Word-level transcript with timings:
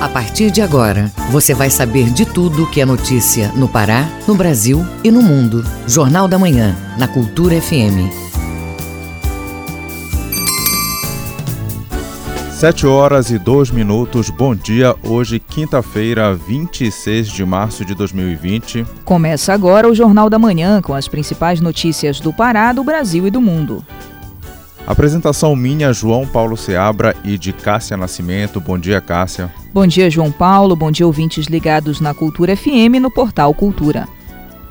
A 0.00 0.08
partir 0.08 0.52
de 0.52 0.62
agora, 0.62 1.10
você 1.32 1.52
vai 1.52 1.68
saber 1.68 2.10
de 2.10 2.24
tudo 2.24 2.70
que 2.70 2.80
é 2.80 2.84
notícia 2.84 3.50
no 3.56 3.66
Pará, 3.66 4.08
no 4.28 4.34
Brasil 4.36 4.86
e 5.02 5.10
no 5.10 5.20
mundo. 5.20 5.64
Jornal 5.88 6.28
da 6.28 6.38
Manhã, 6.38 6.76
na 6.96 7.08
Cultura 7.08 7.60
FM. 7.60 8.06
Sete 12.52 12.86
horas 12.86 13.30
e 13.30 13.40
dois 13.40 13.72
minutos. 13.72 14.30
Bom 14.30 14.54
dia. 14.54 14.94
Hoje, 15.02 15.40
quinta-feira, 15.40 16.32
26 16.32 17.26
de 17.28 17.44
março 17.44 17.84
de 17.84 17.92
2020. 17.96 18.86
Começa 19.04 19.52
agora 19.52 19.88
o 19.88 19.94
Jornal 19.94 20.30
da 20.30 20.38
Manhã 20.38 20.80
com 20.80 20.94
as 20.94 21.08
principais 21.08 21.60
notícias 21.60 22.20
do 22.20 22.32
Pará, 22.32 22.72
do 22.72 22.84
Brasil 22.84 23.26
e 23.26 23.30
do 23.32 23.40
mundo. 23.40 23.84
Apresentação 24.88 25.54
minha, 25.54 25.92
João 25.92 26.26
Paulo 26.26 26.56
Seabra 26.56 27.14
e 27.22 27.36
de 27.36 27.52
Cássia 27.52 27.94
Nascimento. 27.94 28.58
Bom 28.58 28.78
dia, 28.78 29.02
Cássia. 29.02 29.52
Bom 29.70 29.86
dia, 29.86 30.08
João 30.08 30.32
Paulo. 30.32 30.74
Bom 30.74 30.90
dia, 30.90 31.06
ouvintes 31.06 31.44
ligados 31.44 32.00
na 32.00 32.14
Cultura 32.14 32.56
FM 32.56 32.96
no 32.98 33.10
portal 33.10 33.52
Cultura. 33.52 34.08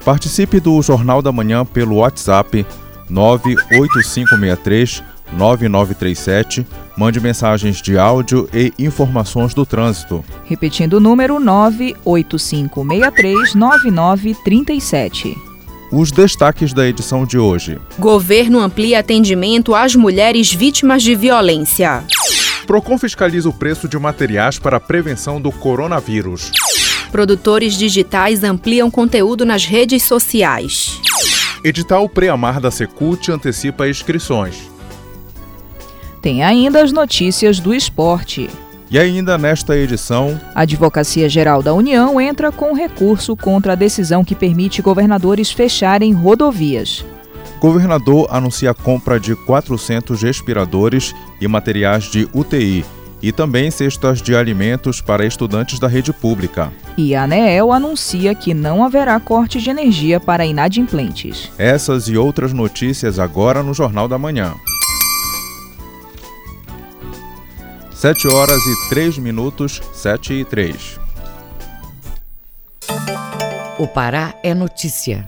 Participe 0.03 0.59
do 0.59 0.81
Jornal 0.81 1.21
da 1.21 1.31
Manhã 1.31 1.63
pelo 1.63 1.97
WhatsApp 1.97 2.65
98563 3.07 5.03
9937. 5.33 6.65
Mande 6.97 7.19
mensagens 7.19 7.79
de 7.79 7.95
áudio 7.95 8.49
e 8.51 8.73
informações 8.79 9.53
do 9.53 9.67
trânsito. 9.67 10.25
Repetindo 10.45 10.93
o 10.93 10.99
número 10.99 11.39
98563 11.39 13.53
9937. 13.53 15.46
Os 15.91 16.11
destaques 16.11 16.73
da 16.73 16.85
edição 16.85 17.25
de 17.25 17.37
hoje. 17.37 17.79
Governo 17.97 18.59
amplia 18.59 18.99
atendimento 18.99 19.73
às 19.73 19.95
mulheres 19.95 20.53
vítimas 20.53 21.01
de 21.01 21.15
violência. 21.15 22.03
Procon 22.65 22.97
fiscaliza 22.97 23.47
o 23.47 23.53
preço 23.53 23.87
de 23.87 23.97
materiais 23.97 24.59
para 24.59 24.77
a 24.77 24.79
prevenção 24.81 25.39
do 25.39 25.49
coronavírus. 25.49 26.51
Produtores 27.09 27.77
digitais 27.77 28.43
ampliam 28.43 28.91
conteúdo 28.91 29.45
nas 29.45 29.63
redes 29.63 30.03
sociais. 30.03 30.99
Edital 31.63 32.09
Preamar 32.09 32.59
da 32.59 32.69
Secult 32.69 33.31
antecipa 33.31 33.87
inscrições. 33.87 34.69
Tem 36.21 36.43
ainda 36.43 36.83
as 36.83 36.91
notícias 36.91 37.61
do 37.61 37.73
esporte. 37.73 38.49
E 38.89 38.97
ainda 38.97 39.37
nesta 39.37 39.75
edição, 39.75 40.39
a 40.55 40.61
Advocacia 40.61 41.27
Geral 41.27 41.61
da 41.61 41.73
União 41.73 42.21
entra 42.21 42.51
com 42.51 42.73
recurso 42.73 43.35
contra 43.35 43.73
a 43.73 43.75
decisão 43.75 44.23
que 44.23 44.33
permite 44.33 44.81
governadores 44.81 45.51
fecharem 45.51 46.13
rodovias. 46.13 47.05
Governador 47.59 48.27
anuncia 48.29 48.71
a 48.71 48.73
compra 48.73 49.19
de 49.19 49.35
400 49.35 50.21
respiradores 50.21 51.13
e 51.41 51.47
materiais 51.47 52.05
de 52.05 52.29
UTI 52.33 52.85
e 53.21 53.31
também 53.31 53.71
cestas 53.71 54.21
de 54.21 54.35
alimentos 54.35 55.01
para 55.01 55.25
estudantes 55.25 55.79
da 55.79 55.87
rede 55.87 56.13
pública. 56.13 56.71
E 56.97 57.15
a 57.15 57.23
ANEEL 57.23 57.71
anuncia 57.71 58.33
que 58.35 58.53
não 58.53 58.83
haverá 58.83 59.19
corte 59.19 59.59
de 59.59 59.69
energia 59.69 60.19
para 60.19 60.45
inadimplentes. 60.45 61.51
Essas 61.57 62.07
e 62.07 62.15
outras 62.15 62.53
notícias 62.53 63.19
agora 63.19 63.63
no 63.63 63.73
Jornal 63.73 64.07
da 64.07 64.17
Manhã. 64.17 64.53
7 67.97 68.27
horas 68.27 68.61
e 68.67 68.89
3 68.89 69.17
minutos, 69.17 69.81
7 69.91 70.31
e 70.31 70.45
3. 70.45 70.99
O 73.79 73.87
Pará 73.87 74.35
é 74.43 74.53
notícia. 74.53 75.27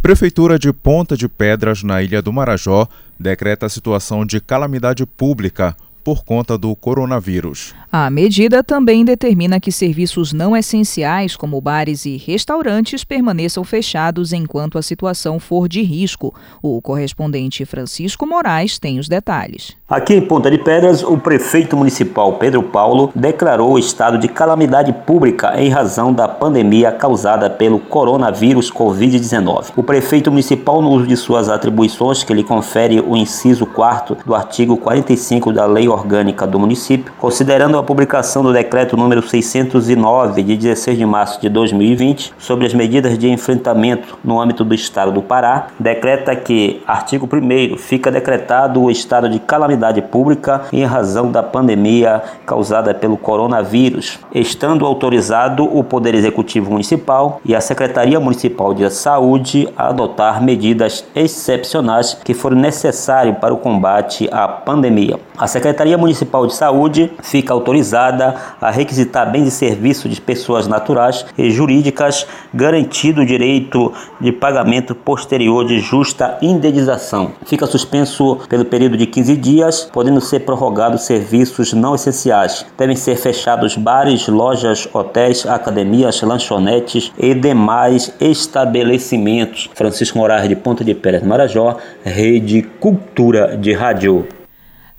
Prefeitura 0.00 0.58
de 0.58 0.72
Ponta 0.72 1.18
de 1.18 1.28
Pedras, 1.28 1.82
na 1.82 2.02
Ilha 2.02 2.22
do 2.22 2.32
Marajó, 2.32 2.88
decreta 3.20 3.66
a 3.66 3.68
situação 3.68 4.24
de 4.24 4.40
calamidade 4.40 5.04
pública 5.04 5.76
por 6.04 6.22
conta 6.22 6.58
do 6.58 6.76
coronavírus. 6.76 7.74
A 7.90 8.10
medida 8.10 8.62
também 8.62 9.04
determina 9.04 9.58
que 9.58 9.72
serviços 9.72 10.32
não 10.32 10.54
essenciais, 10.54 11.34
como 11.34 11.60
bares 11.60 12.04
e 12.04 12.16
restaurantes, 12.18 13.02
permaneçam 13.02 13.64
fechados 13.64 14.32
enquanto 14.32 14.76
a 14.76 14.82
situação 14.82 15.40
for 15.40 15.66
de 15.66 15.80
risco. 15.80 16.34
O 16.62 16.82
correspondente 16.82 17.64
Francisco 17.64 18.26
Moraes 18.26 18.78
tem 18.78 18.98
os 18.98 19.08
detalhes. 19.08 19.74
Aqui 19.88 20.14
em 20.14 20.20
Ponta 20.20 20.50
de 20.50 20.58
Pedras, 20.58 21.02
o 21.02 21.16
prefeito 21.16 21.76
municipal 21.76 22.34
Pedro 22.34 22.62
Paulo 22.62 23.12
declarou 23.14 23.74
o 23.74 23.78
estado 23.78 24.18
de 24.18 24.28
calamidade 24.28 24.92
pública 24.92 25.58
em 25.60 25.68
razão 25.68 26.12
da 26.12 26.26
pandemia 26.26 26.90
causada 26.90 27.48
pelo 27.48 27.78
coronavírus 27.78 28.72
Covid-19. 28.72 29.72
O 29.76 29.82
prefeito 29.82 30.30
municipal, 30.30 30.82
no 30.82 30.90
uso 30.90 31.06
de 31.06 31.16
suas 31.16 31.48
atribuições 31.48 32.24
que 32.24 32.34
lhe 32.34 32.42
confere 32.42 33.00
o 33.00 33.16
inciso 33.16 33.66
4 33.66 34.18
do 34.26 34.34
artigo 34.34 34.76
45 34.76 35.52
da 35.52 35.64
Lei 35.64 35.86
Orgânica 35.94 36.46
do 36.46 36.58
Município, 36.58 37.12
considerando 37.18 37.78
a 37.78 37.82
publicação 37.82 38.42
do 38.42 38.52
decreto 38.52 38.96
número 38.96 39.22
609 39.22 40.42
de 40.42 40.56
16 40.56 40.98
de 40.98 41.06
março 41.06 41.40
de 41.40 41.48
2020 41.48 42.34
sobre 42.38 42.66
as 42.66 42.74
medidas 42.74 43.18
de 43.18 43.30
enfrentamento 43.30 44.18
no 44.22 44.40
âmbito 44.40 44.64
do 44.64 44.74
estado 44.74 45.12
do 45.12 45.22
Pará, 45.22 45.68
decreta 45.78 46.34
que, 46.34 46.82
artigo 46.86 47.28
1 47.32 47.78
fica 47.78 48.10
decretado 48.10 48.82
o 48.82 48.90
estado 48.90 49.28
de 49.28 49.38
calamidade 49.38 50.02
pública 50.02 50.62
em 50.72 50.84
razão 50.84 51.30
da 51.30 51.42
pandemia 51.42 52.22
causada 52.44 52.92
pelo 52.92 53.16
coronavírus, 53.16 54.18
estando 54.34 54.84
autorizado 54.84 55.64
o 55.64 55.84
Poder 55.84 56.14
Executivo 56.14 56.70
Municipal 56.70 57.40
e 57.44 57.54
a 57.54 57.60
Secretaria 57.60 58.18
Municipal 58.18 58.74
de 58.74 58.88
Saúde 58.90 59.68
a 59.76 59.88
adotar 59.88 60.42
medidas 60.42 61.04
excepcionais 61.14 62.18
que 62.24 62.34
forem 62.34 62.58
necessárias 62.58 63.36
para 63.38 63.54
o 63.54 63.58
combate 63.58 64.28
à 64.32 64.48
pandemia. 64.48 65.18
A 65.36 65.46
Secretaria 65.46 65.83
Municipal 65.98 66.46
de 66.46 66.54
Saúde 66.54 67.12
fica 67.22 67.52
autorizada 67.52 68.34
a 68.60 68.70
requisitar 68.70 69.30
bens 69.30 69.48
e 69.48 69.50
serviços 69.50 70.10
de 70.10 70.20
pessoas 70.20 70.66
naturais 70.66 71.26
e 71.36 71.50
jurídicas, 71.50 72.26
garantido 72.52 73.20
o 73.20 73.26
direito 73.26 73.92
de 74.20 74.32
pagamento 74.32 74.94
posterior 74.94 75.64
de 75.66 75.80
justa 75.80 76.38
indenização. 76.40 77.32
Fica 77.44 77.66
suspenso 77.66 78.38
pelo 78.48 78.64
período 78.64 78.96
de 78.96 79.06
15 79.06 79.36
dias, 79.36 79.90
podendo 79.92 80.20
ser 80.20 80.40
prorrogados 80.40 81.02
serviços 81.02 81.72
não 81.72 81.94
essenciais. 81.94 82.64
Devem 82.78 82.96
ser 82.96 83.16
fechados 83.16 83.76
bares, 83.76 84.26
lojas, 84.28 84.88
hotéis, 84.92 85.46
academias, 85.46 86.22
lanchonetes 86.22 87.12
e 87.18 87.34
demais 87.34 88.12
estabelecimentos. 88.20 89.70
Francisco 89.74 90.18
Moraes 90.18 90.48
de 90.48 90.56
Ponta 90.56 90.84
de 90.84 90.94
Pérez, 90.94 91.22
Marajó, 91.22 91.76
Rede 92.04 92.62
Cultura 92.80 93.56
de 93.56 93.72
Rádio. 93.72 94.26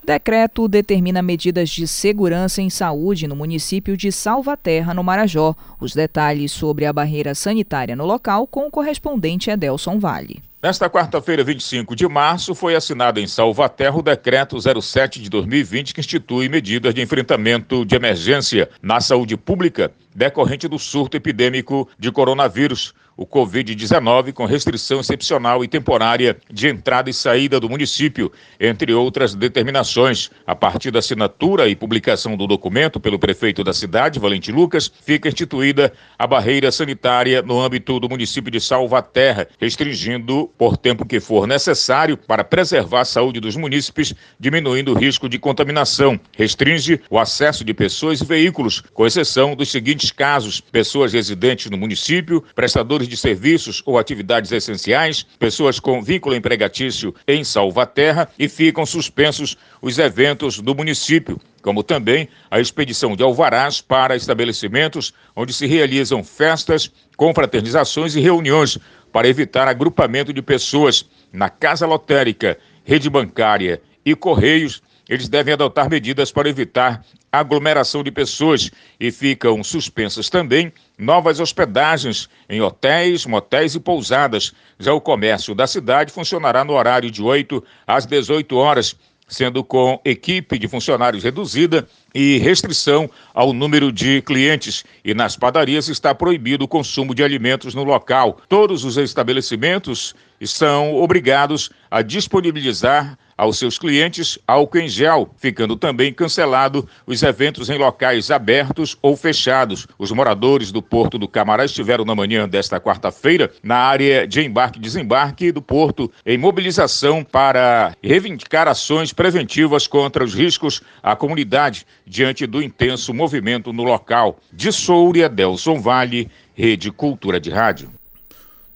Decreto 0.05 0.67
determina 0.67 1.23
medidas 1.23 1.67
de 1.67 1.87
segurança 1.87 2.61
em 2.61 2.69
saúde 2.69 3.27
no 3.27 3.35
município 3.35 3.97
de 3.97 4.11
Salvaterra, 4.11 4.93
no 4.93 5.03
Marajó. 5.03 5.55
Os 5.79 5.95
detalhes 5.95 6.51
sobre 6.51 6.85
a 6.85 6.93
barreira 6.93 7.33
sanitária 7.33 7.95
no 7.95 8.05
local 8.05 8.45
com 8.45 8.67
o 8.67 8.71
correspondente 8.71 9.49
Edelson 9.49 9.97
Vale. 9.97 10.43
Nesta 10.61 10.87
quarta-feira, 10.87 11.43
25 11.43 11.95
de 11.95 12.07
março, 12.07 12.53
foi 12.53 12.75
assinado 12.75 13.19
em 13.19 13.25
Salvaterra 13.25 13.97
o 13.97 14.03
Decreto 14.03 14.57
07 14.59 15.19
de 15.21 15.29
2020, 15.29 15.93
que 15.93 16.01
institui 16.01 16.49
medidas 16.49 16.93
de 16.93 17.01
enfrentamento 17.01 17.83
de 17.83 17.95
emergência 17.95 18.69
na 18.83 19.01
saúde 19.01 19.35
pública 19.35 19.91
decorrente 20.15 20.67
do 20.67 20.79
surto 20.79 21.17
epidêmico 21.17 21.87
de 21.99 22.11
coronavírus 22.11 22.93
o 23.17 23.25
Covid-19 23.25 24.33
com 24.33 24.45
restrição 24.45 24.99
excepcional 24.99 25.63
e 25.63 25.67
temporária 25.67 26.37
de 26.51 26.67
entrada 26.67 27.09
e 27.09 27.13
saída 27.13 27.59
do 27.59 27.69
município, 27.69 28.31
entre 28.59 28.93
outras 28.93 29.33
determinações. 29.33 30.29
A 30.45 30.55
partir 30.55 30.91
da 30.91 30.99
assinatura 30.99 31.67
e 31.67 31.75
publicação 31.75 32.35
do 32.35 32.47
documento 32.47 32.99
pelo 32.99 33.17
prefeito 33.17 33.63
da 33.63 33.73
cidade, 33.73 34.19
Valentim 34.19 34.51
Lucas, 34.51 34.91
fica 35.03 35.29
instituída 35.29 35.93
a 36.17 36.27
barreira 36.27 36.71
sanitária 36.71 37.41
no 37.41 37.59
âmbito 37.59 37.99
do 37.99 38.09
município 38.09 38.51
de 38.51 38.59
Salvaterra, 38.59 39.47
restringindo 39.59 40.51
por 40.57 40.77
tempo 40.77 41.05
que 41.05 41.19
for 41.19 41.47
necessário 41.47 42.17
para 42.17 42.43
preservar 42.43 43.01
a 43.01 43.05
saúde 43.05 43.39
dos 43.39 43.55
munícipes, 43.55 44.13
diminuindo 44.39 44.91
o 44.91 44.97
risco 44.97 45.29
de 45.29 45.39
contaminação. 45.39 46.19
Restringe 46.37 47.01
o 47.09 47.17
acesso 47.17 47.63
de 47.63 47.73
pessoas 47.73 48.21
e 48.21 48.25
veículos, 48.25 48.81
com 48.93 49.05
exceção 49.05 49.55
dos 49.55 49.71
seguintes 49.71 50.04
casos: 50.11 50.59
pessoas 50.59 51.13
residentes 51.13 51.69
no 51.69 51.77
município, 51.77 52.43
prestadores 52.55 52.85
prestadores 52.95 53.07
de 53.07 53.17
serviços 53.17 53.81
ou 53.85 53.97
atividades 53.97 54.51
essenciais, 54.51 55.25
pessoas 55.39 55.79
com 55.79 56.01
vínculo 56.01 56.35
empregatício 56.35 57.13
em 57.27 57.43
Salvaterra 57.43 58.29
e 58.37 58.47
ficam 58.47 58.85
suspensos 58.85 59.57
os 59.81 59.97
eventos 59.97 60.59
do 60.59 60.75
município, 60.75 61.39
como 61.61 61.83
também 61.83 62.27
a 62.49 62.59
expedição 62.59 63.15
de 63.15 63.23
alvarás 63.23 63.81
para 63.81 64.15
estabelecimentos 64.15 65.13
onde 65.35 65.53
se 65.53 65.65
realizam 65.65 66.23
festas, 66.23 66.91
confraternizações 67.17 68.15
e 68.15 68.19
reuniões 68.19 68.77
para 69.11 69.27
evitar 69.27 69.67
agrupamento 69.67 70.33
de 70.33 70.41
pessoas. 70.41 71.05
Na 71.31 71.49
casa 71.49 71.87
lotérica, 71.87 72.57
rede 72.83 73.09
bancária 73.09 73.81
e 74.05 74.15
correios 74.15 74.81
eles 75.07 75.29
devem 75.29 75.53
adotar 75.53 75.89
medidas 75.89 76.31
para 76.31 76.49
evitar 76.49 77.05
aglomeração 77.39 78.03
de 78.03 78.11
pessoas 78.11 78.71
e 78.99 79.11
ficam 79.11 79.63
suspensas 79.63 80.29
também 80.29 80.71
novas 80.97 81.39
hospedagens 81.39 82.29
em 82.49 82.61
hotéis, 82.61 83.25
motéis 83.25 83.75
e 83.75 83.79
pousadas. 83.79 84.53
Já 84.79 84.93
o 84.93 85.01
comércio 85.01 85.53
da 85.53 85.67
cidade 85.67 86.11
funcionará 86.11 86.63
no 86.63 86.73
horário 86.73 87.11
de 87.11 87.21
8 87.21 87.63
às 87.85 88.05
18 88.05 88.55
horas 88.55 88.95
sendo 89.27 89.63
com 89.63 89.99
equipe 90.05 90.57
de 90.59 90.67
funcionários 90.67 91.23
reduzida 91.23 91.87
e 92.13 92.37
restrição 92.37 93.09
ao 93.33 93.53
número 93.53 93.91
de 93.91 94.21
clientes. 94.21 94.83
E 95.03 95.13
nas 95.13 95.35
padarias 95.35 95.87
está 95.87 96.13
proibido 96.13 96.65
o 96.65 96.67
consumo 96.67 97.15
de 97.15 97.23
alimentos 97.23 97.73
no 97.73 97.83
local. 97.83 98.39
Todos 98.47 98.83
os 98.83 98.97
estabelecimentos 98.97 100.13
estão 100.39 100.95
obrigados 100.95 101.69
a 101.89 102.01
disponibilizar 102.01 103.17
aos 103.37 103.57
seus 103.57 103.77
clientes 103.77 104.39
álcool 104.47 104.79
em 104.79 104.87
gel, 104.87 105.29
ficando 105.37 105.75
também 105.75 106.13
cancelado 106.13 106.87
os 107.05 107.21
eventos 107.23 107.69
em 107.69 107.77
locais 107.77 108.31
abertos 108.31 108.97
ou 109.01 109.15
fechados. 109.17 109.87
Os 109.97 110.11
moradores 110.11 110.71
do 110.71 110.81
Porto 110.81 111.17
do 111.17 111.27
Camará 111.27 111.65
estiveram 111.65 112.05
na 112.05 112.15
manhã 112.15 112.47
desta 112.47 112.79
quarta-feira 112.79 113.51
na 113.61 113.77
área 113.77 114.27
de 114.27 114.41
embarque 114.41 114.79
e 114.79 114.81
desembarque 114.81 115.51
do 115.51 115.61
porto 115.61 116.11
em 116.25 116.37
mobilização 116.37 117.23
para 117.23 117.95
reivindicar 118.01 118.67
ações 118.67 119.11
preventivas 119.11 119.87
contra 119.87 120.23
os 120.23 120.33
riscos 120.33 120.81
à 121.03 121.15
comunidade 121.15 121.85
diante 122.05 122.45
do 122.45 122.61
intenso 122.61 123.13
movimento 123.13 123.73
no 123.73 123.83
local. 123.83 124.39
De 124.51 124.71
Souria, 124.71 125.27
Delson 125.27 125.79
Vale, 125.79 126.29
Rede 126.53 126.91
Cultura 126.91 127.39
de 127.39 127.49
Rádio. 127.49 127.89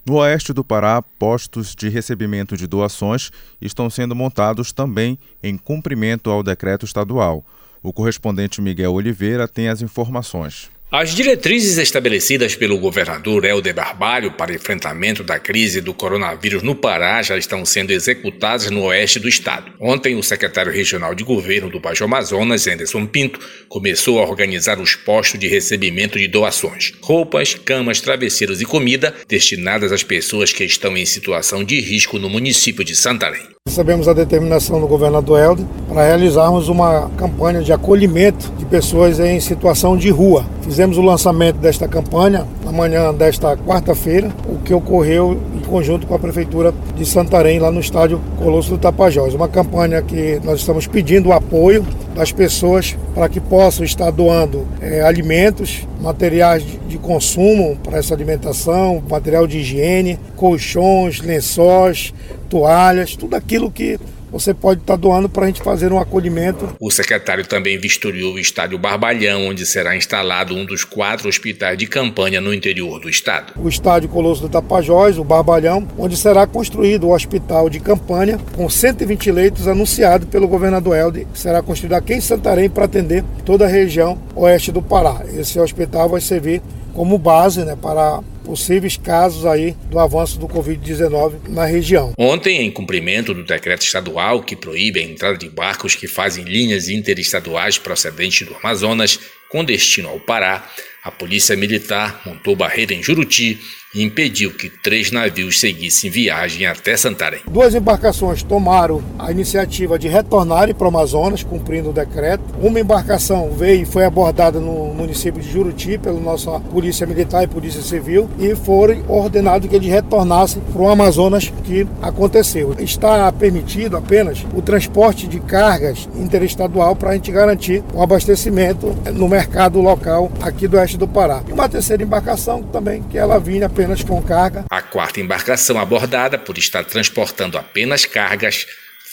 No 0.10 0.16
oeste 0.16 0.54
do 0.54 0.64
Pará, 0.64 1.04
postos 1.04 1.76
de 1.76 1.88
recebimento 1.88 2.58
de 2.58 2.66
doações 2.66 3.30
estão 3.62 3.92
sendo 3.92 4.16
montados 4.16 4.74
também 4.74 5.20
em 5.44 5.56
cumprimento 5.56 6.32
ao 6.32 6.42
decreto 6.42 6.84
estadual. 6.84 7.46
O 7.84 7.94
correspondente 7.94 8.60
Miguel 8.60 8.92
Oliveira 8.92 9.48
tem 9.48 9.70
as 9.70 9.84
informações. 9.84 10.72
As 10.92 11.14
diretrizes 11.14 11.78
estabelecidas 11.78 12.56
pelo 12.56 12.80
governador 12.80 13.46
Helder 13.46 13.76
Barbalho 13.76 14.32
para 14.32 14.56
enfrentamento 14.56 15.24
da 15.24 15.38
crise 15.38 15.82
do 15.82 15.94
coronavírus 15.94 16.64
no 16.64 16.74
Pará 16.74 17.22
já 17.22 17.38
estão 17.38 17.64
sendo 17.64 17.92
executadas 17.92 18.72
no 18.72 18.86
oeste 18.86 19.20
do 19.20 19.30
estado. 19.30 19.72
Ontem, 19.80 20.16
o 20.16 20.24
secretário 20.24 20.72
regional 20.72 21.14
de 21.14 21.24
governo 21.24 21.70
do 21.70 21.80
Baixo 21.80 22.04
Amazonas, 22.04 22.66
Anderson 22.66 23.06
Pinto, 23.06 23.40
começou 23.68 24.18
a 24.18 24.28
organizar 24.28 24.80
os 24.80 24.96
postos 24.96 25.40
de 25.40 25.48
recebimento 25.48 26.18
de 26.18 26.28
doações: 26.28 26.92
roupas, 27.04 27.54
camas, 27.54 28.02
travesseiros 28.02 28.60
e 28.60 28.66
comida 28.66 29.14
destinadas 29.28 29.92
às 29.92 30.02
pessoas 30.02 30.52
que 30.52 30.64
estão 30.64 30.98
em 30.98 31.06
situação 31.06 31.64
de 31.64 31.80
risco 31.80 32.18
no 32.18 32.32
município 32.32 32.84
de 32.84 32.96
Santarém. 32.96 33.60
Recebemos 33.68 34.08
a 34.08 34.14
determinação 34.14 34.82
do 34.82 34.88
governador 34.88 35.40
Helder 35.40 35.66
para 35.88 36.04
realizarmos 36.04 36.70
uma 36.70 37.08
campanha 37.12 37.62
de 37.62 37.72
acolhimento 37.72 38.52
de 38.58 38.66
pessoas 38.66 39.20
em 39.20 39.40
situação 39.40 39.96
de 39.96 40.10
rua. 40.10 40.44
O 40.80 41.02
lançamento 41.02 41.58
desta 41.58 41.90
campanha 41.90 42.48
na 42.64 42.72
manhã 42.72 43.14
desta 43.14 43.58
quarta-feira, 43.58 44.32
o 44.48 44.60
que 44.60 44.74
ocorreu 44.74 45.38
em 45.54 45.60
conjunto 45.60 46.08
com 46.08 46.16
a 46.16 46.20
Prefeitura 46.20 46.74
de 46.96 47.06
Santarém, 47.06 47.60
lá 47.60 47.70
no 47.70 47.82
estádio 47.82 48.22
Colosso 48.38 48.70
do 48.70 48.78
Tapajós. 48.78 49.34
Uma 49.34 49.50
campanha 49.50 50.02
que 50.02 50.40
nós 50.42 50.62
estamos 50.62 50.88
pedindo 50.88 51.30
o 51.30 51.34
apoio 51.34 51.86
das 52.16 52.32
pessoas 52.32 52.96
para 53.14 53.28
que 53.28 53.42
possam 53.42 53.84
estar 53.84 54.10
doando 54.10 54.66
é, 54.80 55.02
alimentos, 55.02 55.86
materiais 56.00 56.64
de 56.88 56.98
consumo 56.98 57.78
para 57.84 57.98
essa 57.98 58.14
alimentação, 58.14 59.04
material 59.10 59.46
de 59.46 59.58
higiene, 59.58 60.18
colchões, 60.38 61.20
lençóis, 61.20 62.14
toalhas, 62.50 63.18
tudo 63.18 63.36
aquilo 63.36 63.70
que 63.70 64.00
você 64.32 64.54
pode 64.54 64.82
estar 64.82 64.96
doando 64.96 65.30
para 65.30 65.44
a 65.44 65.48
gente 65.48 65.62
fazer 65.62 65.92
um 65.92 66.00
acolhimento. 66.00 66.76
O 66.80 66.92
secretário 66.92 67.46
também 67.46 67.78
vistoriou 67.78 68.34
o 68.34 68.40
estádio 68.40 68.78
Barbalhão, 68.78 69.48
onde 69.48 69.66
será 69.66 69.96
instalado 69.96 70.56
um 70.56 70.66
dos 70.66 70.84
quatro 70.84 71.28
hospitais 71.28 71.78
de 71.78 71.88
campanha 71.88 72.42
no 72.42 72.54
interior 72.54 73.00
do 73.00 73.10
estado. 73.10 73.54
O 73.58 73.68
estádio 73.68 74.10
Colosso 74.10 74.42
do 74.42 74.50
Tapajós, 74.50 75.18
o 75.18 75.24
Barbalhão, 75.24 75.88
onde 75.98 76.16
será 76.16 76.46
construído 76.46 77.06
o 77.06 77.14
hospital 77.14 77.70
de 77.70 77.80
campanha 77.80 78.40
com 78.56 78.70
120 78.70 79.32
leitos 79.32 79.68
anunciado 79.68 80.28
pelo 80.28 80.48
governador 80.48 80.96
Helder, 80.96 81.28
será 81.34 81.62
construído 81.62 81.94
aqui 81.94 82.14
em 82.14 82.22
Santarém 82.22 82.70
para 82.70 82.86
atender 82.86 83.24
toda 83.46 83.66
a 83.66 83.68
região 83.68 84.18
oeste 84.36 84.72
do 84.72 84.82
Pará. 84.82 85.22
Esse 85.34 85.60
hospital 85.60 86.10
vai 86.10 86.22
servir 86.22 86.62
como 86.94 87.18
base 87.18 87.64
né, 87.64 87.78
para 87.80 88.22
possíveis 88.44 88.98
casos 88.98 89.46
aí 89.46 89.76
do 89.90 90.00
avanço 90.00 90.40
do 90.40 90.48
Covid-19 90.48 91.50
na 91.50 91.66
região. 91.66 92.14
Ontem, 92.18 92.62
em 92.62 92.72
cumprimento 92.72 93.34
do 93.34 93.44
decreto 93.44 93.84
estadual 93.84 94.42
que 94.42 94.56
proíbe 94.56 95.00
a 95.00 95.04
entrada 95.04 95.38
de 95.38 95.50
barcos 95.50 95.96
que 95.96 96.08
fazem 96.08 96.44
linhas 96.44 96.90
interestaduais 96.90 97.78
procedentes 97.78 98.48
do 98.48 98.56
Amazonas 98.56 99.20
com 99.50 99.66
destino 99.66 100.10
ao 100.10 100.20
Pará, 100.20 100.64
a 101.04 101.12
Polícia 101.12 101.56
Militar 101.56 102.22
montou 102.26 102.56
barreira 102.56 102.94
em 102.94 103.02
Juruti 103.02 103.60
e 103.96 104.04
impediu 104.04 104.54
que 104.54 104.70
três 104.70 105.12
navios 105.12 105.60
seguissem 105.60 106.12
viagem 106.12 106.68
até 106.68 106.96
Santarém. 106.96 107.40
Duas 107.50 107.74
embarcações 107.74 108.44
tomaram 108.44 109.02
a 109.18 109.32
iniciativa 109.32 109.98
de 109.98 110.08
retornarem 110.08 110.76
para 110.76 110.86
o 110.86 110.90
Amazonas, 110.90 111.42
cumprindo 111.42 111.90
o 111.90 111.94
decreto. 111.94 112.44
Uma 112.62 112.80
embarcação 112.80 113.50
veio 113.52 113.82
e 113.82 113.86
foi 113.86 114.06
abordada 114.06 114.60
no 114.60 114.94
município 114.94 115.42
de 115.42 115.50
Juruti 115.50 115.98
pela 115.98 116.20
nossa 116.20 116.60
Polícia 116.60 117.08
Militar 117.08 117.44
e 117.44 117.48
Polícia 117.48 117.82
Civil 117.82 118.30
e 118.38 118.54
foram 118.56 119.04
ordenados 119.08 119.68
que 119.68 119.76
eles 119.76 119.90
retornassem 119.90 120.62
para 120.72 120.82
o 120.82 120.90
Amazonas 120.90 121.52
que 121.64 121.88
aconteceu. 122.02 122.76
Está 122.78 123.32
permitido 123.32 123.98
apenas 123.98 124.46
o 124.54 124.62
transporte 124.62 125.28
de 125.28 125.40
cargas 125.40 126.08
interestadual 126.16 126.96
para 126.96 127.12
a 127.12 127.14
gente 127.14 127.32
garantir 127.32 127.84
o 127.92 128.04
abastecimento 128.04 128.96
no 129.14 129.28
mercado 129.28 129.39
local 129.82 130.32
aqui 130.42 130.68
do 130.68 130.78
oeste 130.78 130.98
do 130.98 131.08
Pará. 131.08 131.44
E 131.48 131.52
uma 131.52 131.70
terceira 131.70 132.04
embarcação 132.04 132.64
também, 132.64 133.04
que 133.04 133.18
ela 133.18 133.40
vinha 133.40 133.66
apenas 133.66 134.04
com 134.04 134.22
carga. 134.22 134.66
A 134.70 134.82
quarta 134.82 135.20
embarcação 135.20 135.80
abordada, 135.80 136.38
por 136.38 136.58
estar 136.58 136.84
transportando 136.86 137.58
apenas 137.58 138.06
cargas, 138.06 138.66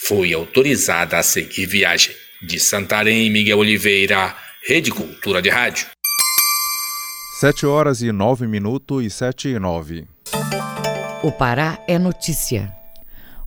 foi 0.03 0.33
autorizada 0.33 1.17
a 1.17 1.23
seguir 1.23 1.65
viagem. 1.65 2.15
De 2.41 2.59
Santarém, 2.59 3.29
Miguel 3.31 3.57
Oliveira, 3.57 4.35
Rede 4.67 4.91
Cultura 4.91 5.41
de 5.41 5.49
Rádio. 5.49 5.87
7 7.39 7.65
horas 7.65 8.01
e 8.01 8.11
9 8.11 8.47
minutos 8.47 9.03
e 9.03 9.09
7 9.09 9.49
e 9.49 9.59
9. 9.59 10.07
O 11.23 11.31
Pará 11.31 11.79
é 11.87 11.97
notícia. 11.97 12.76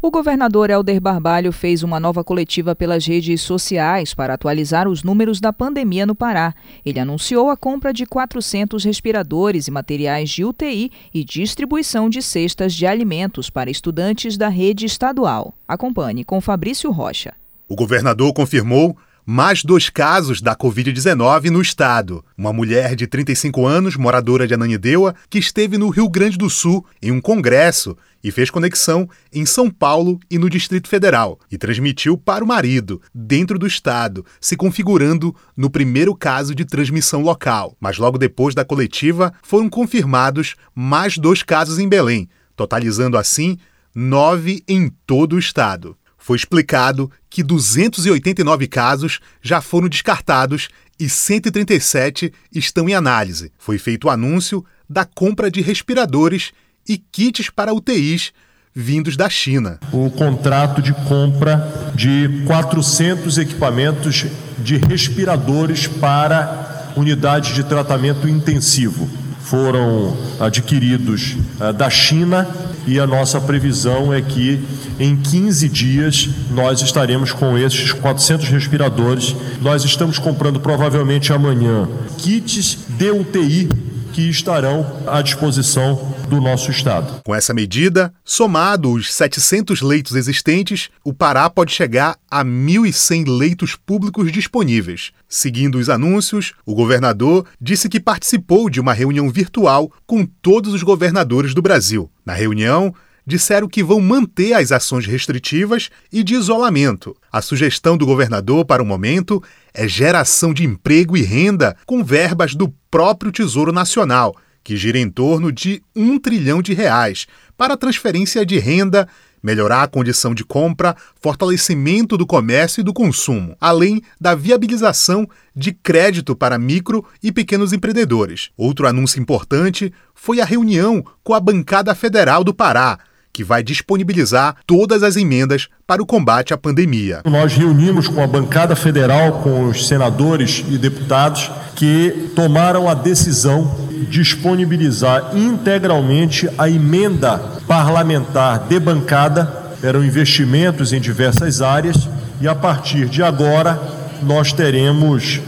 O 0.02 0.10
governador 0.10 0.70
Helder 0.70 0.98
Barbalho 0.98 1.52
fez 1.52 1.82
uma 1.82 2.00
nova 2.00 2.24
coletiva 2.24 2.74
pelas 2.74 3.04
redes 3.04 3.42
sociais 3.42 4.14
para 4.14 4.32
atualizar 4.32 4.88
os 4.88 5.02
números 5.02 5.40
da 5.40 5.52
pandemia 5.52 6.06
no 6.06 6.14
Pará. 6.14 6.54
Ele 6.86 6.98
anunciou 6.98 7.50
a 7.50 7.56
compra 7.56 7.92
de 7.92 8.06
400 8.06 8.82
respiradores 8.82 9.68
e 9.68 9.70
materiais 9.70 10.30
de 10.30 10.42
UTI 10.42 10.90
e 11.12 11.22
distribuição 11.22 12.08
de 12.08 12.22
cestas 12.22 12.72
de 12.72 12.86
alimentos 12.86 13.50
para 13.50 13.70
estudantes 13.70 14.38
da 14.38 14.48
rede 14.48 14.86
estadual. 14.86 15.52
Acompanhe 15.68 16.24
com 16.24 16.40
Fabrício 16.40 16.90
Rocha. 16.90 17.34
O 17.68 17.76
governador 17.76 18.32
confirmou 18.32 18.96
mais 19.32 19.62
dois 19.62 19.88
casos 19.88 20.42
da 20.42 20.56
Covid-19 20.56 21.50
no 21.50 21.62
estado. 21.62 22.24
Uma 22.36 22.52
mulher 22.52 22.96
de 22.96 23.06
35 23.06 23.64
anos, 23.64 23.94
moradora 23.94 24.44
de 24.44 24.54
Ananindeua, 24.54 25.14
que 25.30 25.38
esteve 25.38 25.78
no 25.78 25.88
Rio 25.88 26.08
Grande 26.08 26.36
do 26.36 26.50
Sul 26.50 26.84
em 27.00 27.12
um 27.12 27.20
congresso 27.20 27.96
e 28.24 28.32
fez 28.32 28.50
conexão 28.50 29.08
em 29.32 29.46
São 29.46 29.70
Paulo 29.70 30.18
e 30.28 30.36
no 30.36 30.50
Distrito 30.50 30.88
Federal 30.88 31.38
e 31.48 31.56
transmitiu 31.56 32.18
para 32.18 32.42
o 32.42 32.46
marido, 32.46 33.00
dentro 33.14 33.56
do 33.56 33.68
estado, 33.68 34.26
se 34.40 34.56
configurando 34.56 35.32
no 35.56 35.70
primeiro 35.70 36.12
caso 36.12 36.52
de 36.52 36.64
transmissão 36.64 37.22
local. 37.22 37.76
Mas 37.78 37.98
logo 37.98 38.18
depois 38.18 38.52
da 38.52 38.64
coletiva 38.64 39.32
foram 39.44 39.70
confirmados 39.70 40.56
mais 40.74 41.16
dois 41.16 41.44
casos 41.44 41.78
em 41.78 41.88
Belém, 41.88 42.28
totalizando 42.56 43.16
assim 43.16 43.56
nove 43.94 44.64
em 44.66 44.92
todo 45.06 45.36
o 45.36 45.38
estado. 45.38 45.96
Foi 46.20 46.36
explicado 46.36 47.10
que 47.30 47.42
289 47.42 48.68
casos 48.68 49.20
já 49.42 49.60
foram 49.60 49.88
descartados 49.88 50.68
e 50.98 51.08
137 51.08 52.32
estão 52.54 52.88
em 52.88 52.94
análise. 52.94 53.50
Foi 53.58 53.78
feito 53.78 54.06
o 54.06 54.10
anúncio 54.10 54.64
da 54.88 55.04
compra 55.04 55.50
de 55.50 55.62
respiradores 55.62 56.52
e 56.86 56.98
kits 56.98 57.48
para 57.48 57.72
UTIs 57.72 58.32
vindos 58.74 59.16
da 59.16 59.28
China. 59.28 59.80
O 59.92 60.10
contrato 60.10 60.80
de 60.82 60.92
compra 60.92 61.92
de 61.94 62.44
400 62.46 63.38
equipamentos 63.38 64.26
de 64.58 64.76
respiradores 64.76 65.86
para 65.86 66.92
unidades 66.96 67.54
de 67.54 67.64
tratamento 67.64 68.28
intensivo 68.28 69.08
foram 69.42 70.16
adquiridos 70.38 71.36
uh, 71.60 71.72
da 71.72 71.90
China 71.90 72.46
e 72.86 72.98
a 72.98 73.06
nossa 73.06 73.40
previsão 73.40 74.12
é 74.12 74.20
que 74.20 74.62
em 74.98 75.16
15 75.16 75.68
dias 75.68 76.28
nós 76.50 76.80
estaremos 76.80 77.32
com 77.32 77.56
esses 77.56 77.92
400 77.92 78.48
respiradores. 78.48 79.34
Nós 79.60 79.84
estamos 79.84 80.18
comprando 80.18 80.60
provavelmente 80.60 81.32
amanhã 81.32 81.88
kits 82.18 82.78
de 82.88 83.10
UTI 83.10 83.68
que 84.12 84.28
estarão 84.28 85.04
à 85.06 85.22
disposição 85.22 86.14
do 86.28 86.40
nosso 86.40 86.70
estado. 86.70 87.22
Com 87.24 87.34
essa 87.34 87.54
medida, 87.54 88.12
somado 88.24 88.92
os 88.92 89.12
700 89.12 89.82
leitos 89.82 90.14
existentes, 90.16 90.90
o 91.04 91.12
Pará 91.12 91.48
pode 91.48 91.72
chegar 91.72 92.16
a 92.30 92.44
1.100 92.44 93.26
leitos 93.28 93.76
públicos 93.76 94.30
disponíveis. 94.32 95.12
Seguindo 95.28 95.78
os 95.78 95.88
anúncios, 95.88 96.52
o 96.66 96.74
governador 96.74 97.46
disse 97.60 97.88
que 97.88 98.00
participou 98.00 98.68
de 98.68 98.80
uma 98.80 98.92
reunião 98.92 99.28
virtual 99.30 99.92
com 100.06 100.24
todos 100.24 100.72
os 100.74 100.82
governadores 100.82 101.54
do 101.54 101.62
Brasil. 101.62 102.10
Na 102.24 102.32
reunião, 102.32 102.94
disseram 103.26 103.68
que 103.68 103.82
vão 103.82 104.00
manter 104.00 104.52
as 104.52 104.72
ações 104.72 105.06
restritivas 105.06 105.90
e 106.12 106.22
de 106.22 106.34
isolamento. 106.34 107.16
A 107.32 107.40
sugestão 107.40 107.96
do 107.96 108.06
governador 108.06 108.64
para 108.64 108.82
o 108.82 108.86
momento 108.86 109.42
é 109.72 109.86
geração 109.86 110.52
de 110.52 110.64
emprego 110.64 111.16
e 111.16 111.22
renda 111.22 111.76
com 111.86 112.04
verbas 112.04 112.54
do 112.54 112.72
próprio 112.90 113.32
Tesouro 113.32 113.72
Nacional, 113.72 114.36
que 114.62 114.76
gira 114.76 114.98
em 114.98 115.08
torno 115.08 115.50
de 115.50 115.82
um 115.94 116.18
trilhão 116.18 116.60
de 116.60 116.74
reais 116.74 117.26
para 117.56 117.76
transferência 117.76 118.44
de 118.44 118.58
renda 118.58 119.08
melhorar 119.42 119.82
a 119.82 119.88
condição 119.88 120.34
de 120.34 120.44
compra, 120.44 120.94
fortalecimento 121.20 122.16
do 122.16 122.26
comércio 122.26 122.80
e 122.80 122.84
do 122.84 122.92
consumo, 122.92 123.56
além 123.60 124.02
da 124.20 124.34
viabilização 124.34 125.28
de 125.54 125.72
crédito 125.72 126.36
para 126.36 126.58
micro 126.58 127.04
e 127.22 127.32
pequenos 127.32 127.72
empreendedores. 127.72 128.50
Outro 128.56 128.86
anúncio 128.86 129.20
importante 129.20 129.92
foi 130.14 130.40
a 130.40 130.44
reunião 130.44 131.04
com 131.22 131.34
a 131.34 131.40
bancada 131.40 131.94
federal 131.94 132.44
do 132.44 132.54
Pará, 132.54 132.98
que 133.32 133.44
vai 133.44 133.62
disponibilizar 133.62 134.56
todas 134.66 135.02
as 135.02 135.16
emendas 135.16 135.68
para 135.86 136.02
o 136.02 136.06
combate 136.06 136.52
à 136.52 136.58
pandemia. 136.58 137.20
Nós 137.24 137.54
reunimos 137.54 138.08
com 138.08 138.22
a 138.22 138.26
bancada 138.26 138.74
federal, 138.74 139.40
com 139.42 139.66
os 139.66 139.86
senadores 139.86 140.64
e 140.68 140.76
deputados 140.76 141.50
que 141.74 142.30
tomaram 142.34 142.88
a 142.88 142.94
decisão 142.94 143.88
de 143.90 144.06
disponibilizar 144.06 145.36
integralmente 145.36 146.48
a 146.58 146.68
emenda 146.68 147.38
parlamentar 147.66 148.66
de 148.68 148.78
bancada. 148.78 149.60
Eram 149.82 150.04
investimentos 150.04 150.92
em 150.92 151.00
diversas 151.00 151.62
áreas 151.62 152.08
e 152.40 152.48
a 152.48 152.54
partir 152.54 153.06
de 153.06 153.22
agora 153.22 153.80
nós 154.22 154.52
teremos 154.52 155.40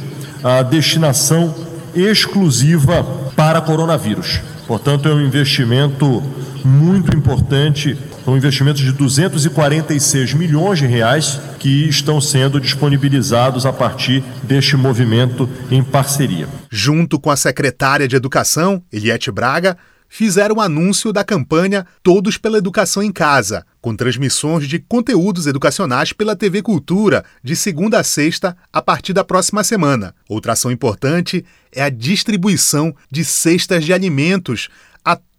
a 0.43 0.63
destinação 0.63 1.55
exclusiva 1.95 3.05
para 3.37 3.61
coronavírus. 3.61 4.41
Portanto, 4.67 5.09
é 5.09 5.13
um 5.13 5.21
investimento 5.21 6.23
muito 6.65 7.17
importante, 7.17 7.97
um 8.27 8.37
investimento 8.37 8.79
de 8.79 8.93
246 8.93 10.35
milhões 10.35 10.79
de 10.79 10.87
reais 10.87 11.41
que 11.59 11.89
estão 11.89 12.21
sendo 12.21 12.61
disponibilizados 12.61 13.67
a 13.67 13.73
partir 13.73 14.23
deste 14.43 14.77
movimento 14.77 15.49
em 15.71 15.83
parceria. 15.83 16.49
Junto 16.71 17.19
com 17.19 17.31
a 17.31 17.37
secretária 17.37 18.09
de 18.09 18.17
Educação, 18.17 18.83
Eliette 18.93 19.31
Braga, 19.31 19.77
fizeram 20.13 20.57
o 20.57 20.61
anúncio 20.61 21.11
da 21.11 21.25
campanha 21.25 21.87
Todos 22.03 22.37
pela 22.37 22.59
Educação 22.59 23.03
em 23.03 23.11
Casa, 23.11 23.65
com 23.81 23.97
transmissões 23.97 24.69
de 24.69 24.79
conteúdos 24.79 25.47
educacionais 25.47 26.13
pela 26.13 26.37
TV 26.37 26.61
Cultura, 26.61 27.25
de 27.43 27.57
segunda 27.57 27.99
a 27.99 28.05
sexta, 28.05 28.55
a 28.71 28.83
partir 28.83 29.15
da 29.15 29.25
próxima 29.25 29.65
semana. 29.65 30.15
Outra 30.29 30.53
ação 30.53 30.71
importante 30.71 31.43
é 31.75 31.83
a 31.83 31.89
distribuição 31.89 32.95
de 33.11 33.25
cestas 33.25 33.87
de 33.87 33.93
alimentos 33.95 34.69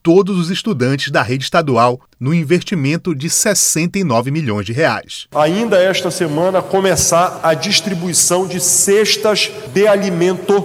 todos 0.03 0.37
os 0.37 0.51
estudantes 0.51 1.09
da 1.09 1.23
rede 1.23 1.45
estadual 1.45 2.01
no 2.19 2.33
investimento 2.33 3.15
de 3.15 3.29
69 3.29 4.29
milhões 4.29 4.65
de 4.65 4.73
reais. 4.73 5.27
Ainda 5.33 5.81
esta 5.81 6.11
semana 6.11 6.61
começar 6.61 7.39
a 7.41 7.53
distribuição 7.53 8.45
de 8.45 8.59
cestas 8.59 9.49
de 9.73 9.87
alimento 9.87 10.61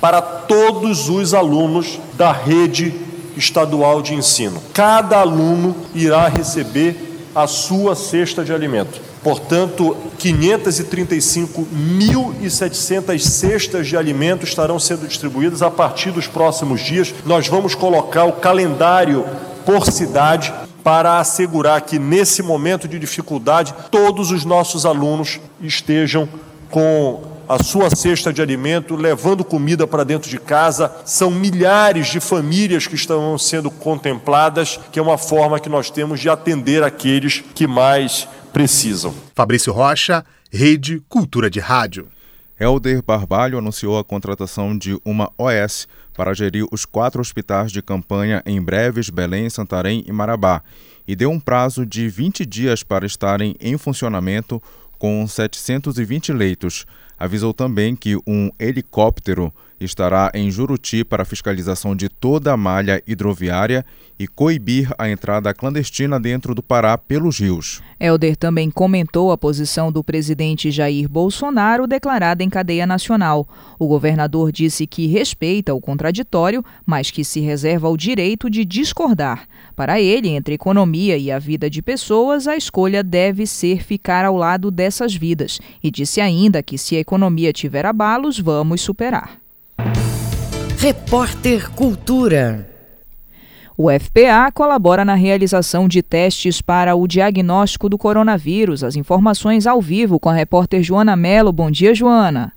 para 0.00 0.22
todos 0.22 1.08
os 1.08 1.34
alunos 1.34 1.98
da 2.14 2.30
rede 2.30 2.94
estadual 3.36 4.00
de 4.00 4.14
ensino. 4.14 4.62
Cada 4.72 5.18
aluno 5.18 5.76
irá 5.94 6.28
receber 6.28 6.96
a 7.34 7.46
sua 7.46 7.94
cesta 7.94 8.44
de 8.44 8.52
alimento. 8.52 9.05
Portanto, 9.26 9.94
535.700 10.20 13.18
cestas 13.18 13.88
de 13.88 13.96
alimento 13.96 14.44
estarão 14.44 14.78
sendo 14.78 15.08
distribuídas 15.08 15.62
a 15.62 15.70
partir 15.70 16.12
dos 16.12 16.28
próximos 16.28 16.80
dias. 16.80 17.12
Nós 17.24 17.48
vamos 17.48 17.74
colocar 17.74 18.22
o 18.22 18.34
calendário 18.34 19.26
por 19.64 19.90
cidade 19.90 20.54
para 20.84 21.18
assegurar 21.18 21.80
que 21.80 21.98
nesse 21.98 22.40
momento 22.40 22.86
de 22.86 23.00
dificuldade 23.00 23.74
todos 23.90 24.30
os 24.30 24.44
nossos 24.44 24.86
alunos 24.86 25.40
estejam 25.60 26.28
com 26.70 27.34
a 27.48 27.62
sua 27.62 27.90
cesta 27.90 28.32
de 28.32 28.42
alimento, 28.42 28.94
levando 28.94 29.44
comida 29.44 29.86
para 29.86 30.04
dentro 30.04 30.30
de 30.30 30.38
casa. 30.38 30.90
São 31.04 31.30
milhares 31.30 32.08
de 32.08 32.20
famílias 32.20 32.86
que 32.86 32.94
estão 32.94 33.36
sendo 33.38 33.72
contempladas, 33.72 34.78
que 34.92 35.00
é 35.00 35.02
uma 35.02 35.18
forma 35.18 35.60
que 35.60 35.68
nós 35.68 35.90
temos 35.90 36.20
de 36.20 36.28
atender 36.28 36.82
aqueles 36.82 37.42
que 37.54 37.66
mais 37.66 38.28
precisam. 38.56 39.14
Fabrício 39.34 39.70
Rocha, 39.70 40.24
Rede 40.50 41.02
Cultura 41.10 41.50
de 41.50 41.60
Rádio. 41.60 42.08
Helder 42.58 43.02
Barbalho 43.02 43.58
anunciou 43.58 43.98
a 43.98 44.02
contratação 44.02 44.74
de 44.78 44.98
uma 45.04 45.30
OS 45.36 45.86
para 46.14 46.32
gerir 46.32 46.66
os 46.72 46.86
quatro 46.86 47.20
hospitais 47.20 47.70
de 47.70 47.82
campanha 47.82 48.42
em 48.46 48.58
Breves, 48.58 49.10
Belém, 49.10 49.50
Santarém 49.50 50.02
e 50.06 50.10
Marabá 50.10 50.62
e 51.06 51.14
deu 51.14 51.30
um 51.30 51.38
prazo 51.38 51.84
de 51.84 52.08
20 52.08 52.46
dias 52.46 52.82
para 52.82 53.04
estarem 53.04 53.54
em 53.60 53.76
funcionamento 53.76 54.62
com 54.98 55.28
720 55.28 56.32
leitos. 56.32 56.86
Avisou 57.18 57.52
também 57.52 57.94
que 57.94 58.16
um 58.26 58.50
helicóptero 58.58 59.52
estará 59.80 60.30
em 60.34 60.50
Juruti 60.50 61.04
para 61.04 61.24
fiscalização 61.24 61.94
de 61.94 62.08
toda 62.08 62.52
a 62.52 62.56
malha 62.56 63.02
hidroviária 63.06 63.84
e 64.18 64.26
coibir 64.26 64.90
a 64.98 65.08
entrada 65.10 65.52
clandestina 65.52 66.18
dentro 66.18 66.54
do 66.54 66.62
Pará 66.62 66.96
pelos 66.96 67.38
rios. 67.38 67.82
Helder 68.00 68.36
também 68.36 68.70
comentou 68.70 69.30
a 69.30 69.38
posição 69.38 69.92
do 69.92 70.02
presidente 70.02 70.70
Jair 70.70 71.08
Bolsonaro 71.08 71.86
declarada 71.86 72.42
em 72.42 72.48
cadeia 72.48 72.86
nacional. 72.86 73.46
O 73.78 73.86
governador 73.86 74.50
disse 74.50 74.86
que 74.86 75.06
respeita 75.06 75.74
o 75.74 75.80
contraditório, 75.80 76.64
mas 76.84 77.10
que 77.10 77.24
se 77.24 77.40
reserva 77.40 77.88
o 77.88 77.96
direito 77.96 78.48
de 78.48 78.64
discordar. 78.64 79.46
Para 79.74 80.00
ele, 80.00 80.28
entre 80.28 80.54
economia 80.54 81.18
e 81.18 81.30
a 81.30 81.38
vida 81.38 81.68
de 81.68 81.82
pessoas, 81.82 82.46
a 82.46 82.56
escolha 82.56 83.02
deve 83.02 83.46
ser 83.46 83.84
ficar 83.84 84.24
ao 84.24 84.36
lado 84.36 84.70
dessas 84.70 85.14
vidas. 85.14 85.60
E 85.82 85.90
disse 85.90 86.20
ainda 86.20 86.62
que 86.62 86.78
se 86.78 86.96
a 86.96 87.00
economia 87.00 87.52
tiver 87.52 87.84
abalos, 87.84 88.38
vamos 88.38 88.80
superar. 88.80 89.45
Repórter 90.78 91.70
Cultura. 91.70 92.68
O 93.78 93.88
FPA 93.90 94.52
colabora 94.52 95.06
na 95.06 95.14
realização 95.14 95.88
de 95.88 96.02
testes 96.02 96.60
para 96.60 96.94
o 96.94 97.08
diagnóstico 97.08 97.88
do 97.88 97.96
coronavírus. 97.96 98.84
As 98.84 98.94
informações 98.94 99.66
ao 99.66 99.80
vivo 99.80 100.20
com 100.20 100.28
a 100.28 100.34
repórter 100.34 100.82
Joana 100.82 101.16
Mello. 101.16 101.50
Bom 101.50 101.70
dia, 101.70 101.94
Joana. 101.94 102.52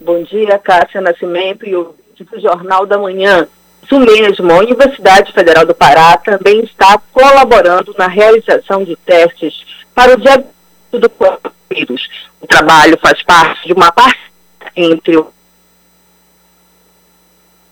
Bom 0.00 0.22
dia, 0.22 0.58
Cássia 0.58 1.02
Nascimento 1.02 1.66
e 1.66 1.76
o 1.76 1.94
do 2.18 2.40
Jornal 2.40 2.86
da 2.86 2.96
Manhã. 2.96 3.46
Isso 3.82 4.00
mesmo, 4.00 4.50
a 4.50 4.58
Universidade 4.58 5.30
Federal 5.32 5.66
do 5.66 5.74
Pará 5.74 6.16
também 6.16 6.64
está 6.64 6.98
colaborando 7.12 7.94
na 7.98 8.08
realização 8.08 8.82
de 8.82 8.96
testes 8.96 9.54
para 9.94 10.14
o 10.14 10.16
diagnóstico 10.16 10.98
do 10.98 11.10
coronavírus. 11.10 12.08
O 12.40 12.46
trabalho 12.46 12.98
faz 12.98 13.22
parte 13.22 13.66
de 13.66 13.74
uma 13.74 13.92
parceria 13.92 14.30
entre 14.74 15.16
o 15.18 15.30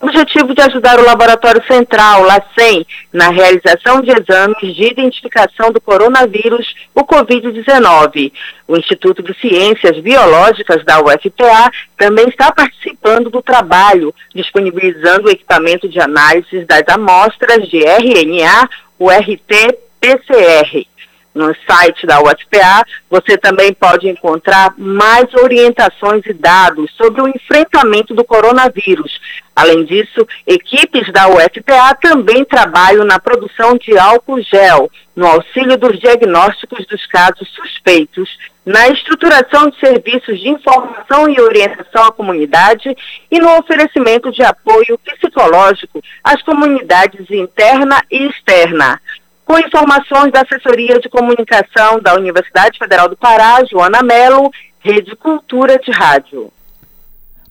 objetivo 0.00 0.55
de 0.55 0.62
ajudar 0.62 0.99
o 0.99 1.05
Laboratório 1.05 1.62
Central, 1.67 2.23
LACEN, 2.23 2.87
na 3.12 3.31
realização 3.31 4.00
de 4.00 4.11
exames 4.11 4.75
de 4.75 4.85
identificação 4.85 5.73
do 5.73 5.81
coronavírus, 5.81 6.75
o 6.95 7.05
Covid-19. 7.05 8.33
O 8.67 8.76
Instituto 8.76 9.23
de 9.23 9.35
Ciências 9.40 9.99
Biológicas 10.00 10.85
da 10.85 11.00
UFPA 11.00 11.71
também 11.97 12.28
está 12.28 12.52
participando 12.52 13.31
do 13.31 13.43
trabalho, 13.43 14.14
disponibilizando 14.35 15.28
o 15.28 15.31
equipamento 15.31 15.88
de 15.88 16.00
análise 16.00 16.64
das 16.64 16.85
amostras 16.88 17.69
de 17.69 17.78
RNA, 17.85 18.69
o 18.99 19.11
RT-PCR. 19.11 20.87
No 21.35 21.54
site 21.68 22.06
da 22.06 22.20
UFPA, 22.20 22.85
você 23.08 23.37
também 23.37 23.73
pode 23.73 24.08
encontrar 24.08 24.75
mais 24.76 25.32
orientações 25.35 26.23
e 26.26 26.32
dados 26.32 26.90
sobre 26.97 27.23
o 27.23 27.28
enfrentamento 27.28 28.14
do 28.14 28.25
coronavírus. 28.25 29.20
Além 29.54 29.85
disso, 29.85 30.26
equipes 30.47 31.12
da 31.12 31.28
UFPA 31.28 31.94
também 32.00 32.44
trabalham 32.44 33.04
na 33.04 33.18
produção 33.18 33.76
de 33.76 33.99
álcool 33.99 34.40
gel, 34.40 34.90
no 35.14 35.26
auxílio 35.26 35.76
dos 35.76 35.99
diagnósticos 35.99 36.87
dos 36.87 37.04
casos 37.06 37.49
suspeitos, 37.54 38.28
na 38.64 38.88
estruturação 38.88 39.70
de 39.70 39.80
serviços 39.80 40.38
de 40.38 40.49
informação 40.49 41.28
e 41.28 41.40
orientação 41.40 42.04
à 42.04 42.12
comunidade 42.12 42.94
e 43.30 43.38
no 43.40 43.58
oferecimento 43.58 44.30
de 44.30 44.42
apoio 44.42 44.99
psicológico 44.99 46.02
às 46.23 46.42
comunidades 46.42 47.30
interna 47.30 48.00
e 48.11 48.26
externa 48.26 49.00
com 49.49 49.59
informações 49.59 50.31
da 50.31 50.43
Assessoria 50.43 51.00
de 51.00 51.09
Comunicação 51.09 51.99
da 52.02 52.14
Universidade 52.14 52.78
Federal 52.78 53.09
do 53.09 53.17
Pará, 53.17 53.64
Joana 53.64 54.02
Melo, 54.02 54.50
Rede 54.78 55.17
Cultura 55.17 55.78
de 55.78 55.90
Rádio. 55.90 56.52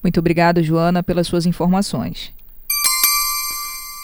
Muito 0.03 0.19
obrigada, 0.19 0.61
Joana, 0.61 1.01
pelas 1.01 1.25
suas 1.25 1.47
informações. 1.47 2.31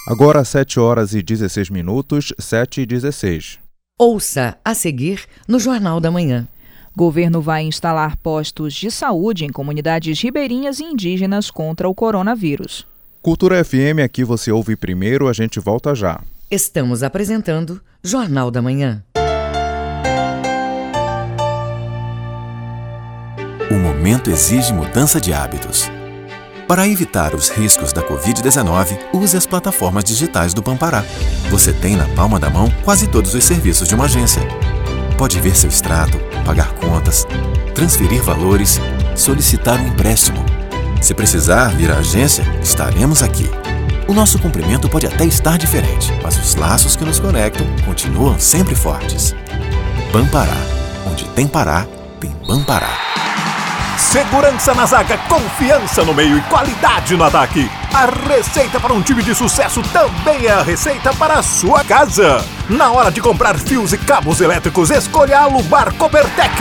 Agora 0.07 0.43
7 0.43 0.79
horas 0.79 1.13
e 1.13 1.21
16 1.21 1.69
minutos, 1.69 2.33
7 2.39 2.81
e 2.81 2.85
16. 2.87 3.59
Ouça 3.99 4.57
a 4.65 4.73
seguir 4.73 5.25
no 5.47 5.59
Jornal 5.59 5.99
da 5.99 6.09
Manhã. 6.09 6.47
Governo 6.97 7.41
vai 7.41 7.61
instalar 7.61 8.17
postos 8.17 8.73
de 8.73 8.89
saúde 8.89 9.45
em 9.45 9.49
comunidades 9.49 10.19
ribeirinhas 10.19 10.79
e 10.79 10.83
indígenas 10.83 11.51
contra 11.51 11.87
o 11.87 11.93
coronavírus. 11.93 12.87
Cultura 13.21 13.63
FM, 13.63 14.01
aqui 14.03 14.23
você 14.23 14.51
ouve 14.51 14.75
primeiro, 14.75 15.27
a 15.27 15.33
gente 15.33 15.59
volta 15.59 15.93
já. 15.93 16.19
Estamos 16.51 17.01
apresentando 17.01 17.81
Jornal 18.03 18.51
da 18.51 18.61
Manhã. 18.61 19.03
O 23.71 23.75
momento 23.75 24.29
exige 24.29 24.71
mudança 24.71 25.19
de 25.19 25.33
hábitos. 25.33 25.89
Para 26.67 26.87
evitar 26.87 27.33
os 27.33 27.49
riscos 27.49 27.91
da 27.91 28.03
Covid-19, 28.03 28.99
use 29.13 29.35
as 29.35 29.47
plataformas 29.47 30.03
digitais 30.03 30.53
do 30.53 30.61
Pampará. 30.61 31.03
Você 31.49 31.73
tem 31.73 31.95
na 31.95 32.07
palma 32.09 32.39
da 32.39 32.49
mão 32.49 32.69
quase 32.83 33.07
todos 33.07 33.33
os 33.33 33.43
serviços 33.43 33.87
de 33.87 33.95
uma 33.95 34.05
agência. 34.05 34.41
Pode 35.17 35.39
ver 35.39 35.55
seu 35.55 35.69
extrato, 35.69 36.19
pagar 36.45 36.73
contas, 36.75 37.25
transferir 37.73 38.21
valores, 38.21 38.79
solicitar 39.15 39.79
um 39.79 39.87
empréstimo. 39.87 40.43
Se 41.01 41.13
precisar 41.13 41.69
vir 41.69 41.91
à 41.91 41.97
agência, 41.97 42.45
estaremos 42.61 43.23
aqui 43.23 43.49
o 44.07 44.13
nosso 44.13 44.39
cumprimento 44.39 44.89
pode 44.89 45.07
até 45.07 45.25
estar 45.25 45.57
diferente, 45.57 46.11
mas 46.21 46.37
os 46.37 46.55
laços 46.55 46.95
que 46.95 47.05
nos 47.05 47.19
conectam 47.19 47.65
continuam 47.85 48.39
sempre 48.39 48.75
fortes. 48.75 49.35
Bampará. 50.11 50.57
Onde 51.09 51.25
tem 51.29 51.47
Pará, 51.47 51.85
tem 52.19 52.31
Bampará. 52.47 52.89
Segurança 53.97 54.73
na 54.73 54.85
zaga, 54.85 55.17
confiança 55.29 56.03
no 56.03 56.13
meio 56.13 56.37
e 56.37 56.41
qualidade 56.41 57.15
no 57.15 57.23
ataque. 57.23 57.69
A 57.93 58.07
receita 58.27 58.79
para 58.79 58.91
um 58.91 59.03
time 59.03 59.21
de 59.21 59.35
sucesso 59.35 59.83
também 59.93 60.47
é 60.47 60.51
a 60.51 60.63
receita 60.63 61.13
para 61.13 61.35
a 61.35 61.43
sua 61.43 61.83
casa. 61.83 62.43
Na 62.67 62.91
hora 62.91 63.11
de 63.11 63.21
comprar 63.21 63.55
fios 63.59 63.93
e 63.93 63.99
cabos 63.99 64.41
elétricos, 64.41 64.89
escolha 64.89 65.41
a 65.41 65.45
Lubar 65.45 65.93
Coopertec. 65.93 66.57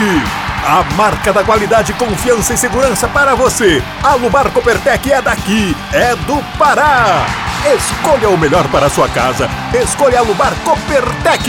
A 0.63 0.83
marca 0.95 1.33
da 1.33 1.43
qualidade, 1.43 1.91
confiança 1.93 2.53
e 2.53 2.57
segurança 2.57 3.07
para 3.07 3.33
você. 3.33 3.81
A 4.03 4.13
Lubar 4.13 4.51
Coopertec 4.51 5.11
é 5.11 5.23
daqui, 5.23 5.75
é 5.91 6.15
do 6.17 6.39
Pará. 6.55 7.25
Escolha 7.65 8.29
o 8.29 8.37
melhor 8.37 8.67
para 8.69 8.85
a 8.85 8.89
sua 8.91 9.09
casa. 9.09 9.49
Escolha 9.73 10.19
a 10.19 10.21
Lubar 10.21 10.53
Coopertec. 10.63 11.45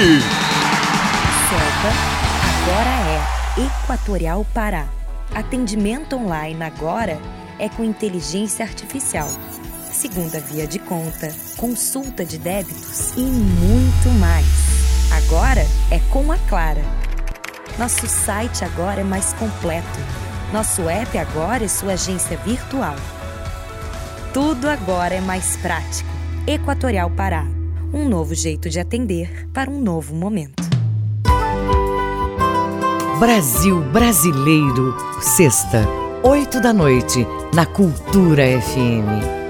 Selva 1.50 1.92
agora 2.62 2.88
é 2.88 3.66
Equatorial 3.66 4.46
Pará. 4.54 4.86
Atendimento 5.34 6.16
online 6.16 6.62
agora 6.62 7.18
é 7.58 7.68
com 7.68 7.84
inteligência 7.84 8.64
artificial. 8.64 9.28
Segunda 10.04 10.38
via 10.38 10.66
de 10.66 10.78
conta, 10.78 11.34
consulta 11.56 12.24
de 12.24 12.36
débitos 12.36 13.12
e 13.16 13.22
muito 13.22 14.08
mais. 14.20 14.44
Agora 15.10 15.66
é 15.90 15.98
com 16.10 16.30
a 16.30 16.36
Clara 16.48 16.82
nosso 17.78 18.06
site 18.06 18.64
agora 18.64 19.00
é 19.00 19.04
mais 19.04 19.32
completo. 19.32 19.98
Nosso 20.52 20.88
app 20.88 21.18
agora 21.18 21.64
é 21.64 21.68
sua 21.68 21.94
agência 21.94 22.36
virtual. 22.36 22.94
Tudo 24.32 24.68
agora 24.68 25.14
é 25.14 25.20
mais 25.20 25.56
prático. 25.56 26.08
Equatorial 26.46 27.10
Pará. 27.10 27.44
Um 27.92 28.08
novo 28.08 28.34
jeito 28.34 28.70
de 28.70 28.78
atender 28.78 29.48
para 29.52 29.70
um 29.70 29.80
novo 29.80 30.14
momento. 30.14 30.62
Brasil 33.18 33.80
Brasileiro. 33.92 34.96
Sexta, 35.20 35.84
oito 36.22 36.60
da 36.60 36.72
noite, 36.72 37.26
na 37.52 37.66
Cultura 37.66 38.44
FM. 38.60 39.43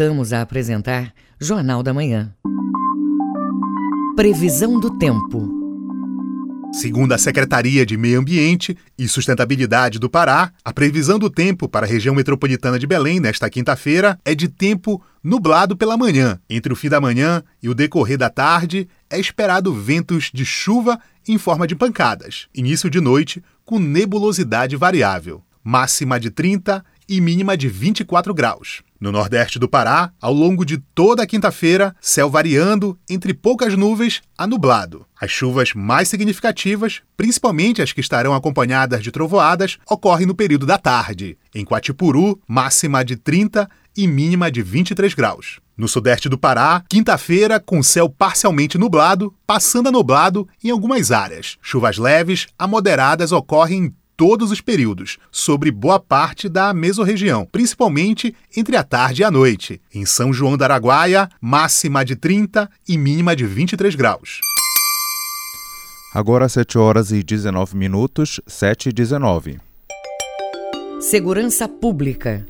Voltamos 0.00 0.32
a 0.32 0.40
apresentar 0.40 1.12
Jornal 1.38 1.82
da 1.82 1.92
Manhã. 1.92 2.34
Previsão 4.16 4.80
do 4.80 4.96
tempo. 4.96 5.46
Segundo 6.72 7.12
a 7.12 7.18
Secretaria 7.18 7.84
de 7.84 7.98
Meio 7.98 8.18
Ambiente 8.18 8.74
e 8.96 9.06
Sustentabilidade 9.06 9.98
do 9.98 10.08
Pará, 10.08 10.54
a 10.64 10.72
previsão 10.72 11.18
do 11.18 11.28
tempo 11.28 11.68
para 11.68 11.84
a 11.84 11.88
região 11.88 12.14
metropolitana 12.14 12.78
de 12.78 12.86
Belém 12.86 13.20
nesta 13.20 13.50
quinta-feira 13.50 14.18
é 14.24 14.34
de 14.34 14.48
tempo 14.48 15.04
nublado 15.22 15.76
pela 15.76 15.98
manhã. 15.98 16.40
Entre 16.48 16.72
o 16.72 16.76
fim 16.76 16.88
da 16.88 16.98
manhã 16.98 17.44
e 17.62 17.68
o 17.68 17.74
decorrer 17.74 18.16
da 18.16 18.30
tarde, 18.30 18.88
é 19.10 19.20
esperado 19.20 19.70
ventos 19.74 20.30
de 20.32 20.46
chuva 20.46 20.98
em 21.28 21.36
forma 21.36 21.66
de 21.66 21.76
pancadas. 21.76 22.48
Início 22.54 22.88
de 22.88 23.02
noite 23.02 23.44
com 23.66 23.78
nebulosidade 23.78 24.76
variável. 24.76 25.42
Máxima 25.62 26.18
de 26.18 26.30
30 26.30 26.82
e 27.10 27.20
mínima 27.20 27.56
de 27.56 27.66
24 27.66 28.32
graus. 28.32 28.82
No 29.00 29.10
nordeste 29.10 29.58
do 29.58 29.68
Pará, 29.68 30.12
ao 30.20 30.32
longo 30.32 30.64
de 30.64 30.78
toda 30.94 31.24
a 31.24 31.26
quinta-feira, 31.26 31.96
céu 32.00 32.30
variando 32.30 32.96
entre 33.08 33.34
poucas 33.34 33.76
nuvens 33.76 34.22
a 34.38 34.46
nublado. 34.46 35.04
As 35.20 35.30
chuvas 35.30 35.74
mais 35.74 36.08
significativas, 36.08 37.02
principalmente 37.16 37.82
as 37.82 37.92
que 37.92 38.00
estarão 38.00 38.32
acompanhadas 38.32 39.02
de 39.02 39.10
trovoadas, 39.10 39.76
ocorrem 39.90 40.26
no 40.26 40.36
período 40.36 40.66
da 40.66 40.78
tarde. 40.78 41.36
Em 41.52 41.64
Quatipuru, 41.64 42.40
máxima 42.46 43.04
de 43.04 43.16
30 43.16 43.68
e 43.96 44.06
mínima 44.06 44.48
de 44.48 44.62
23 44.62 45.12
graus. 45.12 45.58
No 45.76 45.88
sudeste 45.88 46.28
do 46.28 46.38
Pará, 46.38 46.84
quinta-feira, 46.88 47.58
com 47.58 47.82
céu 47.82 48.08
parcialmente 48.08 48.76
nublado, 48.76 49.34
passando 49.46 49.88
a 49.88 49.90
nublado 49.90 50.46
em 50.62 50.70
algumas 50.70 51.10
áreas. 51.10 51.56
Chuvas 51.62 51.96
leves 51.96 52.46
a 52.58 52.68
moderadas 52.68 53.32
ocorrem 53.32 53.84
em 53.84 53.94
todos 54.20 54.50
os 54.50 54.60
períodos, 54.60 55.16
sobre 55.32 55.70
boa 55.70 55.98
parte 55.98 56.46
da 56.46 56.74
mesorregião, 56.74 57.48
principalmente 57.50 58.36
entre 58.54 58.76
a 58.76 58.84
tarde 58.84 59.22
e 59.22 59.24
a 59.24 59.30
noite. 59.30 59.80
Em 59.94 60.04
São 60.04 60.30
João 60.30 60.58
da 60.58 60.66
Araguaia, 60.66 61.26
máxima 61.40 62.04
de 62.04 62.14
30 62.14 62.68
e 62.86 62.98
mínima 62.98 63.34
de 63.34 63.46
23 63.46 63.94
graus. 63.94 64.40
Agora 66.12 66.50
7 66.50 66.76
horas 66.76 67.12
e 67.12 67.22
19 67.22 67.74
minutos, 67.74 68.42
7 68.46 68.90
e 68.90 68.92
19. 68.92 69.58
Segurança 71.00 71.66
Pública. 71.66 72.46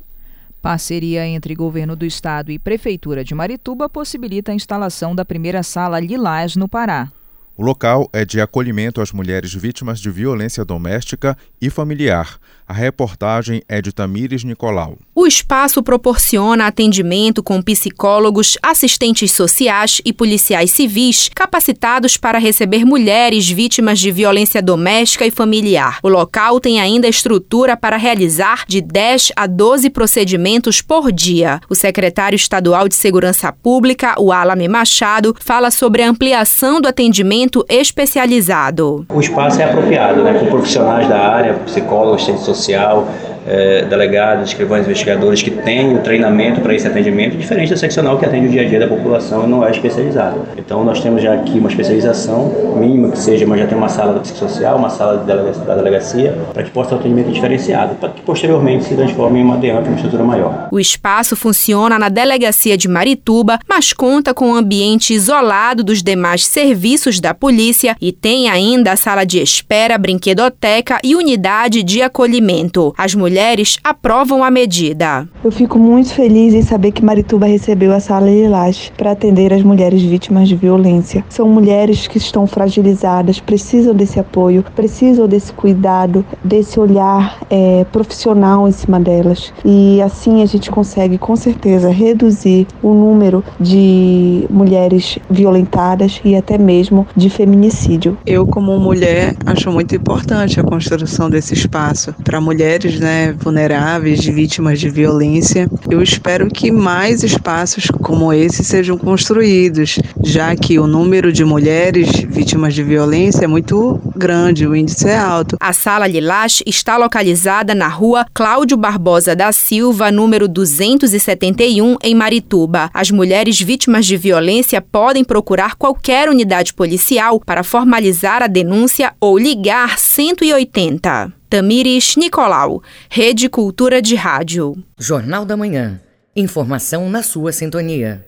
Parceria 0.61 1.25
entre 1.25 1.55
Governo 1.55 1.95
do 1.95 2.03
Estado 2.03 2.51
e 2.51 2.59
Prefeitura 2.59 3.23
de 3.23 3.33
Marituba 3.33 3.87
possibilita 3.87 4.51
a 4.51 4.55
instalação 4.55 5.15
da 5.15 5.23
primeira 5.23 5.63
sala 5.63 6.01
Lilás 6.01 6.57
no 6.57 6.67
Pará. 6.67 7.13
O 7.57 7.63
local 7.63 8.09
é 8.13 8.23
de 8.23 8.39
acolhimento 8.39 9.01
às 9.01 9.11
mulheres 9.11 9.53
vítimas 9.53 9.99
de 9.99 10.09
violência 10.09 10.63
doméstica 10.63 11.37
e 11.61 11.69
familiar. 11.69 12.39
A 12.71 12.73
reportagem 12.73 13.61
é 13.67 13.81
de 13.81 13.91
Tamires 13.91 14.45
Nicolau. 14.45 14.97
O 15.13 15.27
espaço 15.27 15.83
proporciona 15.83 16.67
atendimento 16.67 17.43
com 17.43 17.61
psicólogos, 17.61 18.57
assistentes 18.63 19.33
sociais 19.33 20.01
e 20.05 20.13
policiais 20.13 20.71
civis 20.71 21.29
capacitados 21.35 22.15
para 22.15 22.39
receber 22.39 22.85
mulheres 22.85 23.49
vítimas 23.49 23.99
de 23.99 24.09
violência 24.09 24.61
doméstica 24.61 25.25
e 25.25 25.31
familiar. 25.31 25.99
O 26.01 26.07
local 26.07 26.61
tem 26.61 26.79
ainda 26.79 27.09
estrutura 27.09 27.75
para 27.75 27.97
realizar 27.97 28.63
de 28.65 28.79
10 28.79 29.33
a 29.35 29.47
12 29.47 29.89
procedimentos 29.89 30.81
por 30.81 31.11
dia. 31.11 31.59
O 31.69 31.75
secretário 31.75 32.37
estadual 32.37 32.87
de 32.87 32.95
Segurança 32.95 33.51
Pública, 33.51 34.15
o 34.17 34.31
Alame 34.31 34.69
Machado, 34.69 35.35
fala 35.41 35.71
sobre 35.71 36.03
a 36.03 36.09
ampliação 36.09 36.79
do 36.79 36.87
atendimento 36.87 37.65
especializado. 37.67 39.05
O 39.09 39.19
espaço 39.19 39.59
é 39.59 39.65
apropriado, 39.65 40.23
né, 40.23 40.39
com 40.39 40.45
profissionais 40.45 41.09
da 41.09 41.19
área, 41.19 41.53
psicólogos, 41.65 42.21
assistentes 42.21 42.45
sociais 42.45 42.60
social, 42.61 43.07
é, 43.45 43.83
delegados, 43.85 44.49
escrivães 44.49 44.85
investigadores 44.85 45.41
que 45.41 45.51
têm 45.51 45.95
o 45.95 45.99
treinamento 45.99 46.61
para 46.61 46.73
esse 46.73 46.87
atendimento, 46.87 47.37
diferente 47.37 47.69
da 47.69 47.77
seccional 47.77 48.17
que 48.17 48.25
atende 48.25 48.47
o 48.47 48.49
dia 48.49 48.61
a 48.61 48.65
dia 48.65 48.79
da 48.79 48.87
população 48.87 49.45
e 49.45 49.47
não 49.47 49.65
é 49.65 49.71
especializada. 49.71 50.37
Então 50.57 50.83
nós 50.83 50.99
temos 51.01 51.21
já 51.21 51.33
aqui 51.33 51.57
uma 51.57 51.69
especialização 51.69 52.75
mínima 52.77 53.09
que 53.09 53.19
seja, 53.19 53.45
mas 53.45 53.59
já 53.59 53.67
tem 53.67 53.77
uma 53.77 53.89
sala 53.89 54.19
psicossocial, 54.19 54.77
uma 54.77 54.89
sala 54.89 55.17
da 55.17 55.75
delegacia, 55.75 56.37
para 56.53 56.63
que 56.63 56.71
possa 56.71 56.89
ter 56.89 56.95
um 56.95 56.99
atendimento 56.99 57.31
diferenciado, 57.31 57.95
para 57.95 58.09
que 58.09 58.21
posteriormente 58.21 58.85
se 58.85 58.95
transforme 58.95 59.39
em 59.39 59.43
uma 59.43 59.57
DEAMP, 59.57 59.87
uma 59.87 59.95
estrutura 59.95 60.23
maior. 60.23 60.67
O 60.71 60.79
espaço 60.79 61.35
funciona 61.35 61.97
na 61.97 62.09
delegacia 62.09 62.77
de 62.77 62.87
Marituba, 62.87 63.59
mas 63.67 63.93
conta 63.93 64.33
com 64.33 64.49
um 64.49 64.55
ambiente 64.55 65.13
isolado 65.13 65.83
dos 65.83 66.03
demais 66.03 66.45
serviços 66.45 67.19
da 67.19 67.33
polícia 67.33 67.95
e 67.99 68.11
tem 68.11 68.49
ainda 68.49 68.91
a 68.91 68.95
sala 68.95 69.25
de 69.25 69.41
espera, 69.41 69.97
brinquedoteca 69.97 70.99
e 71.03 71.15
unidade 71.15 71.83
de 71.83 72.01
acolhimento. 72.01 72.93
As 72.97 73.15
mulheres 73.15 73.30
mulheres 73.31 73.77
aprovam 73.81 74.43
a 74.43 74.51
medida. 74.51 75.25
Eu 75.41 75.51
fico 75.51 75.79
muito 75.79 76.13
feliz 76.13 76.53
em 76.53 76.61
saber 76.61 76.91
que 76.91 77.03
Marituba 77.03 77.45
recebeu 77.45 77.93
a 77.93 77.99
sala 78.01 78.29
Lilás 78.29 78.91
para 78.97 79.11
atender 79.11 79.53
as 79.53 79.63
mulheres 79.63 80.01
vítimas 80.01 80.49
de 80.49 80.55
violência. 80.57 81.23
São 81.29 81.47
mulheres 81.47 82.07
que 82.07 82.17
estão 82.17 82.45
fragilizadas, 82.45 83.39
precisam 83.39 83.95
desse 83.95 84.19
apoio, 84.19 84.65
precisam 84.75 85.29
desse 85.29 85.53
cuidado, 85.53 86.25
desse 86.43 86.77
olhar 86.77 87.37
é, 87.49 87.85
profissional 87.85 88.67
em 88.67 88.73
cima 88.73 88.99
delas. 88.99 89.53
E 89.63 90.01
assim 90.01 90.43
a 90.43 90.45
gente 90.45 90.69
consegue 90.69 91.17
com 91.17 91.37
certeza 91.37 91.89
reduzir 91.89 92.67
o 92.83 92.93
número 92.93 93.41
de 93.57 94.45
mulheres 94.49 95.17
violentadas 95.29 96.19
e 96.25 96.35
até 96.35 96.57
mesmo 96.57 97.07
de 97.15 97.29
feminicídio. 97.29 98.17
Eu, 98.25 98.45
como 98.45 98.77
mulher, 98.77 99.37
acho 99.45 99.71
muito 99.71 99.95
importante 99.95 100.59
a 100.59 100.63
construção 100.63 101.29
desse 101.29 101.53
espaço 101.53 102.13
para 102.25 102.41
mulheres, 102.41 102.99
né? 102.99 103.20
Vulneráveis, 103.29 104.19
de 104.19 104.31
vítimas 104.31 104.79
de 104.79 104.89
violência. 104.89 105.69
Eu 105.89 106.01
espero 106.01 106.47
que 106.47 106.71
mais 106.71 107.23
espaços 107.23 107.87
como 108.01 108.31
esse 108.33 108.63
sejam 108.63 108.97
construídos, 108.97 109.99
já 110.23 110.55
que 110.55 110.79
o 110.79 110.87
número 110.87 111.31
de 111.31 111.43
mulheres 111.43 112.09
vítimas 112.27 112.73
de 112.73 112.83
violência 112.83 113.45
é 113.45 113.47
muito 113.47 113.99
grande, 114.15 114.67
o 114.67 114.75
índice 114.75 115.07
é 115.07 115.17
alto. 115.17 115.57
A 115.59 115.73
Sala 115.73 116.07
Lilás 116.07 116.63
está 116.65 116.97
localizada 116.97 117.75
na 117.75 117.87
rua 117.87 118.25
Cláudio 118.33 118.77
Barbosa 118.77 119.35
da 119.35 119.51
Silva, 119.51 120.11
número 120.11 120.47
271, 120.47 121.97
em 122.03 122.15
Marituba. 122.15 122.89
As 122.93 123.11
mulheres 123.11 123.59
vítimas 123.59 124.05
de 124.05 124.17
violência 124.17 124.81
podem 124.81 125.23
procurar 125.23 125.75
qualquer 125.75 126.29
unidade 126.29 126.73
policial 126.73 127.39
para 127.39 127.63
formalizar 127.63 128.41
a 128.41 128.47
denúncia 128.47 129.13
ou 129.19 129.37
ligar 129.37 129.97
180. 129.97 131.40
Tamires 131.51 132.15
Nicolau, 132.15 132.81
Rede 133.09 133.49
Cultura 133.49 134.01
de 134.01 134.15
Rádio. 134.15 134.73
Jornal 134.97 135.43
da 135.43 135.57
Manhã. 135.57 135.99
Informação 136.33 137.09
na 137.09 137.21
sua 137.21 137.51
sintonia. 137.51 138.25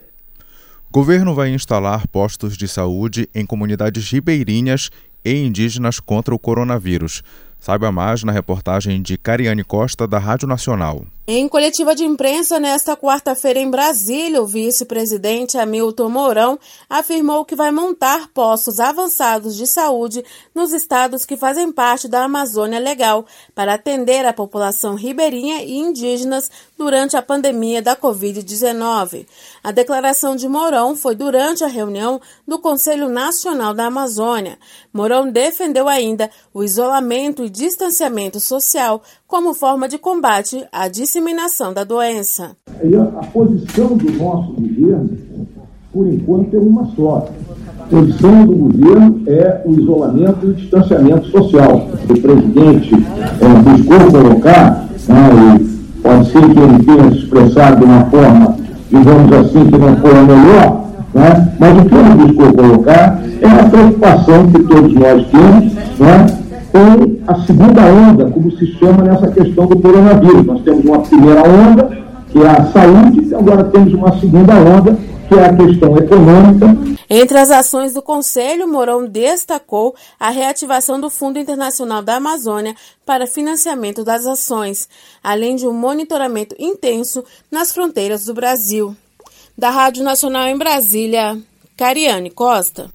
Governo 0.92 1.34
vai 1.34 1.48
instalar 1.54 2.06
postos 2.10 2.58
de 2.58 2.68
saúde 2.68 3.30
em 3.34 3.46
comunidades 3.46 4.12
ribeirinhas 4.12 4.90
e 5.24 5.36
indígenas 5.36 6.02
contra 6.02 6.36
o 6.36 6.38
coronavírus. 6.38 7.24
Saiba 7.62 7.94
mais 7.94 8.26
na 8.26 8.34
reportagem 8.34 9.02
de 9.02 9.18
Cariane 9.18 9.64
Costa, 9.64 10.06
da 10.06 10.20
Rádio 10.20 10.46
Nacional. 10.46 11.06
Em 11.26 11.48
coletiva 11.48 11.96
de 11.96 12.04
imprensa 12.04 12.60
nesta 12.60 12.98
quarta-feira 12.98 13.58
em 13.58 13.72
Brasília, 13.72 14.42
o 14.42 14.46
vice-presidente 14.46 15.58
Hamilton 15.58 16.10
Mourão 16.10 16.60
afirmou 16.90 17.46
que 17.46 17.56
vai 17.56 17.72
montar 17.72 18.28
postos 18.34 18.78
avançados 18.78 19.56
de 19.56 19.66
saúde 19.66 20.22
nos 20.54 20.74
estados 20.74 21.24
que 21.24 21.38
fazem 21.38 21.72
parte 21.72 22.10
da 22.10 22.26
Amazônia 22.26 22.78
Legal 22.78 23.26
para 23.56 23.76
atender 23.76 24.26
a 24.26 24.34
população 24.34 24.96
ribeirinha 24.96 25.64
e 25.64 25.78
indígenas 25.78 26.52
durante 26.78 27.16
a 27.16 27.22
pandemia 27.22 27.82
da 27.82 27.96
Covid-19. 27.96 29.26
A 29.64 29.72
declaração 29.72 30.36
de 30.36 30.50
Mourão 30.50 30.94
foi 30.94 31.16
durante 31.16 31.64
a 31.64 31.68
reunião 31.68 32.20
do 32.46 32.60
Conselho 32.60 33.08
Nacional 33.08 33.74
da 33.74 33.86
Amazônia. 33.86 34.60
Mourão 34.92 35.32
defendeu 35.32 35.88
ainda 35.88 36.30
o 36.54 36.66
isolamento 36.66 37.46
e 37.46 37.50
distanciamento 37.50 38.42
social 38.42 39.02
como 39.34 39.56
forma 39.56 39.90
de 39.90 39.98
combate 39.98 40.64
à 40.72 40.88
disseminação 40.88 41.74
da 41.74 41.84
doença. 41.84 42.52
A 43.20 43.26
posição 43.26 43.98
do 43.98 44.12
nosso 44.12 44.52
governo, 44.52 45.10
por 45.92 46.06
enquanto, 46.06 46.56
é 46.56 46.60
uma 46.60 46.86
só. 46.96 47.30
A 47.80 47.84
posição 47.86 48.46
do 48.46 48.56
governo 48.56 49.24
é 49.26 49.64
o 49.66 49.72
isolamento 49.72 50.38
e 50.44 50.50
o 50.50 50.54
distanciamento 50.54 51.26
social. 51.32 51.88
O 52.08 52.22
presidente 52.22 52.94
é, 52.94 53.72
buscou 53.72 54.22
colocar, 54.22 54.88
né, 55.08 55.60
pode 56.04 56.32
ser 56.32 56.54
que 56.54 56.60
ele 56.60 56.86
tenha 56.86 57.08
expressado 57.08 57.78
de 57.80 57.86
uma 57.86 58.06
forma, 58.12 58.56
digamos 58.92 59.34
assim, 59.34 59.66
que 59.66 59.78
não 59.80 59.98
foi 59.98 60.16
a 60.16 60.24
melhor, 60.24 60.86
né, 61.12 61.56
mas 61.60 61.78
o 61.80 61.86
que 61.86 61.96
ele 61.96 62.28
buscou 62.28 62.54
colocar 62.54 63.20
é 63.42 63.48
a 63.48 63.68
preocupação 63.68 64.52
que 64.52 64.62
todos 64.62 64.94
nós 64.94 65.26
temos 65.32 65.74
né, 65.98 66.43
com 66.74 67.32
a 67.32 67.46
segunda 67.46 67.82
onda, 67.86 68.32
como 68.32 68.52
se 68.58 68.66
chama 68.80 69.04
nessa 69.04 69.30
questão 69.30 69.68
do 69.68 69.80
coronavírus. 69.80 70.44
Nós 70.44 70.64
temos 70.64 70.84
uma 70.84 71.00
primeira 71.02 71.44
onda, 71.44 72.04
que 72.32 72.40
é 72.40 72.48
a 72.48 72.66
saúde, 72.72 73.30
e 73.30 73.36
agora 73.36 73.64
temos 73.66 73.94
uma 73.94 74.20
segunda 74.20 74.56
onda, 74.56 74.98
que 75.30 75.36
é 75.36 75.46
a 75.46 75.56
questão 75.56 75.96
econômica. 75.96 76.66
Entre 77.08 77.38
as 77.38 77.52
ações 77.52 77.94
do 77.94 78.02
Conselho, 78.02 78.68
Mourão 78.68 79.06
destacou 79.06 79.94
a 80.20 80.32
reativação 80.32 81.00
do 81.00 81.12
Fundo 81.12 81.38
Internacional 81.38 82.02
da 82.02 82.16
Amazônia 82.16 82.76
para 83.06 83.28
financiamento 83.28 84.04
das 84.04 84.26
ações, 84.26 84.90
além 85.24 85.56
de 85.56 85.68
um 85.68 85.74
monitoramento 85.74 86.56
intenso 86.58 87.24
nas 87.52 87.72
fronteiras 87.72 88.26
do 88.26 88.34
Brasil. 88.34 88.96
Da 89.56 89.70
Rádio 89.70 90.04
Nacional 90.04 90.48
em 90.48 90.58
Brasília, 90.58 91.38
Cariane 91.78 92.32
Costa. 92.32 92.90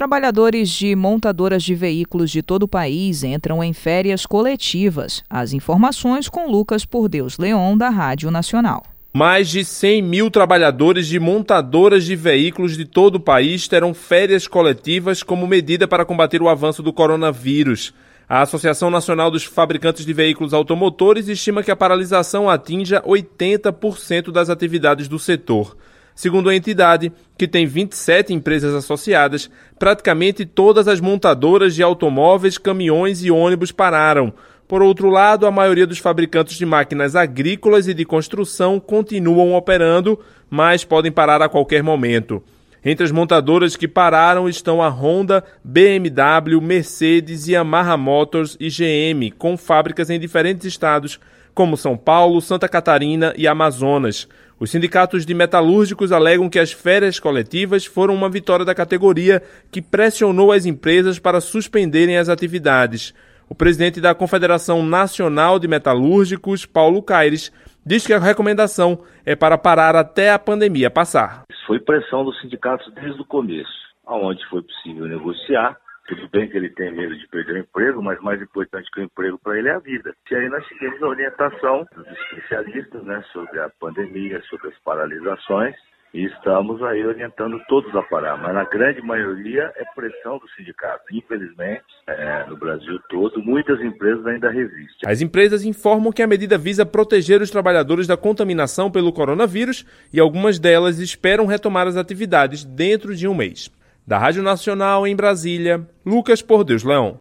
Trabalhadores 0.00 0.70
de 0.70 0.96
montadoras 0.96 1.62
de 1.62 1.74
veículos 1.74 2.30
de 2.30 2.40
todo 2.40 2.62
o 2.62 2.68
país 2.68 3.22
entram 3.22 3.62
em 3.62 3.74
férias 3.74 4.24
coletivas. 4.24 5.22
As 5.28 5.52
informações 5.52 6.26
com 6.26 6.50
Lucas 6.50 6.86
Por 6.86 7.06
Deus 7.06 7.36
Leon, 7.36 7.76
da 7.76 7.90
Rádio 7.90 8.30
Nacional. 8.30 8.82
Mais 9.12 9.50
de 9.50 9.62
100 9.62 10.00
mil 10.00 10.30
trabalhadores 10.30 11.06
de 11.06 11.20
montadoras 11.20 12.06
de 12.06 12.16
veículos 12.16 12.78
de 12.78 12.86
todo 12.86 13.16
o 13.16 13.20
país 13.20 13.68
terão 13.68 13.92
férias 13.92 14.48
coletivas 14.48 15.22
como 15.22 15.46
medida 15.46 15.86
para 15.86 16.06
combater 16.06 16.40
o 16.40 16.48
avanço 16.48 16.82
do 16.82 16.94
coronavírus. 16.94 17.92
A 18.26 18.40
Associação 18.40 18.88
Nacional 18.88 19.30
dos 19.30 19.44
Fabricantes 19.44 20.06
de 20.06 20.14
Veículos 20.14 20.54
Automotores 20.54 21.28
estima 21.28 21.62
que 21.62 21.70
a 21.70 21.76
paralisação 21.76 22.48
atinja 22.48 23.02
80% 23.02 24.32
das 24.32 24.48
atividades 24.48 25.08
do 25.08 25.18
setor. 25.18 25.76
Segundo 26.20 26.50
a 26.50 26.54
entidade, 26.54 27.10
que 27.38 27.48
tem 27.48 27.64
27 27.64 28.34
empresas 28.34 28.74
associadas, 28.74 29.50
praticamente 29.78 30.44
todas 30.44 30.86
as 30.86 31.00
montadoras 31.00 31.74
de 31.74 31.82
automóveis, 31.82 32.58
caminhões 32.58 33.24
e 33.24 33.30
ônibus 33.30 33.72
pararam. 33.72 34.30
Por 34.68 34.82
outro 34.82 35.08
lado, 35.08 35.46
a 35.46 35.50
maioria 35.50 35.86
dos 35.86 35.96
fabricantes 35.96 36.58
de 36.58 36.66
máquinas 36.66 37.16
agrícolas 37.16 37.88
e 37.88 37.94
de 37.94 38.04
construção 38.04 38.78
continuam 38.78 39.54
operando, 39.54 40.20
mas 40.50 40.84
podem 40.84 41.10
parar 41.10 41.40
a 41.40 41.48
qualquer 41.48 41.82
momento. 41.82 42.42
Entre 42.84 43.02
as 43.02 43.10
montadoras 43.10 43.74
que 43.74 43.88
pararam 43.88 44.46
estão 44.46 44.82
a 44.82 44.90
Honda, 44.90 45.42
BMW, 45.64 46.60
Mercedes, 46.60 47.48
Yamaha 47.48 47.96
Motors 47.96 48.58
e 48.60 48.68
GM, 48.68 49.30
com 49.38 49.56
fábricas 49.56 50.10
em 50.10 50.20
diferentes 50.20 50.66
estados, 50.66 51.18
como 51.54 51.78
São 51.78 51.96
Paulo, 51.96 52.42
Santa 52.42 52.68
Catarina 52.68 53.32
e 53.38 53.48
Amazonas. 53.48 54.28
Os 54.60 54.70
sindicatos 54.70 55.24
de 55.24 55.32
metalúrgicos 55.32 56.12
alegam 56.12 56.50
que 56.50 56.58
as 56.58 56.70
férias 56.70 57.18
coletivas 57.18 57.86
foram 57.86 58.14
uma 58.14 58.28
vitória 58.28 58.62
da 58.62 58.74
categoria 58.74 59.42
que 59.72 59.80
pressionou 59.80 60.52
as 60.52 60.66
empresas 60.66 61.18
para 61.18 61.40
suspenderem 61.40 62.18
as 62.18 62.28
atividades. 62.28 63.14
O 63.48 63.54
presidente 63.54 64.02
da 64.02 64.14
Confederação 64.14 64.84
Nacional 64.84 65.58
de 65.58 65.66
Metalúrgicos, 65.66 66.66
Paulo 66.66 67.02
Caires, 67.02 67.50
diz 67.86 68.06
que 68.06 68.12
a 68.12 68.18
recomendação 68.18 69.00
é 69.24 69.34
para 69.34 69.56
parar 69.56 69.96
até 69.96 70.30
a 70.30 70.38
pandemia 70.38 70.90
passar. 70.90 71.44
Foi 71.66 71.80
pressão 71.80 72.22
dos 72.22 72.38
sindicatos 72.42 72.92
desde 72.92 73.18
o 73.18 73.24
começo, 73.24 73.72
aonde 74.06 74.44
foi 74.50 74.60
possível 74.60 75.06
negociar 75.06 75.74
tudo 76.10 76.28
bem 76.28 76.48
que 76.48 76.56
ele 76.56 76.70
tem 76.70 76.92
medo 76.92 77.16
de 77.16 77.26
perder 77.28 77.54
o 77.54 77.58
emprego, 77.58 78.02
mas 78.02 78.20
mais 78.20 78.42
importante 78.42 78.90
que 78.90 79.00
o 79.00 79.04
emprego 79.04 79.38
para 79.38 79.56
ele 79.56 79.68
é 79.68 79.74
a 79.74 79.78
vida. 79.78 80.12
E 80.28 80.34
aí 80.34 80.48
nós 80.48 80.66
seguimos 80.66 81.00
a 81.00 81.06
orientação 81.06 81.86
dos 81.94 82.06
especialistas 82.06 83.04
né, 83.04 83.22
sobre 83.32 83.60
a 83.60 83.70
pandemia, 83.78 84.42
sobre 84.50 84.68
as 84.68 84.78
paralisações, 84.80 85.76
e 86.12 86.24
estamos 86.24 86.82
aí 86.82 87.06
orientando 87.06 87.60
todos 87.68 87.94
a 87.94 88.02
parar, 88.02 88.36
mas 88.36 88.52
na 88.52 88.64
grande 88.64 89.00
maioria 89.00 89.72
é 89.76 89.84
pressão 89.94 90.38
do 90.38 90.48
sindicato. 90.56 91.04
Infelizmente, 91.12 91.84
é, 92.08 92.44
no 92.48 92.56
Brasil 92.56 92.98
todo, 93.08 93.40
muitas 93.40 93.80
empresas 93.80 94.26
ainda 94.26 94.50
resistem. 94.50 95.08
As 95.08 95.20
empresas 95.20 95.64
informam 95.64 96.10
que 96.10 96.22
a 96.22 96.26
medida 96.26 96.58
visa 96.58 96.84
proteger 96.84 97.40
os 97.40 97.50
trabalhadores 97.52 98.08
da 98.08 98.16
contaminação 98.16 98.90
pelo 98.90 99.12
coronavírus 99.12 99.86
e 100.12 100.18
algumas 100.18 100.58
delas 100.58 100.98
esperam 100.98 101.46
retomar 101.46 101.86
as 101.86 101.96
atividades 101.96 102.64
dentro 102.64 103.14
de 103.14 103.28
um 103.28 103.34
mês. 103.34 103.70
Da 104.06 104.18
Rádio 104.18 104.42
Nacional 104.42 105.06
em 105.06 105.14
Brasília, 105.14 105.86
Lucas 106.04 106.42
Por 106.42 106.64
Deus 106.64 106.82
Leão. 106.82 107.16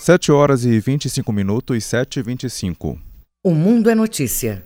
7 0.00 0.32
horas 0.32 0.64
e 0.64 0.80
25 0.80 1.32
minutos 1.32 1.76
e 1.76 1.80
7 1.80 2.20
e 2.20 2.22
25. 2.22 2.98
O 3.44 3.54
Mundo 3.54 3.90
é 3.90 3.94
Notícia. 3.94 4.64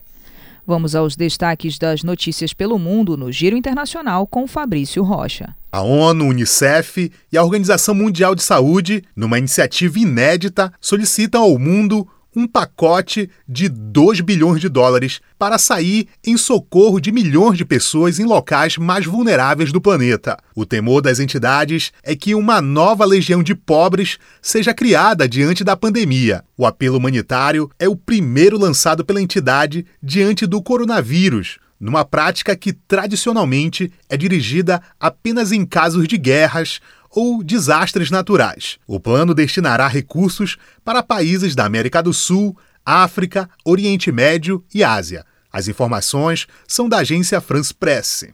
Vamos 0.64 0.94
aos 0.94 1.16
destaques 1.16 1.76
das 1.76 2.04
notícias 2.04 2.54
pelo 2.54 2.78
mundo 2.78 3.16
no 3.16 3.32
Giro 3.32 3.56
Internacional 3.56 4.26
com 4.26 4.46
Fabrício 4.46 5.02
Rocha. 5.02 5.56
A 5.72 5.82
ONU, 5.82 6.26
Unicef 6.26 7.10
e 7.32 7.36
a 7.36 7.42
Organização 7.42 7.94
Mundial 7.94 8.34
de 8.36 8.42
Saúde, 8.44 9.02
numa 9.16 9.38
iniciativa 9.38 9.98
inédita, 9.98 10.72
solicitam 10.80 11.42
ao 11.42 11.58
mundo 11.58 12.06
um 12.34 12.46
pacote 12.46 13.28
de 13.48 13.68
2 13.68 14.20
bilhões 14.20 14.60
de 14.60 14.68
dólares 14.68 15.20
para 15.38 15.58
sair 15.58 16.08
em 16.24 16.36
socorro 16.36 17.00
de 17.00 17.12
milhões 17.12 17.58
de 17.58 17.64
pessoas 17.64 18.18
em 18.18 18.24
locais 18.24 18.76
mais 18.78 19.04
vulneráveis 19.04 19.70
do 19.70 19.80
planeta. 19.80 20.38
O 20.54 20.64
temor 20.64 21.02
das 21.02 21.20
entidades 21.20 21.92
é 22.02 22.16
que 22.16 22.34
uma 22.34 22.62
nova 22.62 23.04
legião 23.04 23.42
de 23.42 23.54
pobres 23.54 24.18
seja 24.40 24.72
criada 24.72 25.28
diante 25.28 25.62
da 25.62 25.76
pandemia. 25.76 26.42
O 26.56 26.66
apelo 26.66 26.96
humanitário 26.96 27.70
é 27.78 27.88
o 27.88 27.96
primeiro 27.96 28.58
lançado 28.58 29.04
pela 29.04 29.20
entidade 29.20 29.84
diante 30.02 30.46
do 30.46 30.62
coronavírus, 30.62 31.58
numa 31.78 32.04
prática 32.04 32.54
que 32.54 32.72
tradicionalmente 32.72 33.92
é 34.08 34.16
dirigida 34.16 34.80
apenas 35.00 35.50
em 35.50 35.66
casos 35.66 36.06
de 36.06 36.16
guerras 36.16 36.80
ou 37.14 37.42
desastres 37.42 38.10
naturais. 38.10 38.78
O 38.86 38.98
plano 38.98 39.34
destinará 39.34 39.86
recursos 39.86 40.56
para 40.84 41.02
países 41.02 41.54
da 41.54 41.64
América 41.64 42.02
do 42.02 42.12
Sul, 42.12 42.56
África, 42.84 43.48
Oriente 43.64 44.10
Médio 44.10 44.64
e 44.74 44.82
Ásia. 44.82 45.24
As 45.52 45.68
informações 45.68 46.46
são 46.66 46.88
da 46.88 46.98
agência 46.98 47.40
France 47.40 47.74
Press. 47.74 48.24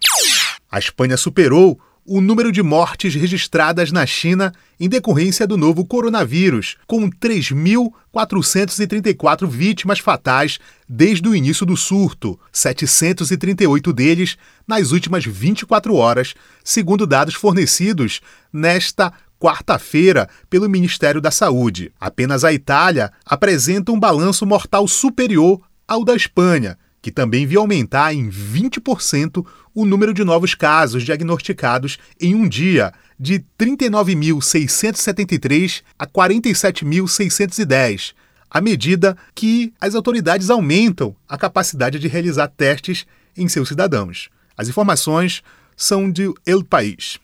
A 0.71 0.79
Espanha 0.79 1.17
superou 1.17 1.81
o 2.09 2.21
número 2.23 2.51
de 2.51 2.63
mortes 2.63 3.15
registradas 3.15 3.93
na 3.93 4.07
China 4.07 4.55
em 4.81 4.89
decorrência 4.89 5.47
do 5.47 5.59
novo 5.59 5.85
coronavírus, 5.85 6.79
com 6.87 7.11
3.434 7.11 9.47
vítimas 9.47 9.99
fatais 9.99 10.59
desde 10.89 11.29
o 11.29 11.35
início 11.35 11.67
do 11.67 11.77
surto, 11.77 12.41
738 12.51 13.93
deles 13.93 14.39
nas 14.67 14.91
últimas 14.91 15.27
24 15.27 15.95
horas, 15.95 16.33
segundo 16.65 17.07
dados 17.07 17.35
fornecidos 17.35 18.23
nesta 18.51 19.13
quarta-feira 19.39 20.31
pelo 20.49 20.67
Ministério 20.67 21.21
da 21.21 21.31
Saúde. 21.31 21.93
Apenas 22.01 22.43
a 22.43 22.55
Itália 22.55 23.13
apresenta 23.27 23.93
um 23.93 24.01
balanço 24.01 24.47
mortal 24.47 24.89
superior 24.89 25.61
ao 25.87 26.03
da 26.05 26.17
Espanha, 26.17 26.79
que 27.01 27.11
também 27.11 27.47
viu 27.47 27.61
aumentar 27.61 28.15
em 28.15 28.29
20% 28.29 29.47
o 29.75 29.85
número 29.85 30.13
de 30.13 30.23
novos 30.25 30.55
casos 30.55 31.05
diagnosticados 31.05 31.99
em 32.21 32.35
um 32.35 32.47
dia, 32.49 32.93
de 33.19 33.43
39.673 33.59 35.83
a 35.99 36.07
47.610, 36.07 38.13
à 38.51 38.61
medida 38.61 39.17
que 39.35 39.73
as 39.81 39.95
autoridades 39.95 40.51
aumentam 40.51 41.17
a 41.29 41.39
capacidade 41.39 41.99
de 41.99 42.09
realizar 42.09 42.49
testes 42.49 43.07
em 43.37 43.49
seus 43.49 43.69
cidadãos. 43.69 44.29
As 44.57 44.69
informações 44.69 45.43
são 45.77 46.11
de 46.11 46.33
El 46.45 46.65
País. 46.65 47.19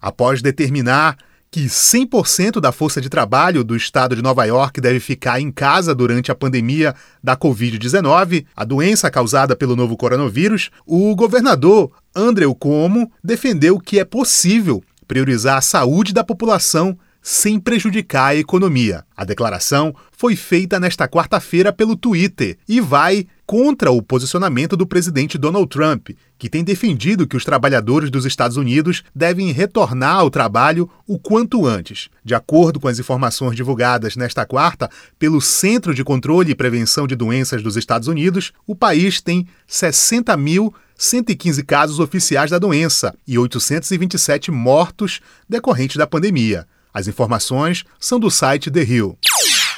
Após 0.00 0.42
determinar 0.42 1.16
que 1.50 1.64
100% 1.64 2.60
da 2.60 2.72
força 2.72 3.00
de 3.00 3.08
trabalho 3.08 3.64
do 3.64 3.74
estado 3.74 4.14
de 4.14 4.22
Nova 4.22 4.44
York 4.44 4.80
deve 4.80 5.00
ficar 5.00 5.40
em 5.40 5.50
casa 5.50 5.94
durante 5.94 6.30
a 6.30 6.34
pandemia 6.34 6.94
da 7.22 7.36
Covid-19, 7.36 8.44
a 8.54 8.64
doença 8.64 9.10
causada 9.10 9.56
pelo 9.56 9.74
novo 9.74 9.96
coronavírus, 9.96 10.70
o 10.86 11.14
governador 11.16 11.90
Andrew 12.14 12.54
Cuomo 12.54 13.10
defendeu 13.22 13.78
que 13.78 13.98
é 13.98 14.04
possível 14.04 14.82
priorizar 15.06 15.56
a 15.56 15.62
saúde 15.62 16.12
da 16.12 16.22
população 16.22 16.98
sem 17.22 17.58
prejudicar 17.58 18.28
a 18.28 18.36
economia. 18.36 19.04
A 19.16 19.24
declaração 19.24 19.94
foi 20.10 20.34
feita 20.34 20.80
nesta 20.80 21.06
quarta-feira 21.06 21.72
pelo 21.72 21.96
Twitter 21.96 22.56
e 22.68 22.80
vai 22.80 23.26
contra 23.46 23.90
o 23.90 24.02
posicionamento 24.02 24.76
do 24.76 24.86
presidente 24.86 25.38
Donald 25.38 25.68
Trump, 25.68 26.10
que 26.38 26.50
tem 26.50 26.62
defendido 26.62 27.26
que 27.26 27.36
os 27.36 27.44
trabalhadores 27.44 28.10
dos 28.10 28.26
Estados 28.26 28.56
Unidos 28.56 29.02
devem 29.14 29.50
retornar 29.52 30.16
ao 30.16 30.30
trabalho 30.30 30.88
o 31.06 31.18
quanto 31.18 31.66
antes. 31.66 32.08
De 32.24 32.34
acordo 32.34 32.78
com 32.78 32.88
as 32.88 32.98
informações 32.98 33.56
divulgadas 33.56 34.16
nesta 34.16 34.44
quarta 34.44 34.90
pelo 35.18 35.40
Centro 35.40 35.94
de 35.94 36.04
Controle 36.04 36.50
e 36.50 36.54
Prevenção 36.54 37.06
de 37.06 37.16
Doenças 37.16 37.62
dos 37.62 37.76
Estados 37.76 38.06
Unidos, 38.06 38.52
o 38.66 38.74
país 38.74 39.20
tem 39.20 39.46
60 39.66 40.36
mil 40.36 40.74
115 40.98 41.62
casos 41.62 42.00
oficiais 42.00 42.50
da 42.50 42.58
doença 42.58 43.14
e 43.26 43.38
827 43.38 44.50
mortos 44.50 45.20
decorrentes 45.48 45.96
da 45.96 46.08
pandemia. 46.08 46.66
As 46.92 47.06
informações 47.08 47.84
são 47.98 48.18
do 48.18 48.30
site 48.30 48.70
The 48.70 48.82
Hill. 48.82 49.18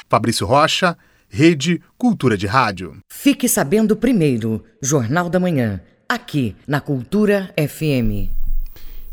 Fabrício 0.09 0.45
Rocha, 0.45 0.97
Rede 1.29 1.81
Cultura 1.97 2.37
de 2.37 2.47
Rádio. 2.47 2.97
Fique 3.09 3.47
sabendo 3.47 3.95
primeiro, 3.95 4.63
Jornal 4.81 5.29
da 5.29 5.39
Manhã, 5.39 5.81
aqui 6.09 6.55
na 6.67 6.81
Cultura 6.81 7.53
FM. 7.57 8.40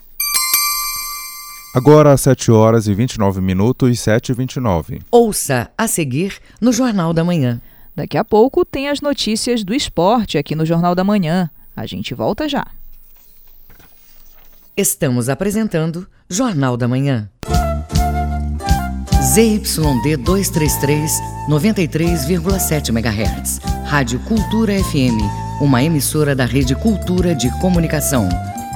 Agora 1.72 2.12
às 2.12 2.22
7 2.22 2.50
horas 2.50 2.88
e 2.88 2.94
29 2.94 3.40
minutos, 3.40 4.00
7 4.00 4.30
e 4.30 4.34
29. 4.34 5.00
Ouça 5.08 5.70
a 5.78 5.86
seguir 5.86 6.38
no 6.60 6.72
Jornal 6.72 7.12
da 7.12 7.22
Manhã. 7.22 7.60
Daqui 7.94 8.18
a 8.18 8.24
pouco 8.24 8.64
tem 8.64 8.88
as 8.88 9.00
notícias 9.00 9.62
do 9.62 9.72
esporte 9.72 10.36
aqui 10.36 10.56
no 10.56 10.66
Jornal 10.66 10.96
da 10.96 11.04
Manhã. 11.04 11.48
A 11.76 11.86
gente 11.86 12.12
volta 12.12 12.48
já. 12.48 12.66
Estamos 14.76 15.28
apresentando 15.28 16.08
Jornal 16.28 16.76
da 16.76 16.88
Manhã. 16.88 17.30
ZYD 19.22 20.16
233, 20.16 21.12
93,7 21.48 22.88
MHz. 22.88 23.60
Rádio 23.84 24.18
Cultura 24.20 24.72
FM, 24.72 25.20
uma 25.60 25.84
emissora 25.84 26.34
da 26.34 26.46
Rede 26.46 26.74
Cultura 26.74 27.32
de 27.32 27.48
Comunicação. 27.60 28.28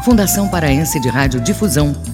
Fundação 0.04 0.48
Paraense 0.48 1.00
de 1.00 1.09
Rádio 1.09 1.40
Difusão 1.40 2.13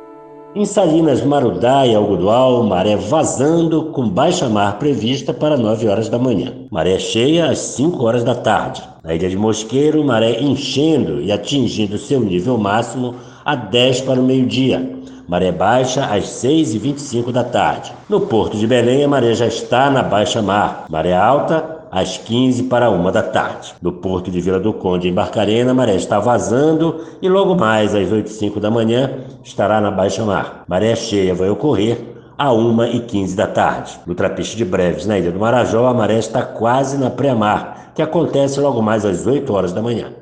Em 0.53 0.65
Salinas, 0.65 1.23
Marudá 1.23 1.87
e 1.87 1.95
Algodual, 1.95 2.61
maré 2.63 2.97
vazando 2.97 3.85
com 3.85 4.09
baixa 4.09 4.49
mar 4.49 4.77
prevista 4.77 5.33
para 5.33 5.55
9 5.55 5.87
horas 5.87 6.09
da 6.09 6.19
manhã. 6.19 6.51
Maré 6.69 6.99
cheia 6.99 7.49
às 7.49 7.59
5 7.59 8.03
horas 8.03 8.21
da 8.21 8.35
tarde. 8.35 8.83
Na 9.01 9.15
ilha 9.15 9.29
de 9.29 9.37
Mosqueiro, 9.37 10.03
maré 10.03 10.41
enchendo 10.41 11.21
e 11.21 11.31
atingindo 11.31 11.97
seu 11.97 12.19
nível 12.19 12.57
máximo 12.57 13.15
a 13.45 13.55
10 13.55 14.01
para 14.01 14.19
o 14.19 14.23
meio-dia. 14.23 14.99
Maré 15.25 15.53
baixa 15.53 16.03
às 16.07 16.27
6 16.27 16.75
e 16.75 16.77
25 16.79 17.31
da 17.31 17.45
tarde. 17.45 17.93
No 18.09 18.19
porto 18.19 18.57
de 18.57 18.67
Belém, 18.67 19.05
a 19.05 19.07
maré 19.07 19.33
já 19.33 19.47
está 19.47 19.89
na 19.89 20.03
baixa 20.03 20.41
mar. 20.41 20.85
Maré 20.89 21.15
alta 21.15 21.80
às 21.91 22.17
15 22.17 22.63
para 22.63 22.89
uma 22.89 23.11
da 23.11 23.21
tarde. 23.21 23.73
No 23.81 23.91
porto 23.91 24.31
de 24.31 24.39
Vila 24.39 24.59
do 24.59 24.71
Conde, 24.71 25.09
em 25.09 25.13
Barcarena, 25.13 25.71
a 25.71 25.73
maré 25.73 25.95
está 25.95 26.19
vazando 26.19 27.03
e 27.21 27.27
logo 27.27 27.55
mais 27.55 27.93
às 27.93 28.11
8 28.11 28.27
e 28.27 28.33
5 28.33 28.59
da 28.59 28.71
manhã 28.71 29.11
estará 29.43 29.81
na 29.81 29.91
baixa 29.91 30.23
mar. 30.23 30.63
Maré 30.67 30.95
cheia 30.95 31.35
vai 31.35 31.49
ocorrer 31.49 31.99
a 32.37 32.47
1h15 32.47 33.35
da 33.35 33.45
tarde. 33.45 33.99
No 34.07 34.15
Trapiche 34.15 34.55
de 34.55 34.63
Breves, 34.63 35.05
na 35.05 35.19
Ilha 35.19 35.31
do 35.31 35.39
Marajó, 35.39 35.85
a 35.87 35.93
maré 35.93 36.17
está 36.17 36.41
quase 36.41 36.97
na 36.97 37.09
pré-mar, 37.09 37.91
que 37.93 38.01
acontece 38.01 38.59
logo 38.59 38.81
mais 38.81 39.05
às 39.05 39.27
8 39.27 39.53
horas 39.53 39.73
da 39.73 39.81
manhã. 39.81 40.13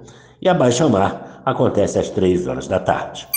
E 0.41 0.49
a 0.49 0.53
baixa-mar 0.53 1.41
acontece 1.45 1.99
às 1.99 2.09
3 2.09 2.47
horas 2.47 2.67
da 2.67 2.79
tarde. 2.79 3.27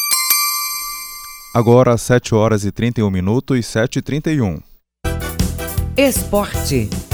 Agora, 1.55 1.99
7 1.99 2.35
horas 2.35 2.65
e 2.65 2.73
31 2.73 3.11
minutos 3.11 3.59
e 3.59 3.63
7 3.63 3.99
e 3.99 4.03
31. 4.03 4.59
Esporte. 5.97 7.12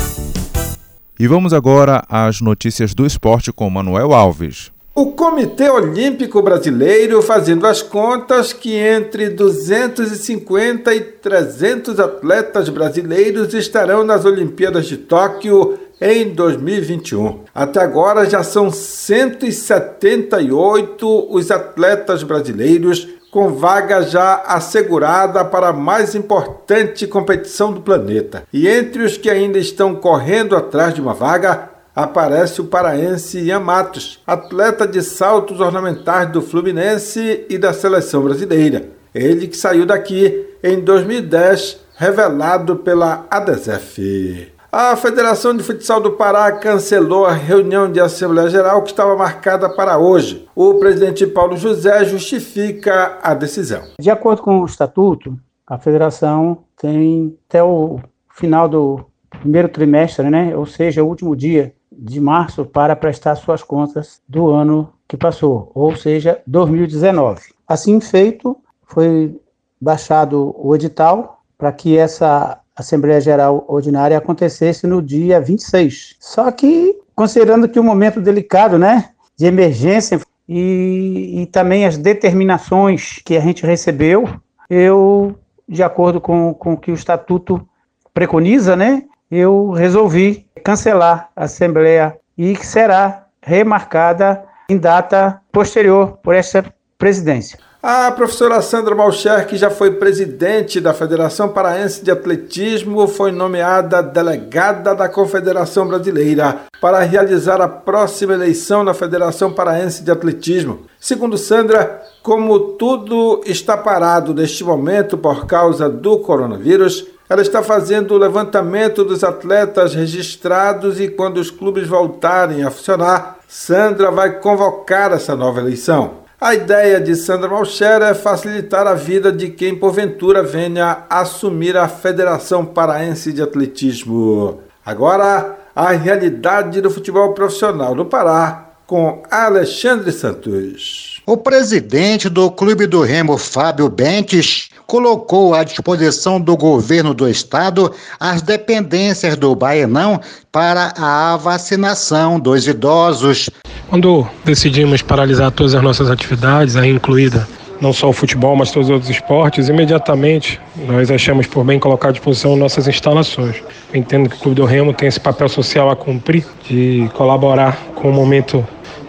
E 1.21 1.27
vamos 1.27 1.53
agora 1.53 2.05
às 2.09 2.41
notícias 2.41 2.95
do 2.95 3.05
esporte 3.05 3.53
com 3.53 3.69
Manuel 3.69 4.15
Alves. 4.15 4.71
O 4.95 5.07
Comitê 5.07 5.69
Olímpico 5.69 6.41
Brasileiro 6.41 7.21
fazendo 7.23 7.67
as 7.67 7.83
contas 7.83 8.53
que 8.53 8.77
entre 8.77 9.29
250 9.29 10.95
e 10.95 11.01
300 11.01 11.99
atletas 11.99 12.69
brasileiros 12.69 13.53
estarão 13.53 14.05
nas 14.05 14.25
Olimpíadas 14.25 14.87
de 14.87 14.97
Tóquio 14.97 15.77
em 16.01 16.33
2021. 16.33 17.41
Até 17.53 17.81
agora 17.81 18.31
já 18.31 18.45
são 18.45 18.71
178 18.71 21.35
os 21.35 21.51
atletas 21.51 22.23
brasileiros 22.23 23.09
com 23.31 23.55
vaga 23.55 24.03
já 24.03 24.43
assegurada 24.47 25.45
para 25.45 25.69
a 25.69 25.73
mais 25.73 26.15
importante 26.15 27.07
competição 27.07 27.73
do 27.73 27.81
planeta. 27.81 28.45
E 28.53 28.67
entre 28.67 29.03
os 29.03 29.17
que 29.17 29.31
ainda 29.31 29.59
estão 29.59 29.95
correndo 29.95 30.57
atrás 30.57 30.95
de 30.95 31.01
uma 31.01 31.15
vaga, 31.15 31.71
aparece 31.95 32.61
o 32.61 32.67
paraense 32.67 33.39
Ian 33.41 33.61
Matos, 33.61 34.21
atleta 34.27 34.87
de 34.87 35.03
saltos 35.03 35.61
ornamentais 35.61 36.31
do 36.31 36.41
Fluminense 36.41 37.45
e 37.49 37.59
da 37.59 37.73
seleção 37.73 38.23
brasileira. 38.23 38.89
Ele 39.15 39.49
que 39.49 39.57
saiu 39.57 39.85
daqui 39.85 40.47
em 40.63 40.81
2010, 40.81 41.81
revelado 41.97 42.77
pela 42.77 43.27
ADESEF. 43.31 44.58
A 44.71 44.95
Federação 44.97 45.57
de 45.57 45.63
Futsal 45.63 45.99
do 45.99 46.13
Pará 46.13 46.53
cancelou 46.53 47.25
a 47.25 47.33
reunião 47.33 47.91
de 47.91 47.99
Assembleia 48.01 48.51
Geral 48.51 48.83
que 48.83 48.91
estava 48.91 49.17
marcada 49.17 49.67
para 49.67 49.97
hoje. 49.97 50.47
O 50.55 50.75
presidente 50.75 51.27
Paulo 51.27 51.57
José 51.57 52.05
justifica 52.05 53.19
a 53.23 53.33
decisão. 53.33 53.83
De 53.99 54.11
acordo 54.11 54.43
com 54.43 54.61
o 54.61 54.67
estatuto, 54.67 55.39
a 55.67 55.79
federação 55.79 56.65
tem 56.77 57.35
até 57.49 57.63
o 57.63 57.99
final 58.29 58.69
do 58.69 59.07
primeiro 59.31 59.71
trimestre, 59.71 60.29
né, 60.29 60.55
ou 60.55 60.67
seja, 60.67 61.03
o 61.03 61.09
último 61.09 61.35
dia 61.35 61.75
de 61.91 62.21
março, 62.21 62.67
para 62.67 62.95
prestar 62.95 63.37
suas 63.37 63.63
contas 63.63 64.21
do 64.29 64.49
ano 64.51 64.93
que 65.09 65.17
passou, 65.17 65.73
ou 65.75 65.97
seja, 65.97 66.43
2019. 66.47 67.41
Assim 67.67 67.99
feito, 68.03 68.55
foi 68.85 69.35
baixado 69.81 70.55
o 70.59 70.75
edital 70.75 71.43
para 71.57 71.73
que 71.73 71.97
essa 71.97 72.61
Assembleia 72.79 73.21
Geral 73.21 73.65
Ordinária 73.67 74.17
acontecesse 74.17 74.87
no 74.87 75.03
dia 75.03 75.41
26. 75.41 76.17
Só 76.21 76.51
que, 76.53 76.97
considerando 77.15 77.69
que 77.69 77.79
o 77.79 77.83
um 77.83 77.87
momento 77.87 78.21
delicado, 78.21 78.79
né, 78.79 79.11
de 79.37 79.47
emergência 79.47 80.21
e, 80.49 81.43
e 81.43 81.47
também 81.47 81.85
as 81.85 81.99
determinações 81.99 83.21
que 83.25 83.37
a 83.37 83.41
gente 83.41 83.67
recebeu, 83.67 84.29
eu, 84.71 85.37
de 85.69 85.83
acordo 85.83 86.21
com, 86.21 86.55
com 86.55 86.75
o 86.75 86.77
que 86.77 86.93
o 86.93 86.95
Estatuto 86.95 87.67
preconiza, 88.15 88.77
né, 88.77 89.03
eu 89.31 89.71
resolvi 89.71 90.47
cancelar 90.65 91.31
a 91.35 91.45
Assembleia 91.45 92.17
e 92.37 92.55
que 92.55 92.67
será 92.67 93.27
remarcada 93.43 94.45
em 94.71 94.79
data 94.79 95.41
posterior 95.51 96.19
por 96.23 96.35
esta 96.35 96.65
presidência. 96.97 97.59
A 97.91 98.13
professora 98.13 98.61
Sandra 98.61 98.95
Malcher, 98.95 99.47
que 99.47 99.57
já 99.57 99.71
foi 99.71 99.93
presidente 99.93 100.79
da 100.79 100.93
Federação 100.93 101.49
Paraense 101.49 102.05
de 102.05 102.11
Atletismo, 102.11 103.09
foi 103.09 103.33
nomeada 103.33 104.03
delegada 104.03 104.95
da 104.95 105.09
Confederação 105.09 105.89
Brasileira 105.89 106.65
para 106.83 106.99
realizar 106.99 107.63
a 107.63 107.67
próxima 107.67 108.35
eleição 108.35 108.85
na 108.85 108.93
Federação 108.93 109.51
Paraense 109.51 110.03
de 110.03 110.11
Atletismo. 110.11 110.81
Segundo 111.01 111.39
Sandra, 111.39 112.03
como 112.23 112.59
tudo 112.75 113.41
está 113.47 113.75
parado 113.75 114.35
neste 114.35 114.63
momento 114.63 115.17
por 115.17 115.47
causa 115.47 115.89
do 115.89 116.19
coronavírus, 116.19 117.07
ela 117.27 117.41
está 117.41 117.63
fazendo 117.63 118.13
o 118.13 118.19
levantamento 118.19 119.03
dos 119.03 119.25
atletas 119.25 119.95
registrados 119.95 121.01
e 121.01 121.09
quando 121.09 121.39
os 121.39 121.51
clubes 121.51 121.89
voltarem 121.89 122.65
a 122.65 122.71
funcionar, 122.71 123.39
Sandra 123.49 124.11
vai 124.11 124.41
convocar 124.41 125.11
essa 125.11 125.35
nova 125.35 125.61
eleição. 125.61 126.28
A 126.41 126.55
ideia 126.55 127.01
de 127.01 127.17
Sandra 127.17 127.49
Malcher 127.49 128.01
é 128.01 128.15
facilitar 128.15 128.87
a 128.87 128.95
vida 128.95 129.33
de 129.33 129.51
quem 129.51 129.75
porventura 129.75 130.41
venha 130.41 131.05
assumir 131.11 131.77
a 131.77 131.89
Federação 131.89 132.65
Paraense 132.65 133.33
de 133.33 133.43
Atletismo. 133.43 134.61
Agora, 134.87 135.59
a 135.75 135.91
realidade 135.91 136.81
do 136.81 136.93
futebol 136.93 137.35
profissional 137.35 137.93
do 137.93 138.05
Pará 138.05 138.69
com 138.87 139.21
Alexandre 139.29 140.13
Santos. 140.13 141.21
O 141.27 141.37
presidente 141.37 142.29
do 142.29 142.53
Clube 142.53 142.87
do 142.87 143.03
Remo, 143.03 143.37
Fábio 143.37 143.89
Bentes, 143.89 144.71
colocou 144.87 145.57
à 145.57 145.65
disposição 145.65 146.41
do 146.41 146.57
governo 146.57 147.13
do 147.13 147.29
estado 147.29 147.93
as 148.19 148.43
dependências 148.43 149.37
do 149.37 149.57
Baenão 149.57 150.21
para 150.53 150.95
a 150.97 151.37
vacinação 151.37 152.39
dos 152.39 152.69
idosos. 152.69 153.51
Quando 153.89 154.27
decidimos 154.45 155.01
paralisar 155.01 155.51
todas 155.51 155.75
as 155.75 155.83
nossas 155.83 156.11
atividades, 156.11 156.77
aí 156.77 156.91
incluída 156.91 157.49
não 157.81 157.91
só 157.91 158.11
o 158.11 158.13
futebol, 158.13 158.55
mas 158.55 158.71
todos 158.71 158.89
os 158.89 158.93
outros 158.93 159.11
esportes, 159.11 159.71
imediatamente 159.71 160.61
nós 160.87 161.11
achamos 161.11 161.47
por 161.47 161.65
bem 161.65 161.79
colocar 161.79 162.09
à 162.09 162.13
disposição 162.13 162.55
nossas 162.55 162.87
instalações. 162.87 163.57
Entendo 163.95 164.29
que 164.29 164.37
o 164.37 164.39
Clube 164.41 164.57
do 164.57 164.67
Remo 164.67 164.93
tem 164.93 165.09
esse 165.09 165.19
papel 165.19 165.49
social 165.49 165.89
a 165.89 165.97
cumprir, 165.97 166.45
de 166.69 167.09
colaborar 167.15 167.79
com 167.95 168.11
o 168.11 168.13
momento 168.13 168.67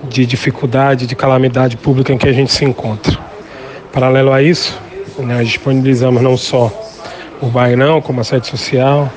de 0.08 0.26
dificuldade, 0.26 1.06
de 1.06 1.16
calamidade 1.16 1.76
pública 1.76 2.14
em 2.14 2.18
que 2.18 2.30
a 2.30 2.34
gente 2.34 2.54
se 2.54 2.64
encontra. 2.64 3.18
Paralelo 3.92 4.32
a 4.32 4.42
isso, 4.42 4.80
nós 5.18 5.46
disponibilizamos 5.46 6.22
não 6.22 6.38
só 6.38 6.72
o 7.42 7.48
Bainão 7.48 8.02
como 8.02 8.22
a 8.22 8.24
sede 8.24 8.48
social, 8.48 9.12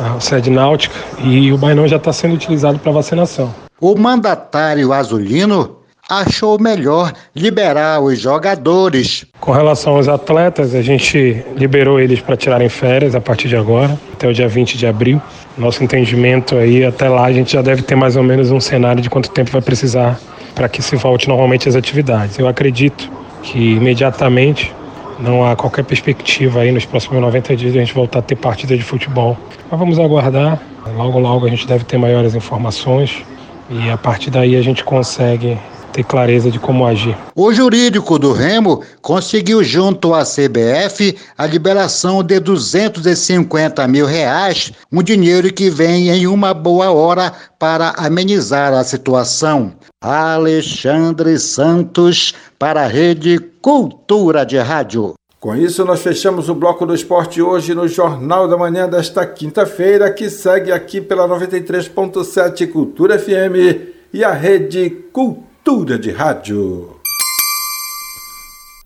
a 0.00 0.18
sede 0.18 0.48
náutica, 0.48 0.96
e 1.22 1.52
o 1.52 1.58
Bainão 1.58 1.86
já 1.86 1.96
está 1.96 2.10
sendo 2.10 2.34
utilizado 2.34 2.78
para 2.78 2.90
vacinação. 2.90 3.54
O 3.86 3.94
mandatário 3.98 4.94
azulino 4.94 5.76
achou 6.08 6.58
melhor 6.58 7.12
liberar 7.36 8.00
os 8.00 8.18
jogadores. 8.18 9.26
Com 9.38 9.52
relação 9.52 9.96
aos 9.96 10.08
atletas, 10.08 10.74
a 10.74 10.80
gente 10.80 11.44
liberou 11.54 12.00
eles 12.00 12.18
para 12.18 12.34
tirarem 12.34 12.70
férias 12.70 13.14
a 13.14 13.20
partir 13.20 13.46
de 13.46 13.56
agora, 13.56 14.00
até 14.14 14.26
o 14.26 14.32
dia 14.32 14.48
20 14.48 14.78
de 14.78 14.86
abril. 14.86 15.20
Nosso 15.58 15.84
entendimento 15.84 16.56
aí, 16.56 16.82
até 16.82 17.10
lá, 17.10 17.26
a 17.26 17.32
gente 17.34 17.52
já 17.52 17.60
deve 17.60 17.82
ter 17.82 17.94
mais 17.94 18.16
ou 18.16 18.22
menos 18.22 18.50
um 18.50 18.58
cenário 18.58 19.02
de 19.02 19.10
quanto 19.10 19.30
tempo 19.30 19.50
vai 19.50 19.60
precisar 19.60 20.18
para 20.54 20.66
que 20.66 20.80
se 20.80 20.96
volte 20.96 21.28
normalmente 21.28 21.68
às 21.68 21.76
atividades. 21.76 22.38
Eu 22.38 22.48
acredito 22.48 23.12
que 23.42 23.74
imediatamente 23.74 24.74
não 25.20 25.46
há 25.46 25.54
qualquer 25.54 25.84
perspectiva 25.84 26.60
aí 26.60 26.72
nos 26.72 26.86
próximos 26.86 27.20
90 27.20 27.54
dias 27.54 27.72
de 27.74 27.78
a 27.78 27.82
gente 27.82 27.92
voltar 27.92 28.20
a 28.20 28.22
ter 28.22 28.36
partida 28.36 28.78
de 28.78 28.82
futebol. 28.82 29.36
Mas 29.70 29.78
vamos 29.78 29.98
aguardar. 29.98 30.58
Logo, 30.96 31.18
logo 31.18 31.44
a 31.44 31.50
gente 31.50 31.66
deve 31.66 31.84
ter 31.84 31.98
maiores 31.98 32.34
informações 32.34 33.22
e 33.70 33.90
a 33.90 33.96
partir 33.96 34.30
daí 34.30 34.56
a 34.56 34.62
gente 34.62 34.84
consegue 34.84 35.58
ter 35.94 36.02
clareza 36.02 36.50
de 36.50 36.58
como 36.58 36.84
agir. 36.84 37.16
O 37.36 37.52
jurídico 37.52 38.18
do 38.18 38.32
Remo 38.32 38.82
conseguiu 39.00 39.62
junto 39.62 40.12
à 40.12 40.24
CBF 40.24 41.16
a 41.38 41.46
liberação 41.46 42.22
de 42.22 42.40
250 42.40 43.86
mil 43.86 44.04
reais, 44.04 44.72
um 44.90 45.02
dinheiro 45.02 45.52
que 45.52 45.70
vem 45.70 46.10
em 46.10 46.26
uma 46.26 46.52
boa 46.52 46.90
hora 46.90 47.32
para 47.58 47.90
amenizar 47.90 48.72
a 48.72 48.82
situação. 48.82 49.72
Alexandre 50.02 51.38
Santos 51.38 52.34
para 52.58 52.82
a 52.82 52.88
Rede 52.88 53.38
Cultura 53.62 54.44
de 54.44 54.58
Rádio. 54.58 55.14
Com 55.44 55.54
isso, 55.54 55.84
nós 55.84 56.00
fechamos 56.00 56.48
o 56.48 56.54
bloco 56.54 56.86
do 56.86 56.94
esporte 56.94 57.42
hoje 57.42 57.74
no 57.74 57.86
Jornal 57.86 58.48
da 58.48 58.56
Manhã 58.56 58.88
desta 58.88 59.26
quinta-feira, 59.26 60.10
que 60.10 60.30
segue 60.30 60.72
aqui 60.72 61.02
pela 61.02 61.28
93.7 61.28 62.72
Cultura 62.72 63.18
FM 63.18 63.92
e 64.10 64.24
a 64.24 64.32
Rede 64.32 64.88
Cultura 65.12 65.98
de 65.98 66.10
Rádio. 66.10 66.96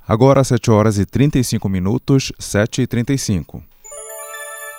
Agora 0.05 0.43
7 0.43 0.69
horas 0.69 0.99
e 0.99 1.07
35 1.07 1.69
minutos, 1.69 2.33
7 2.41 2.83
e 2.83 2.89
35. 2.89 3.63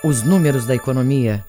Os 0.03 0.21
números 0.21 0.65
da 0.65 0.75
economia. 0.75 1.45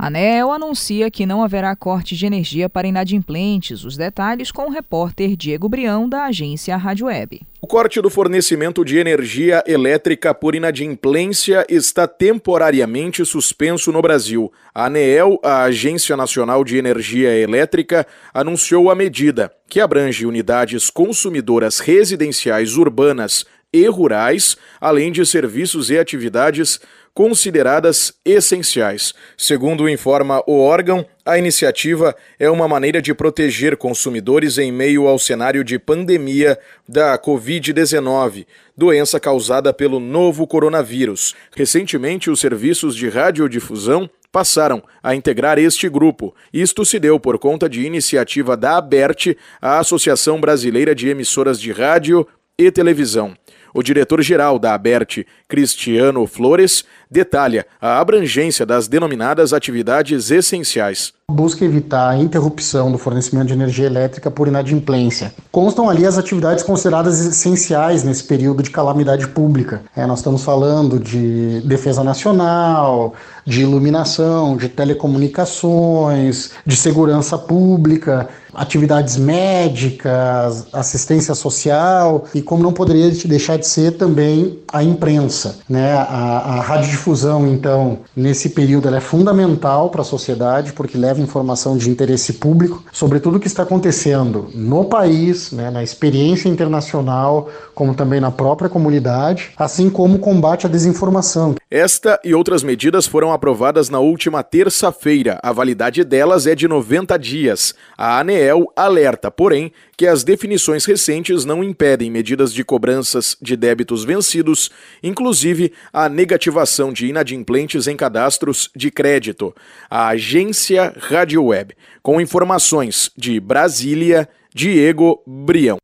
A 0.00 0.06
ANEEL 0.06 0.52
anuncia 0.52 1.10
que 1.10 1.26
não 1.26 1.42
haverá 1.42 1.74
corte 1.74 2.14
de 2.14 2.24
energia 2.24 2.68
para 2.70 2.86
inadimplentes. 2.86 3.82
Os 3.82 3.96
detalhes 3.96 4.52
com 4.52 4.68
o 4.68 4.70
repórter 4.70 5.34
Diego 5.34 5.68
Brião, 5.68 6.08
da 6.08 6.26
agência 6.26 6.76
Rádio 6.76 7.06
Web. 7.06 7.40
O 7.60 7.66
corte 7.66 8.00
do 8.00 8.08
fornecimento 8.08 8.84
de 8.84 8.96
energia 8.96 9.60
elétrica 9.66 10.32
por 10.32 10.54
inadimplência 10.54 11.66
está 11.68 12.06
temporariamente 12.06 13.24
suspenso 13.24 13.90
no 13.90 14.00
Brasil. 14.00 14.52
A 14.72 14.86
ANEEL, 14.86 15.40
a 15.42 15.64
Agência 15.64 16.16
Nacional 16.16 16.62
de 16.62 16.76
Energia 16.76 17.34
Elétrica, 17.34 18.06
anunciou 18.32 18.92
a 18.92 18.94
medida, 18.94 19.50
que 19.68 19.80
abrange 19.80 20.24
unidades 20.24 20.90
consumidoras 20.90 21.80
residenciais 21.80 22.76
urbanas 22.76 23.44
e 23.72 23.86
rurais, 23.88 24.56
além 24.80 25.10
de 25.10 25.26
serviços 25.26 25.90
e 25.90 25.98
atividades 25.98 26.80
consideradas 27.18 28.14
essenciais. 28.24 29.12
Segundo 29.36 29.88
informa 29.88 30.40
o 30.46 30.60
órgão, 30.60 31.04
a 31.26 31.36
iniciativa 31.36 32.14
é 32.38 32.48
uma 32.48 32.68
maneira 32.68 33.02
de 33.02 33.12
proteger 33.12 33.76
consumidores 33.76 34.56
em 34.56 34.70
meio 34.70 35.08
ao 35.08 35.18
cenário 35.18 35.64
de 35.64 35.80
pandemia 35.80 36.56
da 36.88 37.18
Covid-19, 37.18 38.46
doença 38.76 39.18
causada 39.18 39.74
pelo 39.74 39.98
novo 39.98 40.46
coronavírus. 40.46 41.34
Recentemente, 41.56 42.30
os 42.30 42.38
serviços 42.38 42.94
de 42.94 43.08
radiodifusão 43.08 44.08
passaram 44.30 44.80
a 45.02 45.12
integrar 45.12 45.58
este 45.58 45.88
grupo. 45.88 46.32
Isto 46.52 46.84
se 46.84 47.00
deu 47.00 47.18
por 47.18 47.36
conta 47.36 47.68
de 47.68 47.84
iniciativa 47.84 48.56
da 48.56 48.76
ABERT, 48.76 49.36
a 49.60 49.80
Associação 49.80 50.40
Brasileira 50.40 50.94
de 50.94 51.08
Emissoras 51.08 51.60
de 51.60 51.72
Rádio 51.72 52.24
e 52.56 52.70
Televisão. 52.70 53.36
O 53.74 53.82
diretor-geral 53.82 54.58
da 54.58 54.74
ABERT, 54.74 55.26
Cristiano 55.46 56.26
Flores, 56.26 56.84
detalha 57.10 57.66
a 57.80 58.00
abrangência 58.00 58.64
das 58.64 58.88
denominadas 58.88 59.52
atividades 59.52 60.30
essenciais. 60.30 61.12
Busca 61.30 61.62
evitar 61.62 62.08
a 62.08 62.16
interrupção 62.16 62.90
do 62.90 62.96
fornecimento 62.96 63.48
de 63.48 63.52
energia 63.52 63.84
elétrica 63.84 64.30
por 64.30 64.48
inadimplência. 64.48 65.34
Constam 65.52 65.88
ali 65.88 66.06
as 66.06 66.16
atividades 66.16 66.64
consideradas 66.64 67.20
essenciais 67.20 68.02
nesse 68.02 68.24
período 68.24 68.62
de 68.62 68.70
calamidade 68.70 69.28
pública. 69.28 69.82
É, 69.94 70.06
nós 70.06 70.20
estamos 70.20 70.42
falando 70.42 70.98
de 70.98 71.60
defesa 71.66 72.02
nacional, 72.02 73.14
de 73.44 73.60
iluminação, 73.60 74.56
de 74.56 74.70
telecomunicações, 74.70 76.52
de 76.64 76.76
segurança 76.76 77.36
pública, 77.36 78.28
atividades 78.54 79.16
médicas, 79.16 80.66
assistência 80.72 81.34
social 81.34 82.24
e 82.34 82.42
como 82.42 82.62
não 82.62 82.72
poderia 82.72 83.10
deixar 83.10 83.56
de 83.56 83.66
ser 83.66 83.92
também 83.92 84.58
a 84.72 84.82
imprensa, 84.82 85.58
né? 85.68 85.92
A, 85.92 86.02
a 86.02 86.60
radiodifusão, 86.60 87.46
então, 87.46 87.98
nesse 88.16 88.50
período 88.50 88.94
é 88.94 89.00
fundamental 89.00 89.90
para 89.90 90.02
a 90.02 90.04
sociedade 90.04 90.72
porque 90.72 90.96
leva 90.96 91.20
informação 91.20 91.76
de 91.76 91.90
interesse 91.90 92.34
público 92.34 92.82
sobre 92.92 93.20
tudo 93.20 93.36
o 93.36 93.40
que 93.40 93.46
está 93.46 93.62
acontecendo 93.62 94.48
no 94.54 94.84
país, 94.84 95.52
né, 95.52 95.70
na 95.70 95.82
experiência 95.82 96.48
internacional, 96.48 97.48
como 97.74 97.94
também 97.94 98.20
na 98.20 98.30
própria 98.30 98.68
comunidade, 98.68 99.50
assim 99.56 99.90
como 99.90 100.16
o 100.16 100.18
combate 100.18 100.66
à 100.66 100.68
desinformação. 100.68 101.54
Esta 101.70 102.18
e 102.24 102.34
outras 102.34 102.62
medidas 102.62 103.06
foram 103.06 103.32
aprovadas 103.32 103.90
na 103.90 103.98
última 103.98 104.42
terça-feira. 104.42 105.38
A 105.42 105.52
validade 105.52 106.02
delas 106.02 106.46
é 106.46 106.54
de 106.54 106.66
90 106.66 107.18
dias. 107.18 107.74
A 107.96 108.18
ANEEL 108.38 108.72
alerta, 108.76 109.30
porém, 109.30 109.72
que 109.96 110.06
as 110.06 110.22
definições 110.22 110.84
recentes 110.84 111.44
não 111.44 111.62
impedem 111.64 112.10
medidas 112.10 112.52
de 112.54 112.64
cobranças 112.64 113.36
de 113.42 113.56
débitos 113.56 114.04
vencidos, 114.04 114.70
inclusive 115.02 115.72
a 115.92 116.08
negativação 116.08 116.92
de 116.92 117.06
inadimplentes 117.06 117.86
em 117.86 117.96
cadastros 117.96 118.70
de 118.74 118.90
crédito. 118.90 119.54
A 119.90 120.08
agência 120.08 120.94
Rádio 120.96 121.44
Web, 121.44 121.74
com 122.02 122.20
informações 122.20 123.10
de 123.16 123.40
Brasília, 123.40 124.28
Diego 124.54 125.22
Brião. 125.26 125.78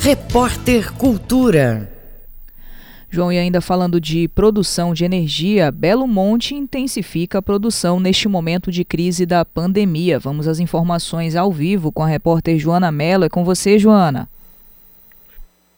Repórter 0.00 0.92
Cultura. 0.94 1.97
João, 3.10 3.32
e 3.32 3.38
ainda 3.38 3.62
falando 3.62 3.98
de 3.98 4.28
produção 4.28 4.92
de 4.92 5.04
energia, 5.04 5.70
Belo 5.70 6.06
Monte 6.06 6.54
intensifica 6.54 7.38
a 7.38 7.42
produção 7.42 7.98
neste 7.98 8.28
momento 8.28 8.70
de 8.70 8.84
crise 8.84 9.24
da 9.24 9.46
pandemia. 9.46 10.18
Vamos 10.18 10.46
às 10.46 10.58
informações 10.58 11.34
ao 11.34 11.50
vivo 11.50 11.90
com 11.90 12.02
a 12.02 12.06
repórter 12.06 12.58
Joana 12.58 12.92
Mello. 12.92 13.24
É 13.24 13.28
com 13.30 13.44
você, 13.44 13.78
Joana. 13.78 14.28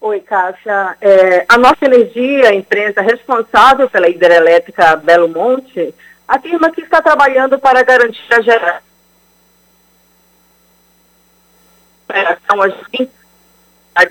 Oi, 0.00 0.18
Cássia. 0.20 0.96
É, 1.00 1.44
a 1.48 1.56
Nossa 1.56 1.84
Energia, 1.84 2.48
a 2.48 2.54
empresa 2.54 3.00
responsável 3.00 3.88
pela 3.88 4.08
hidrelétrica 4.08 4.96
Belo 4.96 5.28
Monte, 5.28 5.94
afirma 6.26 6.70
que 6.72 6.80
está 6.80 7.00
trabalhando 7.00 7.58
para 7.60 7.82
garantir 7.84 8.32
a 8.32 8.40
geração 8.40 8.80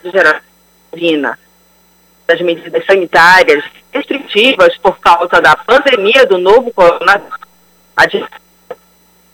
de 0.01 0.11
geração 0.11 0.41
das 2.29 2.39
medidas 2.41 2.85
sanitárias 2.85 3.63
restritivas 3.91 4.77
por 4.77 4.99
causa 4.99 5.41
da 5.41 5.55
pandemia 5.55 6.27
do 6.27 6.37
novo 6.37 6.71
coronavírus. 6.71 7.39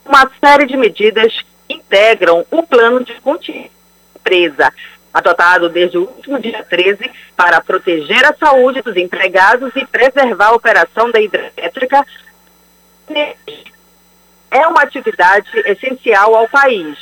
Uma 0.02 0.30
série 0.42 0.64
de 0.64 0.78
medidas 0.78 1.30
integram 1.68 2.46
o 2.50 2.62
plano 2.62 3.04
de 3.04 3.12
contingência 3.20 3.76
empresa, 4.16 4.72
adotado 5.12 5.68
desde 5.68 5.98
o 5.98 6.08
último 6.08 6.40
dia 6.40 6.64
13 6.64 7.10
para 7.36 7.60
proteger 7.60 8.24
a 8.24 8.34
saúde 8.34 8.80
dos 8.80 8.96
empregados 8.96 9.70
e 9.76 9.86
preservar 9.86 10.48
a 10.48 10.54
operação 10.54 11.10
da 11.10 11.20
hidrelétrica. 11.20 12.04
É 14.50 14.66
uma 14.66 14.82
atividade 14.82 15.48
essencial 15.66 16.34
ao 16.34 16.48
país. 16.48 16.96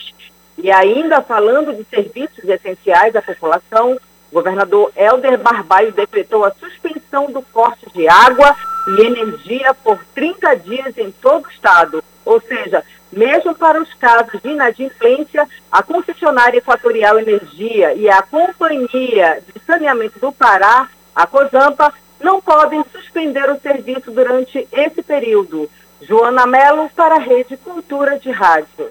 E 0.58 0.70
ainda 0.70 1.22
falando 1.22 1.72
de 1.72 1.84
serviços 1.84 2.44
essenciais 2.44 3.14
à 3.14 3.22
população, 3.22 3.98
o 4.34 4.42
governador 4.42 4.90
Helder 4.96 5.38
Barbalho 5.38 5.92
decretou 5.92 6.44
a 6.44 6.50
suspensão 6.54 7.30
do 7.30 7.40
corte 7.40 7.86
de 7.94 8.08
água 8.08 8.56
e 8.88 9.06
energia 9.06 9.72
por 9.72 9.96
30 10.12 10.56
dias 10.56 10.98
em 10.98 11.12
todo 11.12 11.46
o 11.46 11.50
estado. 11.50 12.02
Ou 12.24 12.40
seja, 12.40 12.82
mesmo 13.12 13.54
para 13.54 13.80
os 13.80 13.94
casos 13.94 14.42
de 14.42 14.48
inadimplência, 14.48 15.48
a 15.70 15.84
concessionária 15.84 16.58
Equatorial 16.58 17.20
Energia 17.20 17.94
e 17.94 18.10
a 18.10 18.22
Companhia 18.22 19.40
de 19.46 19.62
Saneamento 19.64 20.18
do 20.18 20.32
Pará, 20.32 20.88
a 21.14 21.28
COSAMPA, 21.28 21.94
não 22.20 22.42
podem 22.42 22.84
suspender 22.90 23.48
o 23.48 23.60
serviço 23.60 24.10
durante 24.10 24.66
esse 24.72 25.00
período. 25.00 25.70
Joana 26.02 26.44
Melo 26.44 26.90
para 26.90 27.14
a 27.14 27.20
Rede 27.20 27.56
Cultura 27.56 28.18
de 28.18 28.32
Rádio. 28.32 28.90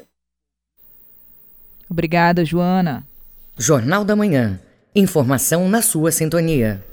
Obrigada, 1.89 2.45
Joana. 2.45 3.05
Jornal 3.57 4.05
da 4.05 4.15
Manhã. 4.15 4.57
Informação 4.95 5.67
na 5.67 5.81
sua 5.81 6.11
sintonia. 6.11 6.85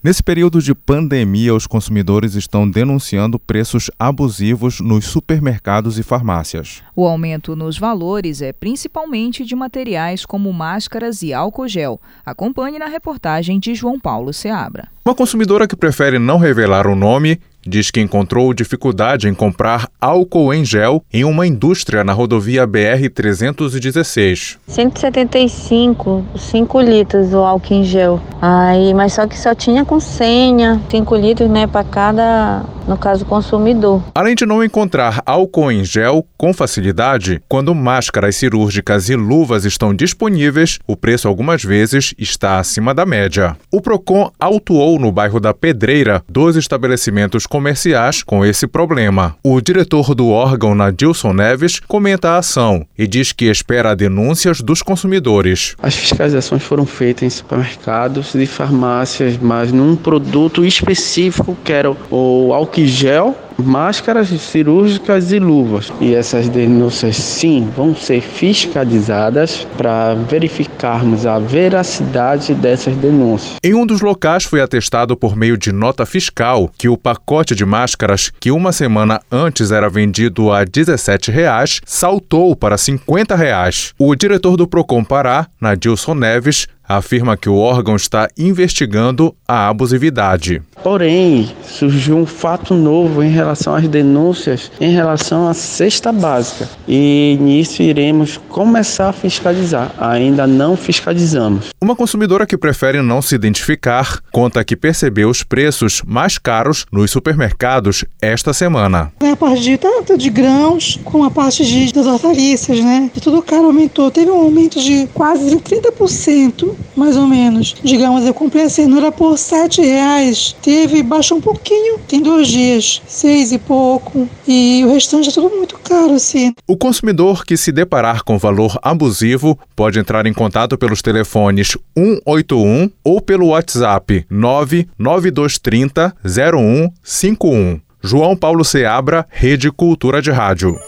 Nesse 0.00 0.22
período 0.22 0.62
de 0.62 0.72
pandemia, 0.72 1.52
os 1.52 1.66
consumidores 1.66 2.36
estão 2.36 2.70
denunciando 2.70 3.40
preços 3.40 3.90
abusivos 3.98 4.78
nos 4.78 5.06
supermercados 5.06 5.98
e 5.98 6.04
farmácias. 6.04 6.80
O 6.94 7.04
aumento 7.04 7.56
nos 7.56 7.76
valores 7.76 8.40
é 8.40 8.52
principalmente 8.52 9.44
de 9.44 9.56
materiais 9.56 10.24
como 10.24 10.52
máscaras 10.52 11.22
e 11.22 11.32
álcool 11.32 11.66
gel. 11.66 12.00
Acompanhe 12.24 12.78
na 12.78 12.86
reportagem 12.86 13.58
de 13.58 13.74
João 13.74 13.98
Paulo 13.98 14.32
Seabra. 14.32 14.86
Uma 15.04 15.14
consumidora 15.14 15.66
que 15.66 15.74
prefere 15.74 16.20
não 16.20 16.38
revelar 16.38 16.86
o 16.86 16.94
nome 16.94 17.40
diz 17.66 17.90
que 17.90 18.00
encontrou 18.00 18.52
dificuldade 18.54 19.28
em 19.28 19.34
comprar 19.34 19.88
álcool 20.00 20.52
em 20.52 20.64
gel 20.64 21.02
em 21.12 21.24
uma 21.24 21.46
indústria 21.46 22.04
na 22.04 22.12
rodovia 22.12 22.66
BR-316. 22.66 24.56
175, 24.66 26.24
5 26.36 26.80
litros 26.80 27.32
o 27.32 27.38
álcool 27.38 27.74
em 27.74 27.84
gel. 27.84 28.20
Aí, 28.40 28.92
mas 28.94 29.14
só 29.14 29.26
que 29.26 29.38
só 29.38 29.54
tinha 29.54 29.84
com 29.84 29.98
senha, 30.00 30.80
5 30.90 31.16
litros, 31.16 31.48
né, 31.48 31.66
para 31.66 31.84
cada, 31.84 32.64
no 32.86 32.96
caso, 32.96 33.24
consumidor. 33.24 34.02
Além 34.14 34.34
de 34.34 34.44
não 34.44 34.62
encontrar 34.62 35.22
álcool 35.24 35.70
em 35.70 35.84
gel 35.84 36.26
com 36.36 36.52
facilidade, 36.52 37.40
quando 37.48 37.74
máscaras 37.74 38.36
cirúrgicas 38.36 39.08
e 39.08 39.16
luvas 39.16 39.64
estão 39.64 39.94
disponíveis, 39.94 40.78
o 40.86 40.96
preço 40.96 41.26
algumas 41.28 41.62
vezes 41.62 42.14
está 42.18 42.58
acima 42.58 42.94
da 42.94 43.06
média. 43.06 43.56
O 43.72 43.80
Procon 43.80 44.30
autuou 44.38 44.98
no 44.98 45.10
bairro 45.10 45.40
da 45.40 45.54
Pedreira 45.54 46.22
dos 46.28 46.56
estabelecimentos 46.56 47.46
comerciais 47.54 48.20
com 48.20 48.44
esse 48.44 48.66
problema. 48.66 49.36
O 49.40 49.60
diretor 49.60 50.12
do 50.12 50.28
órgão, 50.28 50.74
Nadilson 50.74 51.32
Neves, 51.32 51.78
comenta 51.78 52.30
a 52.30 52.38
ação 52.38 52.84
e 52.98 53.06
diz 53.06 53.30
que 53.30 53.44
espera 53.44 53.94
denúncias 53.94 54.60
dos 54.60 54.82
consumidores. 54.82 55.76
As 55.80 55.94
fiscalizações 55.94 56.64
foram 56.64 56.84
feitas 56.84 57.22
em 57.22 57.30
supermercados 57.30 58.34
e 58.34 58.44
farmácias, 58.44 59.38
mas 59.40 59.70
num 59.70 59.94
produto 59.94 60.64
específico 60.64 61.56
que 61.62 61.72
era 61.72 61.92
o 62.10 62.52
álcool 62.52 62.86
gel 62.86 63.36
máscaras 63.58 64.28
cirúrgicas 64.28 65.32
e 65.32 65.38
luvas. 65.38 65.92
E 66.00 66.14
essas 66.14 66.48
denúncias, 66.48 67.16
sim, 67.16 67.68
vão 67.76 67.94
ser 67.94 68.20
fiscalizadas 68.20 69.66
para 69.76 70.14
verificarmos 70.14 71.26
a 71.26 71.38
veracidade 71.38 72.54
dessas 72.54 72.96
denúncias. 72.96 73.56
Em 73.62 73.74
um 73.74 73.86
dos 73.86 74.00
locais 74.00 74.44
foi 74.44 74.60
atestado 74.60 75.16
por 75.16 75.36
meio 75.36 75.56
de 75.56 75.72
nota 75.72 76.04
fiscal 76.06 76.70
que 76.76 76.88
o 76.88 76.96
pacote 76.96 77.54
de 77.54 77.64
máscaras, 77.64 78.32
que 78.40 78.50
uma 78.50 78.72
semana 78.72 79.20
antes 79.30 79.70
era 79.70 79.88
vendido 79.88 80.52
a 80.52 80.64
17 80.64 81.30
reais, 81.30 81.80
saltou 81.84 82.54
para 82.56 82.76
50 82.76 83.34
reais. 83.34 83.92
O 83.98 84.14
diretor 84.14 84.56
do 84.56 84.66
Procon 84.66 85.04
Pará, 85.04 85.46
Nadilson 85.60 86.14
Neves, 86.14 86.66
afirma 86.86 87.36
que 87.36 87.48
o 87.48 87.56
órgão 87.56 87.96
está 87.96 88.28
investigando 88.36 89.34
a 89.46 89.68
abusividade. 89.68 90.62
Porém, 90.82 91.50
surgiu 91.62 92.16
um 92.16 92.26
fato 92.26 92.74
novo 92.74 93.22
em 93.22 93.30
relação 93.30 93.74
às 93.74 93.88
denúncias 93.88 94.70
em 94.80 94.92
relação 94.92 95.48
à 95.48 95.54
cesta 95.54 96.12
básica. 96.12 96.68
E 96.86 97.38
nisso 97.40 97.82
iremos 97.82 98.38
começar 98.48 99.08
a 99.08 99.12
fiscalizar. 99.12 99.92
Ainda 99.98 100.46
não 100.46 100.76
fiscalizamos. 100.76 101.70
Uma 101.80 101.96
consumidora 101.96 102.46
que 102.46 102.58
prefere 102.58 103.00
não 103.00 103.22
se 103.22 103.34
identificar 103.34 104.20
conta 104.30 104.64
que 104.64 104.76
percebeu 104.76 105.30
os 105.30 105.42
preços 105.42 106.02
mais 106.06 106.38
caros 106.38 106.86
nos 106.92 107.10
supermercados 107.10 108.04
esta 108.20 108.52
semana. 108.52 109.12
É 109.20 109.30
a 109.30 109.36
parte 109.36 109.62
de 109.62 109.78
tanto 109.78 110.18
de 110.18 110.28
grãos 110.28 111.00
como 111.04 111.24
a 111.24 111.30
parte 111.30 111.64
de 111.64 111.84
das 111.92 112.06
hortaliças, 112.06 112.80
né? 112.80 113.10
E 113.14 113.20
tudo 113.20 113.42
caro 113.42 113.66
aumentou. 113.66 114.10
Teve 114.10 114.30
um 114.30 114.40
aumento 114.40 114.80
de 114.80 115.06
quase 115.14 115.56
30%, 115.56 116.73
mais 116.96 117.16
ou 117.16 117.26
menos. 117.26 117.74
Digamos, 117.82 118.24
eu 118.24 118.34
comprei 118.34 118.64
a 118.64 118.68
cenoura 118.68 119.10
por 119.10 119.34
R$ 119.34 119.68
reais. 119.78 120.54
Teve, 120.62 121.02
baixou 121.02 121.38
um 121.38 121.40
pouquinho, 121.40 121.98
tem 122.08 122.22
dois 122.22 122.48
dias, 122.48 123.02
seis 123.06 123.52
e 123.52 123.58
pouco. 123.58 124.28
E 124.46 124.82
o 124.84 124.92
restante 124.92 125.28
é 125.28 125.32
tudo 125.32 125.56
muito 125.56 125.78
caro, 125.78 126.14
assim. 126.14 126.52
O 126.66 126.76
consumidor 126.76 127.44
que 127.44 127.56
se 127.56 127.72
deparar 127.72 128.22
com 128.22 128.38
valor 128.38 128.78
abusivo 128.82 129.58
pode 129.74 129.98
entrar 129.98 130.26
em 130.26 130.32
contato 130.32 130.76
pelos 130.78 131.02
telefones 131.02 131.76
181 131.96 132.90
ou 133.02 133.20
pelo 133.20 133.48
WhatsApp 133.48 134.26
99230 134.30 136.14
0151. 136.24 137.80
João 138.02 138.36
Paulo 138.36 138.64
Seabra, 138.64 139.26
Rede 139.30 139.70
Cultura 139.70 140.20
de 140.20 140.30
Rádio. 140.30 140.78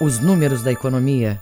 Os 0.00 0.20
números 0.20 0.62
da 0.62 0.70
economia. 0.70 1.40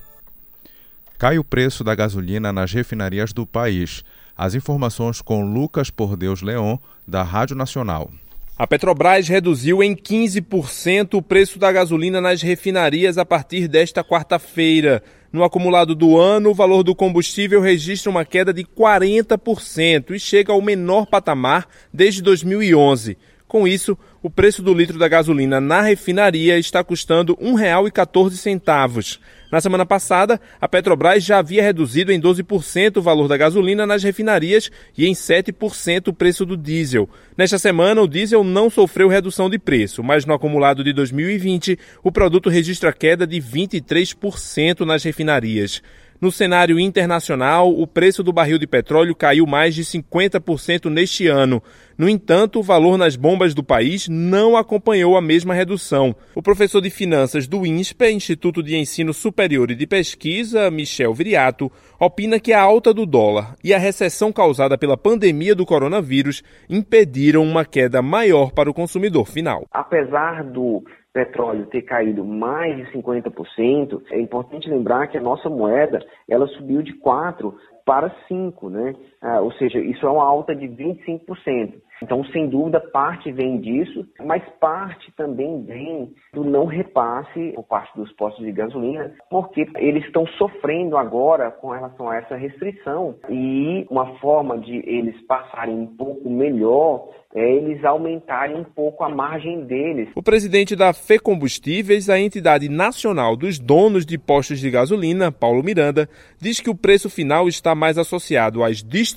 Cai 1.19 1.39
o 1.39 1.45
preço 1.45 1.83
da 1.83 1.95
gasolina 1.95 2.53
nas 2.53 2.73
refinarias 2.73 3.33
do 3.33 3.47
país. 3.47 4.05
As 4.37 4.55
informações 4.55 5.23
com 5.23 5.51
Lucas 5.51 5.89
Por 5.89 6.15
Deus 6.15 6.43
Leon, 6.43 6.77
da 7.09 7.23
Rádio 7.23 7.57
Nacional. 7.57 8.11
A 8.59 8.67
Petrobras 8.67 9.27
reduziu 9.27 9.83
em 9.83 9.97
15% 9.97 11.15
o 11.15 11.23
preço 11.23 11.59
da 11.59 11.73
gasolina 11.73 12.21
nas 12.21 12.43
refinarias 12.43 13.17
a 13.17 13.25
partir 13.25 13.67
desta 13.67 14.05
quarta-feira. 14.05 15.03
No 15.33 15.43
acumulado 15.43 15.95
do 15.95 16.19
ano, 16.19 16.51
o 16.51 16.55
valor 16.55 16.83
do 16.83 16.95
combustível 16.95 17.63
registra 17.63 18.11
uma 18.11 18.25
queda 18.25 18.53
de 18.53 18.65
40% 18.65 20.11
e 20.11 20.21
chega 20.21 20.53
ao 20.53 20.61
menor 20.61 21.07
patamar 21.07 21.67
desde 21.93 22.21
2011. 22.21 23.17
Com 23.49 23.67
isso, 23.67 23.97
o 24.27 24.31
preço 24.31 24.61
do 24.61 24.75
litro 24.75 24.99
da 24.99 25.07
gasolina 25.07 25.61
na 25.61 25.81
refinaria 25.81 26.59
está 26.59 26.83
custando 26.83 27.39
R$ 27.41 27.47
1,14. 27.47 29.21
Na 29.53 29.61
semana 29.61 29.87
passada, 29.87 30.41
a 30.61 30.67
Petrobras 30.67 31.23
já 31.23 31.39
havia 31.39 31.63
reduzido 31.63 32.11
em 32.11 32.21
12% 32.21 32.97
o 32.97 33.03
valor 33.03 33.29
da 33.29 33.37
gasolina 33.37 33.87
nas 33.87 34.03
refinarias 34.03 34.69
e 34.99 35.07
em 35.07 35.13
7% 35.13 36.09
o 36.09 36.13
preço 36.13 36.45
do 36.45 36.57
diesel. 36.57 37.09
Nesta 37.39 37.57
semana, 37.57 38.03
o 38.03 38.09
diesel 38.09 38.43
não 38.43 38.69
sofreu 38.69 39.07
redução 39.07 39.49
de 39.49 39.61
preço, 39.61 40.03
mas 40.03 40.27
no 40.27 40.35
acumulado 40.35 40.83
de 40.83 40.93
2020, 40.93 41.79
o 42.03 42.11
produto 42.11 42.51
registra 42.51 42.93
queda 42.93 43.29
de 43.29 43.41
23% 43.41 44.81
nas 44.81 45.05
refinarias. 45.05 45.81
No 46.21 46.33
cenário 46.33 46.81
internacional, 46.81 47.71
o 47.71 47.87
preço 47.87 48.23
do 48.23 48.33
barril 48.33 48.59
de 48.59 48.67
petróleo 48.67 49.15
caiu 49.15 49.47
mais 49.47 49.75
de 49.75 49.85
50% 49.85 50.91
neste 50.91 51.27
ano. 51.27 51.63
No 51.99 52.09
entanto, 52.09 52.59
o 52.59 52.63
valor 52.63 52.97
nas 52.97 53.17
bombas 53.17 53.55
do 53.55 53.63
país 53.63 54.09
não 54.09 54.57
acompanhou 54.57 55.17
a 55.17 55.21
mesma 55.21 55.55
redução. 55.55 56.15
O 56.35 56.43
professor 56.43 56.81
de 56.81 56.91
finanças 56.91 57.47
do 57.47 57.67
INSPE, 57.67 58.13
Instituto 58.13 58.63
de 58.63 58.77
Ensino 58.77 59.13
Superior 59.13 59.71
e 59.71 59.75
de 59.75 59.87
Pesquisa, 59.87 60.71
Michel 60.71 61.13
Viriato, 61.15 61.71
opina 61.99 62.41
que 62.41 62.53
a 62.53 62.61
alta 62.61 62.93
do 62.93 63.07
dólar 63.07 63.55
e 63.63 63.73
a 63.73 63.79
recessão 63.79 64.33
causada 64.33 64.77
pela 64.77 64.97
pandemia 64.97 65.55
do 65.55 65.67
coronavírus 65.67 66.43
impediram 66.69 67.43
uma 67.43 67.65
queda 67.65 68.01
maior 68.03 68.53
para 68.53 68.71
o 68.71 68.75
consumidor 68.75 69.27
final. 69.27 69.65
Apesar 69.73 70.45
do 70.45 70.83
petróleo 71.17 71.65
ter 71.65 71.81
caído 71.81 72.23
mais 72.23 72.77
de 72.77 72.93
50%, 72.93 74.03
é 74.11 74.21
importante 74.21 74.69
lembrar 74.69 75.07
que 75.07 75.17
a 75.17 75.21
nossa 75.21 75.49
moeda 75.49 75.99
ela 76.29 76.47
subiu 76.49 76.83
de 76.83 76.93
4 76.93 77.57
para 77.87 78.15
5, 78.29 78.69
né? 78.69 78.95
Ah, 79.27 79.41
ou 79.41 79.51
seja, 79.55 79.81
isso 79.81 80.07
é 80.07 80.09
uma 80.09 80.23
alta 80.23 80.55
de 80.55 80.69
25%. 80.69 81.83
Então, 82.01 82.25
sem 82.27 82.49
dúvida, 82.49 82.79
parte 82.79 83.33
vem 83.33 83.59
disso, 83.59 84.07
mas 84.25 84.43
parte 84.61 85.11
também 85.17 85.65
vem 85.65 86.13
do 86.33 86.45
não 86.45 86.67
repasse 86.67 87.53
por 87.55 87.65
parte 87.65 87.97
dos 87.97 88.13
postos 88.13 88.45
de 88.45 88.53
gasolina, 88.53 89.13
porque 89.29 89.67
eles 89.77 90.05
estão 90.05 90.27
sofrendo 90.39 90.97
agora 90.97 91.51
com 91.51 91.71
relação 91.71 92.09
a 92.09 92.17
essa 92.19 92.37
restrição 92.37 93.17
e 93.29 93.85
uma 93.91 94.15
forma 94.19 94.59
de 94.59 94.77
eles 94.89 95.21
passarem 95.27 95.75
um 95.75 95.87
pouco 95.87 96.29
melhor 96.31 97.09
é 97.35 97.53
eles 97.53 97.85
aumentarem 97.85 98.57
um 98.57 98.65
pouco 98.65 99.05
a 99.05 99.09
margem 99.09 99.65
deles. 99.65 100.09
O 100.15 100.23
presidente 100.23 100.75
da 100.75 100.93
Fê 100.95 101.19
Combustíveis, 101.19 102.09
a 102.09 102.19
entidade 102.19 102.69
nacional 102.69 103.37
dos 103.37 103.59
donos 103.59 104.07
de 104.07 104.17
postos 104.17 104.59
de 104.59 104.71
gasolina, 104.71 105.31
Paulo 105.31 105.63
Miranda, 105.63 106.09
diz 106.41 106.61
que 106.61 106.71
o 106.71 106.75
preço 106.75 107.11
final 107.11 107.47
está 107.47 107.75
mais 107.75 107.99
associado 107.99 108.65
às 108.65 108.83
distribuidoras 108.83 109.16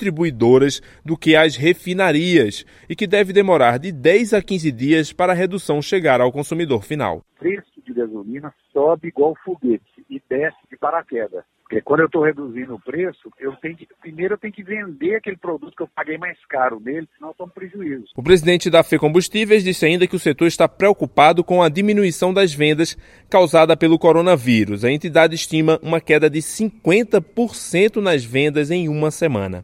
do 1.04 1.18
que 1.18 1.36
às 1.36 1.56
refinarias 1.56 2.66
e 2.88 2.96
que 2.96 3.08
deve 3.08 3.34
demorar 3.34 3.78
de 3.80 3.92
10 3.92 4.34
a 4.34 4.42
15 4.42 4.72
dias 4.72 5.14
para 5.14 5.34
a 5.34 5.36
redução 5.36 5.82
chegar 5.82 6.22
ao 6.22 6.32
consumidor 6.32 6.84
final. 6.84 7.18
O 7.18 7.40
preço 7.40 7.82
de 7.86 7.94
gasolina 7.94 8.54
sobe 8.72 9.08
igual 9.08 9.36
foguete 9.44 10.06
e 10.10 10.22
desce 10.30 10.58
de 10.70 10.78
paraquedas. 10.78 11.44
Porque 11.70 11.84
quando 11.84 12.00
eu 12.00 12.08
estou 12.08 12.24
reduzindo 12.24 12.74
o 12.74 12.82
preço, 12.82 13.30
eu 13.40 13.56
tenho 13.58 13.78
que, 13.78 13.88
primeiro 14.02 14.34
eu 14.34 14.38
tenho 14.40 14.52
que 14.52 14.64
vender 14.64 15.18
aquele 15.18 15.38
produto 15.38 15.76
que 15.78 15.84
eu 15.84 15.88
paguei 15.88 16.18
mais 16.18 16.36
caro 16.48 16.80
nele, 16.84 17.08
senão 17.16 17.30
eu 17.30 17.36
tomo 17.36 17.52
prejuízo. 17.52 18.06
O 18.16 18.24
presidente 18.24 18.72
da 18.72 18.84
Combustíveis 19.00 19.64
disse 19.64 19.86
ainda 19.86 20.08
que 20.08 20.16
o 20.16 20.20
setor 20.20 20.48
está 20.48 20.68
preocupado 20.68 21.44
com 21.44 21.62
a 21.62 21.70
diminuição 21.70 22.34
das 22.34 22.52
vendas 22.52 22.98
causada 23.30 23.78
pelo 23.78 24.00
coronavírus. 24.00 24.84
A 24.84 24.92
entidade 24.92 25.36
estima 25.36 25.80
uma 25.84 26.02
queda 26.02 26.28
de 26.28 26.40
50% 26.40 27.98
nas 27.98 28.26
vendas 28.26 28.72
em 28.72 28.90
uma 28.90 29.12
semana. 29.12 29.64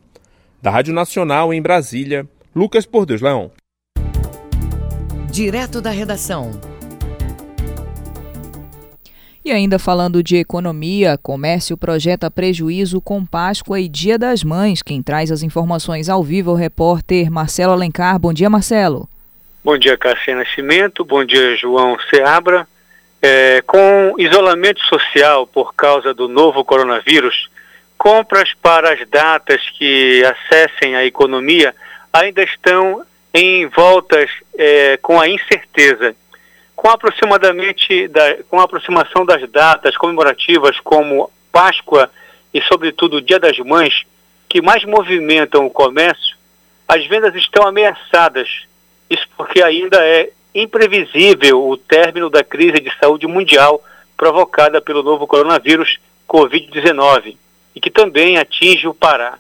Da 0.65 0.71
Rádio 0.71 0.95
Nacional 0.95 1.53
em 1.53 1.61
Brasília, 1.61 2.27
Lucas 2.55 2.87
Por 2.87 3.05
Deus 3.05 3.21
Leão. 3.21 3.51
Direto 5.31 5.79
da 5.79 5.91
redação. 5.91 6.59
E 9.45 9.51
ainda 9.51 9.77
falando 9.77 10.23
de 10.23 10.37
economia, 10.37 11.19
comércio 11.21 11.77
projeta 11.77 12.31
prejuízo 12.31 12.99
com 12.99 13.23
Páscoa 13.23 13.79
e 13.79 13.87
Dia 13.87 14.17
das 14.17 14.43
Mães. 14.43 14.81
Quem 14.81 15.03
traz 15.03 15.31
as 15.31 15.43
informações 15.43 16.09
ao 16.09 16.23
vivo 16.23 16.49
é 16.49 16.53
o 16.55 16.57
repórter 16.57 17.29
Marcelo 17.29 17.73
Alencar. 17.73 18.17
Bom 18.17 18.33
dia, 18.33 18.49
Marcelo. 18.49 19.07
Bom 19.63 19.77
dia, 19.77 19.95
Cassia 19.95 20.35
Nascimento. 20.35 21.05
Bom 21.05 21.23
dia, 21.23 21.55
João 21.57 21.95
Seabra. 22.09 22.67
É, 23.21 23.61
com 23.67 24.15
isolamento 24.17 24.81
social 24.85 25.45
por 25.45 25.75
causa 25.75 26.11
do 26.11 26.27
novo 26.27 26.65
coronavírus, 26.65 27.49
compras 27.97 28.53
para 28.61 28.93
as 28.93 29.07
datas 29.07 29.61
que 29.77 30.23
acessem 30.23 30.95
a 30.95 31.05
economia 31.05 31.75
ainda 32.11 32.43
estão 32.43 33.05
em 33.33 33.67
voltas 33.67 34.29
é, 34.57 34.97
com 34.97 35.19
a 35.19 35.27
incerteza 35.27 36.15
com 36.75 36.89
aproximadamente 36.89 38.07
da, 38.09 38.43
com 38.49 38.59
a 38.59 38.63
aproximação 38.63 39.25
das 39.25 39.49
datas 39.49 39.97
comemorativas 39.97 40.79
como 40.81 41.31
Páscoa 41.51 42.11
e 42.53 42.61
sobretudo 42.61 43.17
o 43.17 43.21
Dia 43.21 43.39
das 43.39 43.57
Mães, 43.59 44.03
que 44.47 44.61
mais 44.61 44.83
movimentam 44.83 45.65
o 45.65 45.71
comércio, 45.71 46.37
as 46.87 47.05
vendas 47.07 47.33
estão 47.33 47.67
ameaçadas. 47.67 48.67
Isso 49.09 49.27
porque 49.35 49.63
ainda 49.63 49.97
é 50.05 50.29
imprevisível 50.53 51.67
o 51.67 51.75
término 51.75 52.29
da 52.29 52.43
crise 52.43 52.79
de 52.79 52.91
saúde 52.99 53.25
mundial 53.25 53.83
provocada 54.15 54.79
pelo 54.79 55.01
novo 55.01 55.25
coronavírus 55.25 55.97
COVID-19 56.27 57.37
e 57.75 57.79
que 57.79 57.91
também 57.91 58.37
atinge 58.37 58.87
o 58.87 58.93
Pará. 58.93 59.37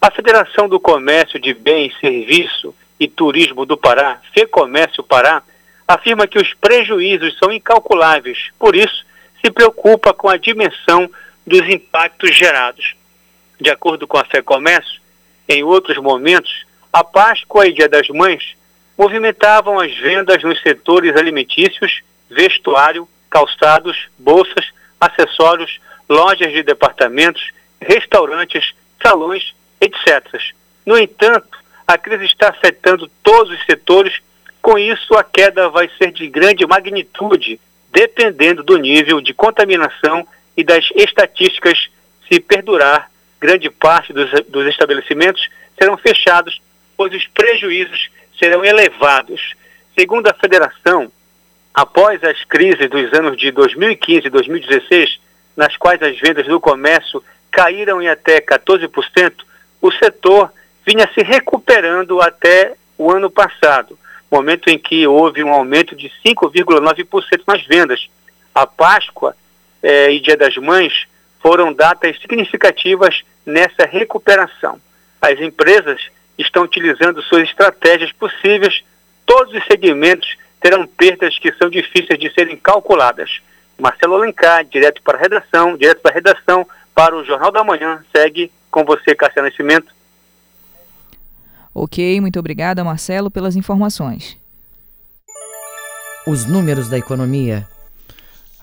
A 0.00 0.10
Federação 0.10 0.68
do 0.68 0.80
Comércio 0.80 1.38
de 1.38 1.54
Bens, 1.54 1.94
Serviço 2.00 2.74
e 2.98 3.06
Turismo 3.06 3.64
do 3.64 3.76
Pará, 3.76 4.20
FEComércio 4.32 5.02
Pará, 5.02 5.42
afirma 5.86 6.26
que 6.26 6.38
os 6.38 6.52
prejuízos 6.54 7.38
são 7.38 7.52
incalculáveis, 7.52 8.50
por 8.58 8.76
isso 8.76 9.06
se 9.44 9.50
preocupa 9.50 10.12
com 10.12 10.28
a 10.28 10.36
dimensão 10.36 11.08
dos 11.46 11.66
impactos 11.68 12.34
gerados. 12.36 12.94
De 13.60 13.70
acordo 13.70 14.06
com 14.06 14.18
a 14.18 14.24
Fé 14.24 14.42
Comércio, 14.42 15.00
em 15.48 15.62
outros 15.62 15.96
momentos, 15.98 16.66
a 16.92 17.02
Páscoa 17.02 17.66
e 17.66 17.72
Dia 17.72 17.88
das 17.88 18.08
Mães 18.08 18.56
movimentavam 18.96 19.78
as 19.78 19.96
vendas 19.96 20.42
nos 20.42 20.60
setores 20.60 21.16
alimentícios, 21.16 22.02
vestuário, 22.28 23.08
calçados, 23.30 24.08
bolsas, 24.18 24.66
acessórios, 25.00 25.80
lojas 26.08 26.52
de 26.52 26.62
departamentos, 26.62 27.52
restaurantes, 27.80 28.72
salões, 29.02 29.54
etc. 29.80 30.24
No 30.84 30.98
entanto, 30.98 31.58
a 31.86 31.96
crise 31.96 32.24
está 32.24 32.48
afetando 32.48 33.10
todos 33.22 33.52
os 33.52 33.64
setores 33.64 34.20
com 34.60 34.78
isso, 34.78 35.14
a 35.14 35.24
queda 35.24 35.68
vai 35.68 35.88
ser 35.96 36.12
de 36.12 36.28
grande 36.28 36.66
magnitude, 36.66 37.60
dependendo 37.90 38.62
do 38.62 38.76
nível 38.76 39.20
de 39.20 39.32
contaminação 39.32 40.26
e 40.56 40.64
das 40.64 40.84
estatísticas 40.94 41.88
se 42.28 42.40
perdurar 42.40 43.10
grande 43.40 43.70
parte 43.70 44.12
dos, 44.12 44.30
dos 44.48 44.66
estabelecimentos 44.66 45.48
serão 45.78 45.96
fechados, 45.96 46.60
pois 46.96 47.14
os 47.14 47.26
prejuízos 47.28 48.10
serão 48.38 48.64
elevados. 48.64 49.54
Segundo 49.98 50.28
a 50.28 50.34
federação, 50.34 51.10
após 51.72 52.22
as 52.24 52.44
crises 52.44 52.90
dos 52.90 53.12
anos 53.12 53.38
de 53.38 53.50
2015 53.50 54.26
e 54.26 54.30
2016, 54.30 55.20
nas 55.56 55.76
quais 55.76 56.02
as 56.02 56.18
vendas 56.18 56.46
do 56.46 56.60
comércio 56.60 57.22
caíram 57.58 58.00
em 58.00 58.06
até 58.06 58.40
14%, 58.40 59.32
o 59.82 59.90
setor 59.90 60.52
vinha 60.86 61.10
se 61.12 61.24
recuperando 61.24 62.20
até 62.22 62.74
o 62.96 63.10
ano 63.10 63.28
passado, 63.28 63.98
momento 64.30 64.68
em 64.68 64.78
que 64.78 65.04
houve 65.08 65.42
um 65.42 65.52
aumento 65.52 65.96
de 65.96 66.08
5,9% 66.24 67.42
nas 67.48 67.66
vendas. 67.66 68.08
A 68.54 68.64
Páscoa 68.64 69.34
eh, 69.82 70.12
e 70.12 70.20
Dia 70.20 70.36
das 70.36 70.56
Mães 70.56 71.08
foram 71.42 71.72
datas 71.72 72.16
significativas 72.20 73.22
nessa 73.44 73.84
recuperação. 73.86 74.80
As 75.20 75.40
empresas 75.40 76.00
estão 76.38 76.62
utilizando 76.62 77.20
suas 77.22 77.42
estratégias 77.42 78.12
possíveis, 78.12 78.84
todos 79.26 79.52
os 79.52 79.64
segmentos 79.64 80.36
terão 80.60 80.86
perdas 80.86 81.36
que 81.40 81.52
são 81.54 81.68
difíceis 81.68 82.20
de 82.20 82.32
serem 82.32 82.56
calculadas. 82.56 83.40
Marcelo 83.76 84.14
Alencar, 84.14 84.64
direto 84.64 85.02
para 85.02 85.18
a 85.18 85.20
redação, 85.20 85.76
direto 85.76 86.00
para 86.00 86.12
a 86.12 86.14
redação, 86.14 86.64
para 86.98 87.16
o 87.16 87.24
Jornal 87.24 87.52
da 87.52 87.62
Manhã. 87.62 88.04
Segue 88.10 88.50
com 88.72 88.84
você, 88.84 89.14
Cássia 89.14 89.40
Nascimento. 89.40 89.94
Ok, 91.72 92.20
muito 92.20 92.40
obrigada, 92.40 92.82
Marcelo, 92.82 93.30
pelas 93.30 93.54
informações. 93.54 94.36
Os 96.26 96.44
números 96.44 96.88
da 96.88 96.98
economia. 96.98 97.68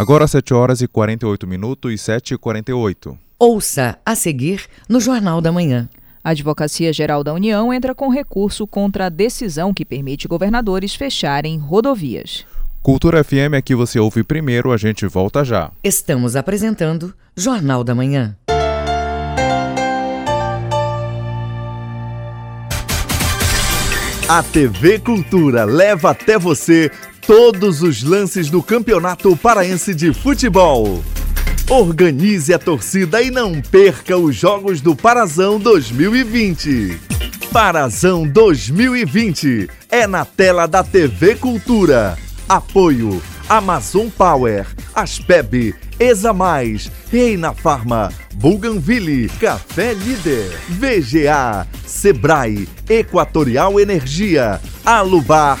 Agora 0.00 0.26
7 0.26 0.54
horas 0.54 0.80
e 0.80 0.88
48 0.88 1.46
minutos 1.46 1.92
e 1.92 1.98
7 1.98 2.32
e 2.32 2.38
48. 2.38 3.18
Ouça 3.38 3.98
a 4.02 4.14
seguir 4.14 4.64
no 4.88 4.98
Jornal 4.98 5.42
da 5.42 5.52
Manhã. 5.52 5.90
A 6.24 6.30
Advocacia 6.30 6.90
Geral 6.90 7.22
da 7.22 7.34
União 7.34 7.70
entra 7.70 7.94
com 7.94 8.08
recurso 8.08 8.66
contra 8.66 9.04
a 9.04 9.08
decisão 9.10 9.74
que 9.74 9.84
permite 9.84 10.26
governadores 10.26 10.94
fecharem 10.94 11.58
rodovias. 11.58 12.46
Cultura 12.82 13.22
FM 13.22 13.52
é 13.52 13.60
que 13.60 13.74
você 13.74 14.00
ouve 14.00 14.24
primeiro, 14.24 14.72
a 14.72 14.78
gente 14.78 15.06
volta 15.06 15.44
já. 15.44 15.70
Estamos 15.84 16.34
apresentando 16.34 17.12
Jornal 17.36 17.84
da 17.84 17.94
Manhã. 17.94 18.34
A 24.26 24.42
TV 24.44 24.98
Cultura 25.00 25.64
leva 25.64 26.12
até 26.12 26.38
você 26.38 26.90
todos 27.30 27.80
os 27.80 28.02
lances 28.02 28.50
do 28.50 28.60
Campeonato 28.60 29.36
Paraense 29.36 29.94
de 29.94 30.12
Futebol. 30.12 31.00
Organize 31.70 32.52
a 32.52 32.58
torcida 32.58 33.22
e 33.22 33.30
não 33.30 33.62
perca 33.62 34.16
os 34.16 34.34
Jogos 34.34 34.80
do 34.80 34.96
Parazão 34.96 35.56
2020. 35.60 36.98
Parazão 37.52 38.26
2020 38.26 39.70
é 39.88 40.08
na 40.08 40.24
tela 40.24 40.66
da 40.66 40.82
TV 40.82 41.36
Cultura. 41.36 42.18
Apoio 42.48 43.22
Amazon 43.48 44.08
Power, 44.08 44.66
Aspeb, 44.92 45.72
Exa 46.00 46.32
Mais, 46.32 46.90
Reina 47.12 47.54
Farma, 47.54 48.12
Bougainville, 48.34 49.28
Café 49.40 49.94
Líder, 49.94 50.50
VGA, 50.68 51.64
Sebrae, 51.86 52.68
Equatorial 52.88 53.78
Energia, 53.78 54.60
Alubar 54.84 55.60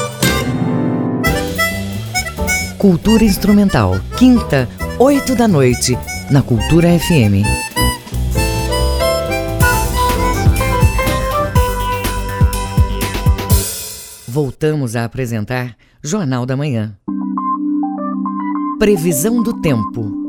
Cultura 2.81 3.23
Instrumental, 3.23 3.93
quinta, 4.17 4.67
oito 4.97 5.35
da 5.35 5.47
noite, 5.47 5.95
na 6.31 6.41
Cultura 6.41 6.87
FM. 6.97 7.45
Voltamos 14.27 14.95
a 14.95 15.05
apresentar 15.05 15.77
Jornal 16.01 16.43
da 16.43 16.57
Manhã. 16.57 16.97
Previsão 18.79 19.43
do 19.43 19.61
tempo. 19.61 20.20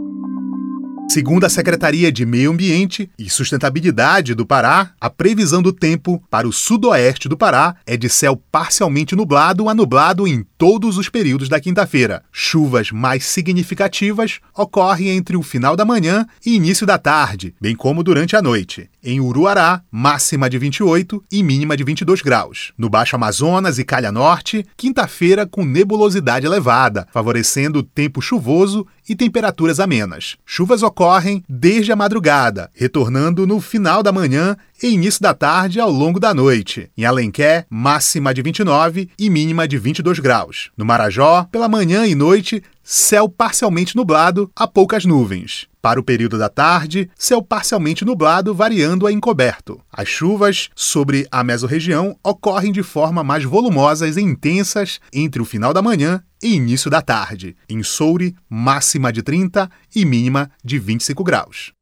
Segundo 1.09 1.45
a 1.45 1.51
Secretaria 1.51 2.11
de 2.11 2.25
Meio 2.25 2.53
Ambiente 2.53 3.11
e 3.19 3.29
Sustentabilidade 3.29 4.35
do 4.35 4.47
Pará, 4.47 4.93
a 4.99 5.11
previsão 5.11 5.61
do 5.61 5.71
tempo 5.71 6.23
para 6.31 6.49
o 6.49 6.53
sudoeste 6.53 7.29
do 7.29 7.37
Pará 7.37 7.77
é 7.85 7.99
de 7.99 8.09
céu 8.09 8.41
parcialmente 8.51 9.15
nublado 9.15 9.69
a 9.69 9.75
nublado 9.75 10.27
em 10.27 10.43
todos 10.57 10.97
os 10.97 11.11
períodos 11.11 11.51
da 11.51 11.61
quinta-feira. 11.61 12.23
Chuvas 12.33 12.91
mais 12.91 13.27
significativas 13.27 14.41
ocorrem 14.57 15.11
entre 15.11 15.37
o 15.37 15.43
final 15.43 15.77
da 15.77 15.85
manhã 15.85 16.27
e 16.47 16.55
início 16.55 16.87
da 16.87 16.97
tarde, 16.97 17.55
bem 17.61 17.77
como 17.77 18.03
durante 18.03 18.35
a 18.35 18.41
noite. 18.41 18.89
Em 19.05 19.21
Uruará, 19.21 19.83
máxima 19.91 20.49
de 20.49 20.57
28 20.57 21.23
e 21.31 21.43
mínima 21.43 21.77
de 21.77 21.85
22 21.85 22.23
graus. 22.23 22.73
No 22.79 22.89
Baixo 22.89 23.17
Amazonas 23.17 23.79
e 23.79 23.85
Calha 23.85 24.13
Norte, 24.13 24.65
quinta-feira 24.77 25.45
com 25.45 25.65
nebulosidade 25.65 26.47
elevada, 26.47 27.07
favorecendo 27.13 27.83
tempo 27.83 28.23
chuvoso 28.23 28.87
e 29.09 29.15
temperaturas 29.15 29.81
amenas. 29.81 30.37
Chuvas 30.45 30.83
ocorrem 30.83 31.43
desde 31.49 31.93
a 31.93 31.97
madrugada, 31.97 32.71
retornando 32.75 33.47
no 33.47 33.61
final 33.61 34.03
da 34.03 34.13
manhã 34.13 34.57
e 34.83 34.89
início 34.89 35.23
da 35.23 35.33
tarde 35.33 35.81
ao 35.81 35.91
longo 35.91 36.19
da 36.19 36.35
noite. 36.35 36.91
Em 36.97 37.05
Alenquer, 37.05 37.67
máxima 37.71 38.35
de 38.35 38.43
29 38.43 39.09
e 39.19 39.31
mínima 39.31 39.67
de 39.69 39.79
22 39.79 40.19
graus. 40.19 40.71
No 40.77 40.85
Marajó, 40.85 41.47
pela 41.51 41.69
manhã 41.69 42.07
e 42.07 42.15
noite, 42.15 42.63
céu 42.83 43.29
parcialmente 43.29 43.97
nublado 43.97 44.51
a 44.55 44.67
poucas 44.67 45.05
nuvens. 45.05 45.67
Para 45.81 45.99
o 45.99 46.05
período 46.05 46.39
da 46.39 46.49
tarde, 46.49 47.11
céu 47.17 47.43
parcialmente 47.43 48.05
nublado, 48.05 48.55
variando 48.55 49.07
a 49.07 49.13
encoberto. 49.13 49.81
As 49.93 50.09
chuvas 50.09 50.71
sobre 50.77 51.27
a 51.31 51.43
mesorregião 51.43 52.17
ocorrem 52.23 52.71
de 52.71 52.83
forma 52.83 53.25
mais 53.25 53.45
volumosas 53.45 54.17
e 54.17 54.21
intensas 54.21 55.01
entre 55.13 55.43
o 55.43 55.45
final 55.45 55.75
da 55.75 55.83
manhã 55.83 56.23
e 56.43 56.55
início 56.55 56.91
da 56.91 57.03
tarde. 57.03 57.57
Em 57.69 57.83
Soure, 57.83 58.35
máxima 58.49 59.13
de 59.13 59.23
30 59.23 59.69
e 59.95 60.05
mínima 60.05 60.51
de 60.65 60.79
25 60.79 61.25
graus. 61.25 61.73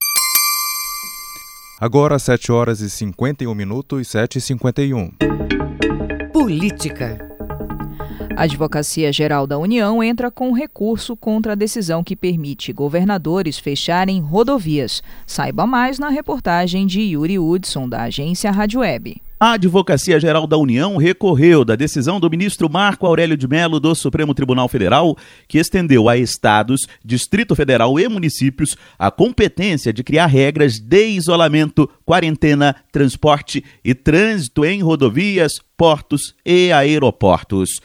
Agora 1.78 2.18
7 2.18 2.53
horas 2.53 2.80
e 2.80 2.90
51 2.90 3.55
minutos, 3.55 4.09
7 4.09 4.36
e 4.36 4.40
51. 4.40 5.12
Política. 6.32 7.30
A 8.41 8.45
Advocacia 8.45 9.12
Geral 9.12 9.47
da 9.47 9.59
União 9.59 10.03
entra 10.03 10.30
com 10.30 10.51
recurso 10.53 11.14
contra 11.14 11.53
a 11.53 11.55
decisão 11.55 12.03
que 12.03 12.16
permite 12.16 12.72
governadores 12.72 13.59
fecharem 13.59 14.18
rodovias. 14.18 15.03
Saiba 15.26 15.66
mais 15.66 15.99
na 15.99 16.09
reportagem 16.09 16.86
de 16.86 17.03
Yuri 17.03 17.38
Hudson, 17.38 17.86
da 17.86 18.05
agência 18.05 18.51
Rádio 18.51 18.80
Web. 18.80 19.20
A 19.38 19.53
Advocacia 19.53 20.18
Geral 20.18 20.47
da 20.47 20.57
União 20.57 20.97
recorreu 20.97 21.66
da 21.66 21.76
decisão 21.76 22.18
do 22.18 22.30
ministro 22.30 22.70
Marco 22.70 23.07
Aurélio 23.07 23.36
de 23.36 23.47
Mello 23.47 23.78
do 23.78 23.95
Supremo 23.95 24.32
Tribunal 24.32 24.68
Federal, 24.68 25.18
que 25.47 25.59
estendeu 25.59 26.09
a 26.09 26.16
estados, 26.16 26.86
Distrito 27.05 27.55
Federal 27.55 28.01
e 28.01 28.09
municípios 28.09 28.74
a 28.99 29.11
competência 29.11 29.93
de 29.93 30.03
criar 30.03 30.24
regras 30.24 30.80
de 30.80 31.09
isolamento, 31.09 31.86
quarentena, 32.07 32.74
transporte 32.91 33.62
e 33.84 33.95
trânsito 33.95 34.64
em 34.64 34.80
rodovias, 34.80 35.61
portos 35.76 36.34
e 36.43 36.72
aeroportos. 36.72 37.82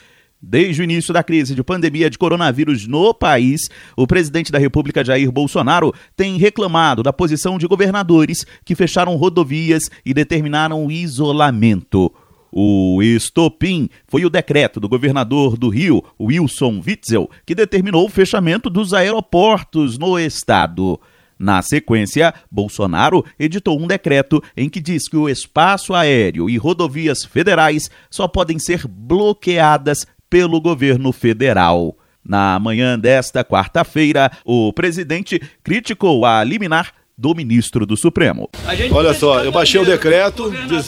Desde 0.47 0.79
o 0.79 0.83
início 0.83 1.11
da 1.11 1.23
crise 1.23 1.55
de 1.55 1.63
pandemia 1.63 2.07
de 2.07 2.19
coronavírus 2.19 2.85
no 2.85 3.15
país, 3.15 3.61
o 3.97 4.05
presidente 4.05 4.51
da 4.51 4.59
República, 4.59 5.03
Jair 5.03 5.31
Bolsonaro, 5.31 5.91
tem 6.15 6.37
reclamado 6.37 7.01
da 7.01 7.11
posição 7.11 7.57
de 7.57 7.65
governadores 7.65 8.45
que 8.63 8.75
fecharam 8.75 9.15
rodovias 9.15 9.89
e 10.05 10.13
determinaram 10.13 10.91
isolamento. 10.91 12.13
O 12.51 13.01
estopim 13.01 13.89
foi 14.07 14.23
o 14.23 14.29
decreto 14.29 14.79
do 14.79 14.87
governador 14.87 15.57
do 15.57 15.67
Rio, 15.67 16.03
Wilson 16.21 16.79
Witzel, 16.85 17.27
que 17.43 17.55
determinou 17.55 18.05
o 18.05 18.09
fechamento 18.09 18.69
dos 18.69 18.93
aeroportos 18.93 19.97
no 19.97 20.19
estado. 20.19 20.99
Na 21.37 21.61
sequência, 21.61 22.33
Bolsonaro 22.49 23.25
editou 23.37 23.77
um 23.77 23.87
decreto 23.87 24.41
em 24.55 24.69
que 24.69 24.79
diz 24.79 25.09
que 25.09 25.17
o 25.17 25.27
espaço 25.27 25.93
aéreo 25.93 26.49
e 26.49 26.55
rodovias 26.55 27.25
federais 27.25 27.89
só 28.09 28.25
podem 28.25 28.57
ser 28.57 28.87
bloqueadas 28.87 30.07
pelo 30.29 30.59
governo 30.61 31.11
federal. 31.11 31.97
Na 32.23 32.59
manhã 32.59 32.97
desta 32.97 33.43
quarta-feira, 33.43 34.31
o 34.43 34.73
presidente 34.73 35.39
criticou 35.63 36.25
a 36.25 36.43
liminar 36.43 36.91
do 37.17 37.33
ministro 37.33 37.85
do 37.85 37.95
Supremo. 37.95 38.49
Olha 38.91 39.13
só, 39.13 39.43
eu 39.43 39.51
baixei 39.51 39.79
o 39.79 39.85
decreto 39.85 40.51
diz, 40.67 40.87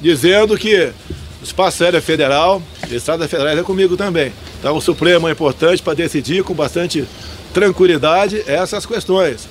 dizendo 0.00 0.56
que 0.56 0.92
o 1.40 1.44
espaço 1.44 1.84
aéreo 1.84 1.98
é 1.98 2.00
federal, 2.00 2.62
o 2.88 2.94
Estado 2.94 3.28
federal 3.28 3.58
é 3.58 3.62
comigo 3.62 3.96
também. 3.96 4.32
Então 4.58 4.76
o 4.76 4.80
Supremo 4.80 5.28
é 5.28 5.32
importante 5.32 5.82
para 5.82 5.94
decidir 5.94 6.42
com 6.44 6.54
bastante 6.54 7.04
tranquilidade 7.52 8.42
essas 8.46 8.86
questões. 8.86 9.48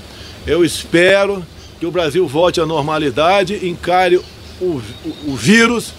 Eu 0.47 0.63
espero 0.63 1.45
que 1.79 1.85
o 1.85 1.91
Brasil 1.91 2.25
volte 2.27 2.61
à 2.61 2.65
normalidade, 2.65 3.67
encare 3.67 4.17
o, 4.17 4.21
o, 4.61 4.81
o 5.27 5.35
vírus, 5.35 5.93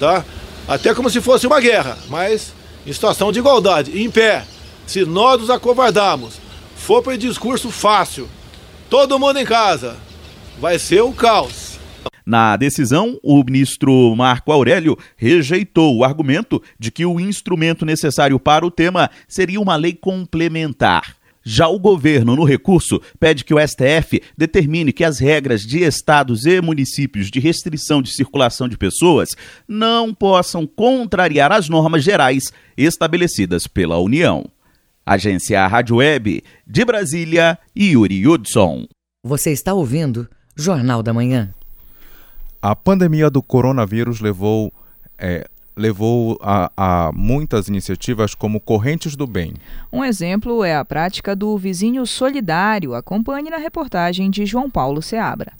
tá? 0.00 0.24
até 0.66 0.94
como 0.94 1.08
se 1.08 1.20
fosse 1.20 1.46
uma 1.46 1.60
guerra, 1.60 1.96
mas 2.08 2.52
em 2.88 2.92
situação 2.92 3.30
de 3.30 3.38
igualdade, 3.38 4.00
em 4.02 4.10
pé. 4.10 4.46
Se 4.86 5.04
nós 5.04 5.38
nos 5.38 5.50
acovardarmos, 5.50 6.40
for 6.74 7.02
para 7.02 7.18
discurso 7.18 7.70
fácil, 7.70 8.26
todo 8.88 9.18
mundo 9.18 9.38
em 9.38 9.44
casa, 9.44 9.98
vai 10.58 10.78
ser 10.78 11.02
um 11.02 11.12
caos. 11.12 11.78
Na 12.24 12.56
decisão, 12.56 13.18
o 13.22 13.44
ministro 13.44 14.14
Marco 14.16 14.50
Aurélio 14.50 14.96
rejeitou 15.16 15.96
o 15.96 16.04
argumento 16.04 16.62
de 16.78 16.90
que 16.90 17.04
o 17.04 17.20
instrumento 17.20 17.84
necessário 17.84 18.40
para 18.40 18.64
o 18.64 18.70
tema 18.70 19.10
seria 19.26 19.60
uma 19.60 19.76
lei 19.76 19.92
complementar. 19.92 21.17
Já 21.50 21.66
o 21.66 21.78
governo, 21.78 22.36
no 22.36 22.44
recurso, 22.44 23.00
pede 23.18 23.42
que 23.42 23.54
o 23.54 23.58
STF 23.58 24.20
determine 24.36 24.92
que 24.92 25.02
as 25.02 25.18
regras 25.18 25.62
de 25.62 25.82
estados 25.82 26.44
e 26.44 26.60
municípios 26.60 27.30
de 27.30 27.40
restrição 27.40 28.02
de 28.02 28.14
circulação 28.14 28.68
de 28.68 28.76
pessoas 28.76 29.30
não 29.66 30.12
possam 30.12 30.66
contrariar 30.66 31.50
as 31.50 31.66
normas 31.66 32.04
gerais 32.04 32.52
estabelecidas 32.76 33.66
pela 33.66 33.96
União. 33.96 34.44
Agência 35.06 35.66
Rádio 35.66 35.96
Web, 35.96 36.44
de 36.66 36.84
Brasília, 36.84 37.58
Yuri 37.74 38.28
Hudson. 38.28 38.86
Você 39.24 39.50
está 39.50 39.72
ouvindo 39.72 40.28
Jornal 40.54 41.02
da 41.02 41.14
Manhã. 41.14 41.54
A 42.60 42.76
pandemia 42.76 43.30
do 43.30 43.42
coronavírus 43.42 44.20
levou 44.20 44.70
é, 45.16 45.48
levou 45.78 46.38
a, 46.42 46.70
a, 46.76 47.12
muitas 47.14 47.68
iniciativas 47.68 48.34
como 48.34 48.60
Correntes 48.60 49.14
do 49.14 49.26
Bem. 49.26 49.54
Um 49.92 50.04
exemplo 50.04 50.64
é 50.64 50.76
a 50.76 50.84
prática 50.84 51.34
do 51.36 51.56
vizinho 51.56 52.04
solidário. 52.04 52.94
Acompanhe 52.94 53.48
na 53.48 53.56
reportagem 53.56 54.30
de 54.30 54.44
João 54.44 54.68
Paulo 54.68 55.00
Seabra. 55.00 55.52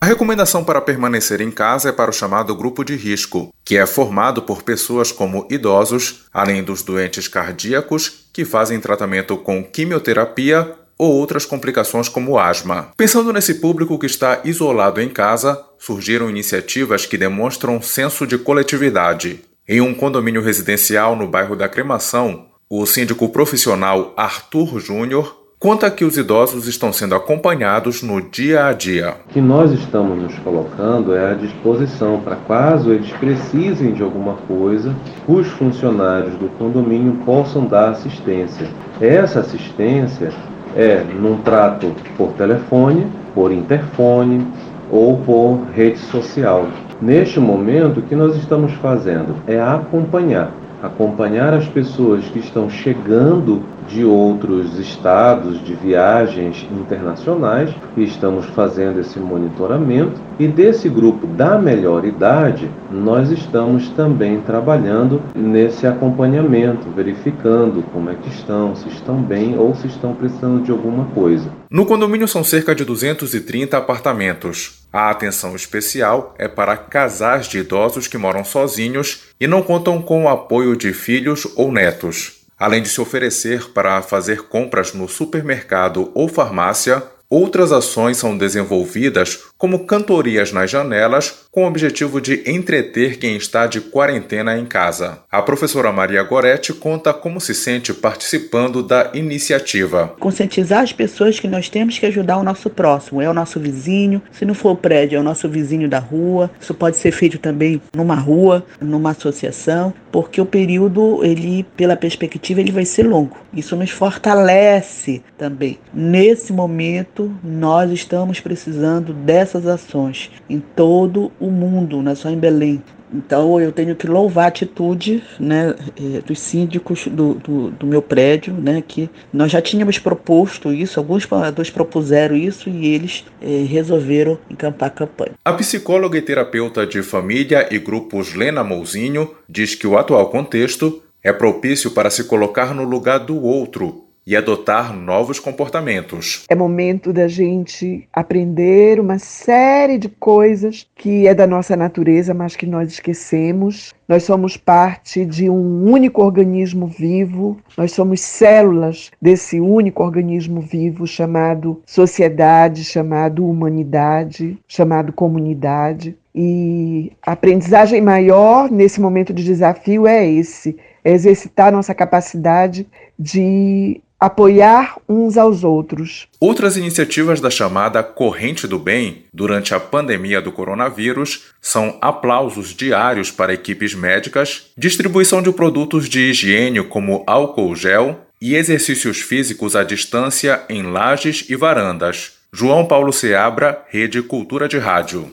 A 0.00 0.06
recomendação 0.06 0.64
para 0.64 0.80
permanecer 0.80 1.42
em 1.42 1.50
casa 1.50 1.90
é 1.90 1.92
para 1.92 2.10
o 2.10 2.12
chamado 2.12 2.56
grupo 2.56 2.82
de 2.82 2.96
risco, 2.96 3.52
que 3.62 3.76
é 3.76 3.86
formado 3.86 4.42
por 4.42 4.62
pessoas 4.62 5.12
como 5.12 5.46
idosos, 5.50 6.24
além 6.32 6.64
dos 6.64 6.82
doentes 6.82 7.28
cardíacos 7.28 8.26
que 8.32 8.46
fazem 8.46 8.80
tratamento 8.80 9.36
com 9.36 9.62
quimioterapia 9.62 10.74
ou 10.96 11.12
outras 11.12 11.44
complicações 11.44 12.08
como 12.08 12.38
asma. 12.38 12.88
Pensando 12.96 13.32
nesse 13.32 13.54
público 13.54 13.98
que 13.98 14.06
está 14.06 14.40
isolado 14.44 15.00
em 15.00 15.08
casa, 15.08 15.62
surgiram 15.78 16.30
iniciativas 16.30 17.04
que 17.04 17.18
demonstram 17.18 17.80
senso 17.80 18.26
de 18.26 18.38
coletividade. 18.38 19.42
Em 19.72 19.80
um 19.80 19.94
condomínio 19.94 20.42
residencial 20.42 21.14
no 21.14 21.28
bairro 21.28 21.54
da 21.54 21.68
Cremação, 21.68 22.46
o 22.68 22.84
síndico 22.84 23.28
profissional 23.28 24.12
Arthur 24.16 24.80
Júnior 24.80 25.36
conta 25.60 25.88
que 25.92 26.04
os 26.04 26.16
idosos 26.16 26.66
estão 26.66 26.92
sendo 26.92 27.14
acompanhados 27.14 28.02
no 28.02 28.20
dia 28.20 28.66
a 28.66 28.72
dia. 28.72 29.14
O 29.28 29.32
que 29.32 29.40
nós 29.40 29.70
estamos 29.70 30.20
nos 30.20 30.36
colocando 30.40 31.14
é 31.14 31.30
à 31.30 31.34
disposição 31.34 32.20
para 32.20 32.34
caso 32.34 32.90
eles 32.90 33.12
precisem 33.12 33.92
de 33.92 34.02
alguma 34.02 34.38
coisa, 34.48 34.92
os 35.28 35.46
funcionários 35.46 36.34
do 36.34 36.48
condomínio 36.58 37.24
possam 37.24 37.64
dar 37.64 37.90
assistência. 37.90 38.66
Essa 39.00 39.38
assistência 39.38 40.32
é 40.74 41.04
num 41.04 41.42
trato 41.42 41.94
por 42.16 42.32
telefone, 42.32 43.06
por 43.32 43.52
interfone 43.52 44.44
ou 44.90 45.18
por 45.18 45.60
rede 45.72 46.00
social. 46.00 46.68
Neste 47.00 47.40
momento, 47.40 48.00
o 48.00 48.02
que 48.02 48.14
nós 48.14 48.36
estamos 48.36 48.72
fazendo 48.74 49.34
é 49.46 49.60
acompanhar 49.60 50.52
acompanhar 50.82 51.52
as 51.52 51.66
pessoas 51.66 52.24
que 52.26 52.38
estão 52.38 52.70
chegando 52.70 53.62
de 53.88 54.04
outros 54.04 54.78
estados, 54.78 55.62
de 55.64 55.74
viagens 55.74 56.66
internacionais, 56.70 57.70
e 57.96 58.04
estamos 58.04 58.46
fazendo 58.46 59.00
esse 59.00 59.18
monitoramento. 59.18 60.20
E 60.38 60.46
desse 60.46 60.88
grupo 60.88 61.26
da 61.26 61.58
melhor 61.58 62.04
idade, 62.04 62.70
nós 62.90 63.30
estamos 63.30 63.88
também 63.90 64.40
trabalhando 64.40 65.20
nesse 65.34 65.86
acompanhamento, 65.86 66.88
verificando 66.94 67.82
como 67.92 68.10
é 68.10 68.14
que 68.14 68.28
estão, 68.28 68.74
se 68.76 68.88
estão 68.88 69.20
bem 69.20 69.58
ou 69.58 69.74
se 69.74 69.88
estão 69.88 70.14
precisando 70.14 70.62
de 70.62 70.70
alguma 70.70 71.04
coisa. 71.06 71.50
No 71.68 71.84
condomínio 71.84 72.28
são 72.28 72.44
cerca 72.44 72.74
de 72.74 72.84
230 72.84 73.76
apartamentos. 73.76 74.79
A 74.92 75.10
atenção 75.10 75.54
especial 75.54 76.34
é 76.36 76.48
para 76.48 76.76
casais 76.76 77.46
de 77.46 77.58
idosos 77.58 78.08
que 78.08 78.18
moram 78.18 78.44
sozinhos 78.44 79.22
e 79.40 79.46
não 79.46 79.62
contam 79.62 80.02
com 80.02 80.24
o 80.24 80.28
apoio 80.28 80.76
de 80.76 80.92
filhos 80.92 81.46
ou 81.54 81.70
netos. 81.70 82.40
Além 82.58 82.82
de 82.82 82.88
se 82.88 83.00
oferecer 83.00 83.70
para 83.70 84.02
fazer 84.02 84.48
compras 84.48 84.92
no 84.92 85.08
supermercado 85.08 86.10
ou 86.12 86.28
farmácia, 86.28 87.02
outras 87.28 87.70
ações 87.70 88.16
são 88.16 88.36
desenvolvidas 88.36 89.49
como 89.60 89.80
cantorias 89.80 90.52
nas 90.52 90.70
janelas, 90.70 91.44
com 91.52 91.64
o 91.64 91.66
objetivo 91.66 92.18
de 92.18 92.42
entreter 92.46 93.18
quem 93.18 93.36
está 93.36 93.66
de 93.66 93.78
quarentena 93.78 94.56
em 94.56 94.64
casa. 94.64 95.18
A 95.30 95.42
professora 95.42 95.92
Maria 95.92 96.22
Goretti 96.22 96.72
conta 96.72 97.12
como 97.12 97.38
se 97.38 97.54
sente 97.54 97.92
participando 97.92 98.82
da 98.82 99.10
iniciativa. 99.12 100.14
Conscientizar 100.18 100.82
as 100.82 100.94
pessoas 100.94 101.38
que 101.38 101.46
nós 101.46 101.68
temos 101.68 101.98
que 101.98 102.06
ajudar 102.06 102.38
o 102.38 102.42
nosso 102.42 102.70
próximo, 102.70 103.20
é 103.20 103.28
o 103.28 103.34
nosso 103.34 103.60
vizinho, 103.60 104.22
se 104.32 104.46
não 104.46 104.54
for 104.54 104.70
o 104.70 104.76
prédio, 104.76 105.18
é 105.18 105.20
o 105.20 105.24
nosso 105.24 105.46
vizinho 105.46 105.90
da 105.90 105.98
rua. 105.98 106.50
Isso 106.58 106.72
pode 106.72 106.96
ser 106.96 107.12
feito 107.12 107.36
também 107.36 107.82
numa 107.94 108.14
rua, 108.14 108.64
numa 108.80 109.10
associação, 109.10 109.92
porque 110.10 110.40
o 110.40 110.46
período, 110.46 111.22
ele, 111.22 111.66
pela 111.76 111.96
perspectiva, 111.96 112.60
ele 112.60 112.72
vai 112.72 112.86
ser 112.86 113.02
longo. 113.02 113.36
Isso 113.52 113.76
nos 113.76 113.90
fortalece 113.90 115.22
também. 115.36 115.78
Nesse 115.92 116.52
momento, 116.52 117.30
nós 117.42 117.90
estamos 117.90 118.40
precisando 118.40 119.12
dessas 119.50 119.66
ações 119.66 120.30
em 120.48 120.60
todo 120.60 121.32
o 121.40 121.50
mundo, 121.50 122.02
não 122.02 122.12
é 122.12 122.14
só 122.14 122.30
em 122.30 122.38
Belém. 122.38 122.82
Então 123.12 123.60
eu 123.60 123.72
tenho 123.72 123.96
que 123.96 124.06
louvar 124.06 124.44
a 124.44 124.48
atitude 124.48 125.20
né, 125.40 125.74
eh, 125.98 126.20
dos 126.24 126.38
síndicos 126.38 127.08
do, 127.08 127.34
do, 127.34 127.70
do, 127.72 127.84
meu 127.84 128.00
prédio, 128.00 128.54
né, 128.54 128.80
que 128.86 129.10
nós 129.32 129.50
já 129.50 129.60
tínhamos 129.60 129.98
proposto 129.98 130.72
isso, 130.72 131.00
alguns 131.00 131.26
moradores 131.26 131.70
propuseram 131.70 132.36
isso 132.36 132.70
e 132.70 132.86
eles 132.86 133.24
eh, 133.42 133.66
resolveram 133.68 134.38
encampar 134.48 134.86
a 134.90 134.92
campanha. 134.92 135.32
A 135.44 135.52
psicóloga 135.54 136.18
e 136.18 136.22
terapeuta 136.22 136.86
de 136.86 137.02
família 137.02 137.66
e 137.68 137.80
grupos 137.80 138.32
Lena 138.32 138.62
Mouzinho 138.62 139.34
diz 139.48 139.74
que 139.74 139.88
o 139.88 139.98
atual 139.98 140.30
contexto 140.30 141.02
é 141.20 141.32
propício 141.32 141.90
para 141.90 142.10
se 142.10 142.22
colocar 142.24 142.72
no 142.72 142.84
lugar 142.84 143.18
do 143.18 143.42
outro 143.42 144.04
e 144.26 144.36
adotar 144.36 144.94
novos 144.94 145.38
comportamentos. 145.38 146.44
É 146.48 146.54
momento 146.54 147.12
da 147.12 147.26
gente 147.26 148.06
aprender 148.12 149.00
uma 149.00 149.18
série 149.18 149.98
de 149.98 150.08
coisas 150.08 150.86
que 150.94 151.26
é 151.26 151.34
da 151.34 151.46
nossa 151.46 151.76
natureza, 151.76 152.34
mas 152.34 152.54
que 152.54 152.66
nós 152.66 152.92
esquecemos. 152.92 153.92
Nós 154.08 154.24
somos 154.24 154.56
parte 154.56 155.24
de 155.24 155.48
um 155.48 155.90
único 155.90 156.22
organismo 156.22 156.86
vivo, 156.86 157.58
nós 157.76 157.92
somos 157.92 158.20
células 158.20 159.10
desse 159.20 159.60
único 159.60 160.02
organismo 160.02 160.60
vivo 160.60 161.06
chamado 161.06 161.80
sociedade, 161.86 162.84
chamado 162.84 163.46
humanidade, 163.46 164.58
chamado 164.68 165.12
comunidade. 165.12 166.16
E 166.34 167.12
a 167.24 167.32
aprendizagem 167.32 168.00
maior 168.00 168.70
nesse 168.70 169.00
momento 169.00 169.32
de 169.32 169.42
desafio 169.42 170.06
é 170.06 170.28
esse: 170.28 170.76
é 171.04 171.12
exercitar 171.12 171.72
nossa 171.72 171.94
capacidade 171.94 172.86
de 173.18 174.00
apoiar 174.20 174.96
uns 175.08 175.38
aos 175.38 175.64
outros. 175.64 176.28
Outras 176.38 176.76
iniciativas 176.76 177.40
da 177.40 177.48
chamada 177.48 178.02
Corrente 178.02 178.66
do 178.66 178.78
Bem 178.78 179.24
durante 179.32 179.74
a 179.74 179.80
pandemia 179.80 180.42
do 180.42 180.52
coronavírus 180.52 181.46
são 181.60 181.96
aplausos 182.02 182.74
diários 182.74 183.30
para 183.30 183.54
equipes 183.54 183.94
médicas, 183.94 184.66
distribuição 184.76 185.40
de 185.40 185.50
produtos 185.50 186.08
de 186.08 186.30
higiene 186.30 186.84
como 186.84 187.24
álcool 187.26 187.74
gel 187.74 188.20
e 188.40 188.54
exercícios 188.54 189.20
físicos 189.20 189.74
à 189.74 189.82
distância 189.82 190.62
em 190.68 190.82
lajes 190.82 191.46
e 191.48 191.56
varandas. 191.56 192.32
João 192.52 192.86
Paulo 192.86 193.12
Seabra, 193.12 193.84
Rede 193.88 194.20
Cultura 194.22 194.68
de 194.68 194.76
Rádio. 194.76 195.30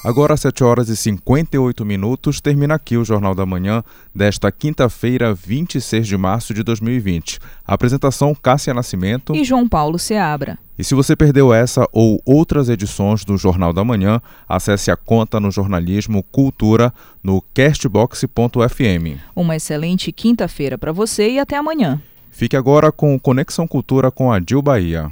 Agora, 0.07 0.35
às 0.35 0.39
7 0.39 0.63
horas 0.63 0.87
e 0.87 0.95
58 0.95 1.83
minutos, 1.83 2.39
termina 2.39 2.75
aqui 2.75 2.95
o 2.95 3.03
Jornal 3.03 3.35
da 3.35 3.45
Manhã 3.45 3.83
desta 4.15 4.49
quinta-feira, 4.49 5.33
26 5.33 6.07
de 6.07 6.15
março 6.15 6.53
de 6.53 6.63
2020. 6.63 7.39
A 7.67 7.73
apresentação 7.73 8.33
Cássia 8.33 8.73
Nascimento 8.73 9.35
e 9.35 9.43
João 9.43 9.67
Paulo 9.67 9.99
Seabra. 9.99 10.57
E 10.79 10.83
se 10.85 10.95
você 10.95 11.13
perdeu 11.13 11.53
essa 11.53 11.85
ou 11.91 12.21
outras 12.25 12.69
edições 12.69 13.25
do 13.25 13.35
Jornal 13.35 13.73
da 13.73 13.83
Manhã, 13.83 14.21
acesse 14.47 14.89
a 14.89 14.95
conta 14.95 15.41
no 15.41 15.51
jornalismo 15.51 16.23
Cultura 16.23 16.93
no 17.21 17.43
castbox.fm. 17.53 19.19
Uma 19.35 19.57
excelente 19.57 20.13
quinta-feira 20.13 20.77
para 20.77 20.93
você 20.93 21.31
e 21.31 21.37
até 21.37 21.57
amanhã. 21.57 22.01
Fique 22.31 22.55
agora 22.55 22.93
com 22.93 23.19
Conexão 23.19 23.67
Cultura 23.67 24.09
com 24.09 24.31
a 24.31 24.39
Dil 24.39 24.61
Bahia. 24.61 25.11